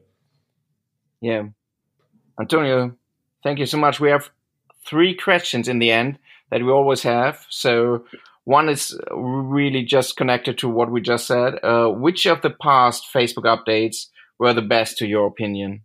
Yeah, 1.20 1.44
Antonio, 2.40 2.96
thank 3.42 3.58
you 3.58 3.66
so 3.66 3.78
much. 3.78 4.00
We 4.00 4.10
have 4.10 4.30
three 4.86 5.14
questions 5.14 5.68
in 5.68 5.78
the 5.78 5.90
end 5.90 6.18
that 6.50 6.62
we 6.62 6.70
always 6.70 7.02
have. 7.02 7.46
So 7.48 8.04
one 8.44 8.68
is 8.68 8.98
really 9.10 9.82
just 9.82 10.16
connected 10.16 10.58
to 10.58 10.68
what 10.68 10.90
we 10.90 11.00
just 11.00 11.26
said. 11.26 11.54
Uh, 11.62 11.88
which 11.88 12.26
of 12.26 12.42
the 12.42 12.50
past 12.50 13.06
Facebook 13.12 13.44
updates 13.44 14.06
were 14.38 14.52
the 14.52 14.62
best 14.62 14.98
to 14.98 15.06
your 15.06 15.26
opinion? 15.26 15.82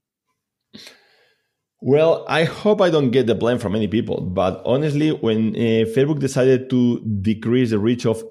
Well, 1.84 2.26
I 2.30 2.44
hope 2.44 2.80
I 2.80 2.92
don't 2.92 3.10
get 3.10 3.26
the 3.26 3.34
blame 3.34 3.58
from 3.58 3.74
many 3.74 3.88
people, 3.88 4.22
but 4.22 4.62
honestly, 4.66 5.10
when 5.10 5.56
uh, 5.56 5.89
Facebook 5.89 6.20
decided 6.20 6.70
to 6.70 7.00
decrease 7.00 7.72
the 7.72 7.80
reach 7.80 8.06
of 8.06 8.24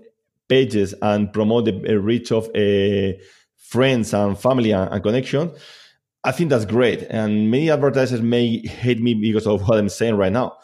pages 0.50 0.94
and 1.00 1.32
promote 1.32 1.64
the 1.64 1.98
reach 1.98 2.30
of 2.32 2.48
uh, 2.54 3.12
friends 3.56 4.12
and 4.12 4.38
family 4.38 4.72
and, 4.72 4.92
and 4.92 5.02
connection, 5.02 5.52
I 6.24 6.32
think 6.32 6.50
that's 6.50 6.66
great. 6.66 7.02
And 7.08 7.50
many 7.50 7.70
advertisers 7.70 8.20
may 8.20 8.58
hate 8.66 9.00
me 9.00 9.14
because 9.14 9.46
of 9.46 9.66
what 9.66 9.78
I'm 9.78 9.88
saying 9.88 10.16
right 10.16 10.32
now. 10.32 10.58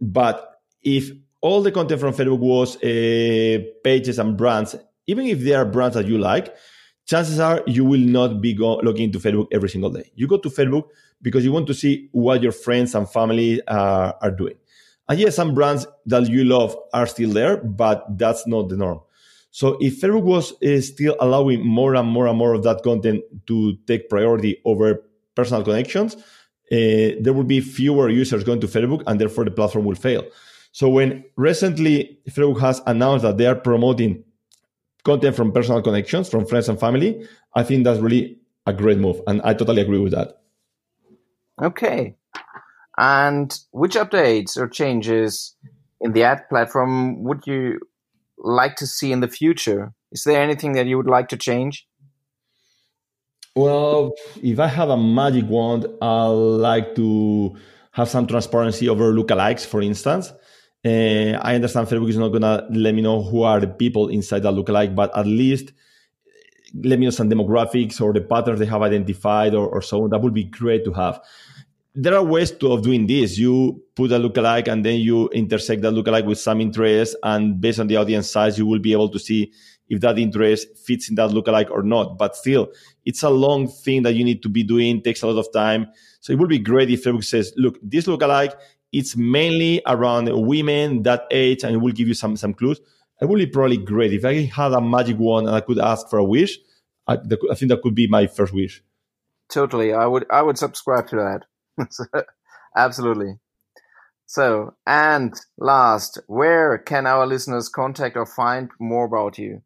But 0.00 0.60
if 0.82 1.10
all 1.42 1.60
the 1.60 1.72
content 1.72 2.00
from 2.00 2.14
Facebook 2.14 2.38
was 2.38 2.76
uh, 2.76 3.62
pages 3.82 4.18
and 4.18 4.36
brands, 4.36 4.76
even 5.06 5.26
if 5.26 5.40
they 5.40 5.54
are 5.54 5.66
brands 5.66 5.96
that 5.96 6.06
you 6.06 6.16
like, 6.16 6.54
chances 7.06 7.38
are 7.38 7.62
you 7.66 7.84
will 7.84 8.00
not 8.00 8.40
be 8.40 8.54
go- 8.54 8.76
logging 8.76 9.04
into 9.04 9.18
Facebook 9.18 9.48
every 9.52 9.68
single 9.68 9.90
day. 9.90 10.10
You 10.14 10.26
go 10.26 10.38
to 10.38 10.48
Facebook 10.48 10.84
because 11.20 11.44
you 11.44 11.52
want 11.52 11.66
to 11.66 11.74
see 11.74 12.08
what 12.12 12.42
your 12.42 12.52
friends 12.52 12.94
and 12.94 13.10
family 13.10 13.60
uh, 13.66 14.12
are 14.22 14.30
doing. 14.30 14.54
And 15.08 15.18
yes, 15.18 15.36
some 15.36 15.54
brands 15.54 15.86
that 16.06 16.30
you 16.30 16.44
love 16.44 16.74
are 16.94 17.06
still 17.06 17.30
there, 17.30 17.58
but 17.58 18.06
that's 18.16 18.46
not 18.46 18.70
the 18.70 18.76
norm. 18.76 19.00
So 19.54 19.78
if 19.80 20.00
Facebook 20.00 20.24
was 20.24 20.52
uh, 20.64 20.80
still 20.80 21.14
allowing 21.20 21.64
more 21.64 21.94
and 21.94 22.08
more 22.08 22.26
and 22.26 22.36
more 22.36 22.54
of 22.54 22.64
that 22.64 22.82
content 22.82 23.22
to 23.46 23.76
take 23.86 24.08
priority 24.08 24.60
over 24.64 25.04
personal 25.36 25.62
connections, 25.62 26.16
uh, 26.16 27.14
there 27.20 27.32
will 27.32 27.44
be 27.44 27.60
fewer 27.60 28.08
users 28.08 28.42
going 28.42 28.58
to 28.62 28.66
Facebook 28.66 29.04
and 29.06 29.20
therefore 29.20 29.44
the 29.44 29.52
platform 29.52 29.84
will 29.84 29.94
fail. 29.94 30.24
So 30.72 30.88
when 30.88 31.24
recently 31.36 32.18
Facebook 32.28 32.58
has 32.62 32.82
announced 32.88 33.22
that 33.22 33.38
they 33.38 33.46
are 33.46 33.54
promoting 33.54 34.24
content 35.04 35.36
from 35.36 35.52
personal 35.52 35.82
connections, 35.82 36.28
from 36.28 36.46
friends 36.46 36.68
and 36.68 36.80
family, 36.80 37.24
I 37.54 37.62
think 37.62 37.84
that's 37.84 38.00
really 38.00 38.40
a 38.66 38.72
great 38.72 38.98
move. 38.98 39.20
And 39.28 39.40
I 39.42 39.54
totally 39.54 39.82
agree 39.82 40.00
with 40.00 40.14
that. 40.14 40.40
Okay. 41.62 42.16
And 42.98 43.56
which 43.70 43.94
updates 43.94 44.56
or 44.56 44.66
changes 44.66 45.54
in 46.00 46.12
the 46.12 46.24
ad 46.24 46.48
platform 46.48 47.22
would 47.22 47.46
you 47.46 47.78
like 48.44 48.76
to 48.76 48.86
see 48.86 49.10
in 49.10 49.20
the 49.20 49.28
future? 49.28 49.92
Is 50.12 50.22
there 50.24 50.40
anything 50.40 50.72
that 50.74 50.86
you 50.86 50.96
would 50.96 51.08
like 51.08 51.28
to 51.28 51.36
change? 51.36 51.86
Well, 53.56 54.12
if 54.42 54.58
I 54.58 54.66
have 54.66 54.90
a 54.90 54.96
magic 54.96 55.48
wand, 55.48 55.86
I'd 56.02 56.26
like 56.26 56.94
to 56.96 57.56
have 57.92 58.08
some 58.08 58.26
transparency 58.26 58.88
over 58.88 59.12
lookalikes, 59.12 59.64
for 59.64 59.80
instance. 59.80 60.32
Uh, 60.84 61.38
I 61.40 61.54
understand 61.54 61.88
Facebook 61.88 62.10
is 62.10 62.18
not 62.18 62.32
to 62.32 62.66
let 62.70 62.94
me 62.94 63.00
know 63.00 63.22
who 63.22 63.42
are 63.42 63.60
the 63.60 63.68
people 63.68 64.08
inside 64.08 64.42
that 64.42 64.52
lookalike, 64.52 64.94
but 64.94 65.16
at 65.16 65.26
least 65.26 65.72
let 66.82 66.98
me 66.98 67.06
know 67.06 67.10
some 67.10 67.30
demographics 67.30 68.00
or 68.00 68.12
the 68.12 68.20
patterns 68.20 68.58
they 68.58 68.66
have 68.66 68.82
identified 68.82 69.54
or, 69.54 69.68
or 69.68 69.80
so. 69.80 70.08
That 70.08 70.18
would 70.18 70.34
be 70.34 70.44
great 70.44 70.84
to 70.84 70.92
have. 70.92 71.20
There 71.94 72.14
are 72.14 72.24
ways 72.24 72.50
to, 72.50 72.72
of 72.72 72.82
doing 72.82 73.06
this. 73.06 73.38
You 73.38 73.82
put 73.94 74.10
a 74.10 74.18
lookalike 74.18 74.68
and 74.68 74.84
then 74.84 74.98
you 74.98 75.28
intersect 75.28 75.82
that 75.82 75.92
lookalike 75.92 76.26
with 76.26 76.38
some 76.38 76.60
interest, 76.60 77.16
and 77.22 77.60
based 77.60 77.78
on 77.78 77.86
the 77.86 77.96
audience 77.96 78.30
size, 78.30 78.58
you 78.58 78.66
will 78.66 78.80
be 78.80 78.92
able 78.92 79.08
to 79.10 79.18
see 79.18 79.52
if 79.88 80.00
that 80.00 80.18
interest 80.18 80.76
fits 80.78 81.08
in 81.08 81.14
that 81.14 81.30
lookalike 81.30 81.70
or 81.70 81.82
not. 81.82 82.18
But 82.18 82.36
still, 82.36 82.68
it's 83.04 83.22
a 83.22 83.30
long 83.30 83.68
thing 83.68 84.02
that 84.02 84.14
you 84.14 84.24
need 84.24 84.42
to 84.42 84.48
be 84.48 84.64
doing, 84.64 85.02
takes 85.02 85.22
a 85.22 85.26
lot 85.26 85.38
of 85.38 85.52
time. 85.52 85.88
So 86.20 86.32
it 86.32 86.38
would 86.38 86.48
be 86.48 86.58
great 86.58 86.90
if 86.90 87.04
Facebook 87.04 87.24
says, 87.24 87.52
look, 87.56 87.78
this 87.82 88.06
lookalike, 88.06 88.54
it's 88.92 89.16
mainly 89.16 89.82
around 89.86 90.28
women 90.32 91.02
that 91.02 91.26
age, 91.30 91.64
and 91.64 91.74
it 91.74 91.78
will 91.78 91.92
give 91.92 92.08
you 92.08 92.14
some 92.14 92.36
some 92.36 92.54
clues. 92.54 92.80
It 93.20 93.28
would 93.28 93.38
be 93.38 93.46
probably 93.46 93.76
great 93.76 94.12
if 94.12 94.24
I 94.24 94.42
had 94.42 94.72
a 94.72 94.80
magic 94.80 95.18
wand 95.18 95.46
and 95.46 95.54
I 95.54 95.60
could 95.60 95.78
ask 95.78 96.08
for 96.08 96.18
a 96.18 96.24
wish. 96.24 96.58
I, 97.06 97.14
I 97.14 97.54
think 97.54 97.68
that 97.68 97.80
could 97.82 97.94
be 97.94 98.08
my 98.08 98.26
first 98.26 98.52
wish. 98.52 98.82
Totally, 99.48 99.92
I 99.92 100.06
would 100.06 100.26
I 100.30 100.42
would 100.42 100.58
subscribe 100.58 101.06
to 101.08 101.16
that. 101.16 101.44
Absolutely. 102.76 103.38
So, 104.26 104.74
and 104.86 105.34
last, 105.58 106.18
where 106.26 106.78
can 106.78 107.06
our 107.06 107.26
listeners 107.26 107.68
contact 107.68 108.16
or 108.16 108.26
find 108.26 108.70
more 108.80 109.04
about 109.04 109.38
you? 109.38 109.62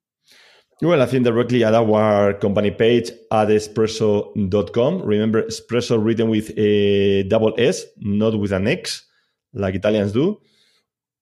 Well, 0.81 1.03
I 1.03 1.07
think 1.07 1.25
directly 1.25 1.65
at 1.65 1.75
our 1.75 2.35
company 2.35 2.71
page 2.71 3.11
at 3.33 3.49
espresso.com. 3.49 5.03
Remember, 5.03 5.43
espresso 5.43 6.03
written 6.03 6.29
with 6.29 6.57
a 6.57 7.25
double 7.25 7.55
S, 7.59 7.85
not 7.99 8.39
with 8.39 8.53
an 8.53 8.69
X, 8.69 9.05
like 9.53 9.75
Italians 9.75 10.13
do. 10.13 10.41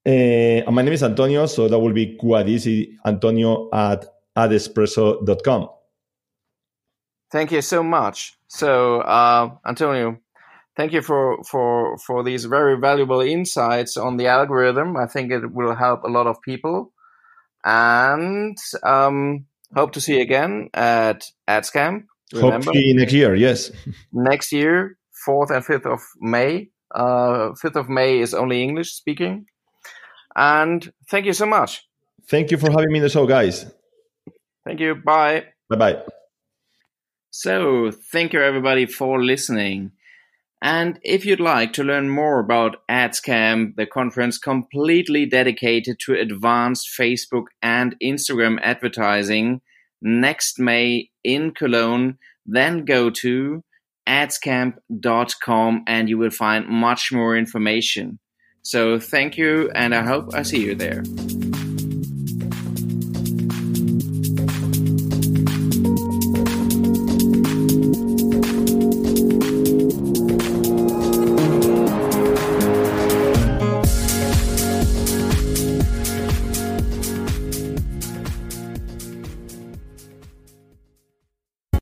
Uh, 0.05 0.71
my 0.71 0.83
name 0.83 0.93
is 0.93 1.03
Antonio, 1.03 1.47
so 1.47 1.69
that 1.69 1.79
will 1.79 1.93
be 1.93 2.17
quite 2.17 2.49
easy. 2.49 2.99
Antonio 3.05 3.69
at 3.73 4.05
adespresso.com. 4.37 5.69
Thank 7.33 7.51
you 7.51 7.63
so 7.63 7.83
much. 7.83 8.35
So, 8.47 9.01
uh, 9.01 9.51
Antonio, 9.67 10.19
thank 10.77 10.93
you 10.93 11.03
for 11.03 11.43
for 11.45 11.99
for 11.99 12.23
these 12.23 12.45
very 12.45 12.79
valuable 12.79 13.21
insights 13.21 13.97
on 13.97 14.17
the 14.17 14.27
algorithm. 14.27 14.97
I 14.97 15.07
think 15.07 15.33
it 15.33 15.53
will 15.53 15.75
help 15.75 16.05
a 16.05 16.09
lot 16.09 16.27
of 16.27 16.41
people, 16.43 16.93
and 17.65 18.57
um, 18.83 19.47
hope 19.75 19.93
to 19.93 20.01
see 20.01 20.17
you 20.17 20.23
again 20.23 20.69
at 20.75 21.25
AdsCamp. 21.49 22.05
Remember? 22.33 22.73
Hope 22.73 22.75
next 22.75 23.13
year. 23.13 23.35
Yes, 23.35 23.71
next 24.13 24.53
year, 24.53 24.99
fourth 25.25 25.51
and 25.51 25.65
fifth 25.65 25.87
of 25.87 26.01
May. 26.21 26.71
Uh, 26.95 27.55
fifth 27.61 27.77
of 27.77 27.89
May 27.89 28.21
is 28.21 28.35
only 28.35 28.63
English 28.63 28.93
speaking, 28.93 29.47
and 30.37 30.93
thank 31.11 31.27
you 31.27 31.33
so 31.33 31.47
much. 31.47 31.87
Thank 32.29 32.51
you 32.51 32.59
for 32.59 32.71
having 32.71 32.91
me 32.91 32.99
in 32.99 33.03
the 33.03 33.09
show, 33.09 33.27
guys. 33.27 33.67
Thank 34.65 34.81
you. 34.81 34.97
Bye. 34.97 35.45
Bye 35.71 35.77
bye. 35.77 36.03
So, 37.31 37.93
thank 38.13 38.33
you 38.33 38.41
everybody 38.43 38.87
for 38.87 39.23
listening. 39.23 39.93
And 40.63 40.99
if 41.03 41.25
you'd 41.27 41.41
like 41.41 41.73
to 41.75 41.85
learn 41.85 42.09
more 42.09 42.41
about 42.41 42.77
AdsCamp, 42.91 43.77
the 43.77 43.87
conference 43.87 44.39
completely 44.39 45.27
dedicated 45.27 45.99
to 46.01 46.15
advanced 46.15 46.89
Facebook 46.99 47.47
and 47.63 47.95
Instagram 48.03 48.59
advertising 48.63 49.61
next 50.01 50.59
May 50.59 51.11
in 51.23 51.53
Cologne, 51.53 52.19
then 52.47 52.85
go 52.85 53.11
to 53.11 53.65
adscamp.com 54.09 55.85
and 55.87 56.09
you 56.09 56.19
will 56.19 56.31
find 56.31 56.67
much 56.69 57.13
more 57.13 57.37
information. 57.37 58.19
So 58.63 58.99
thank 58.99 59.37
you 59.37 59.71
and 59.75 59.95
I 59.95 60.03
hope 60.03 60.35
I 60.35 60.43
see 60.43 60.65
you 60.65 60.75
there. 60.75 61.03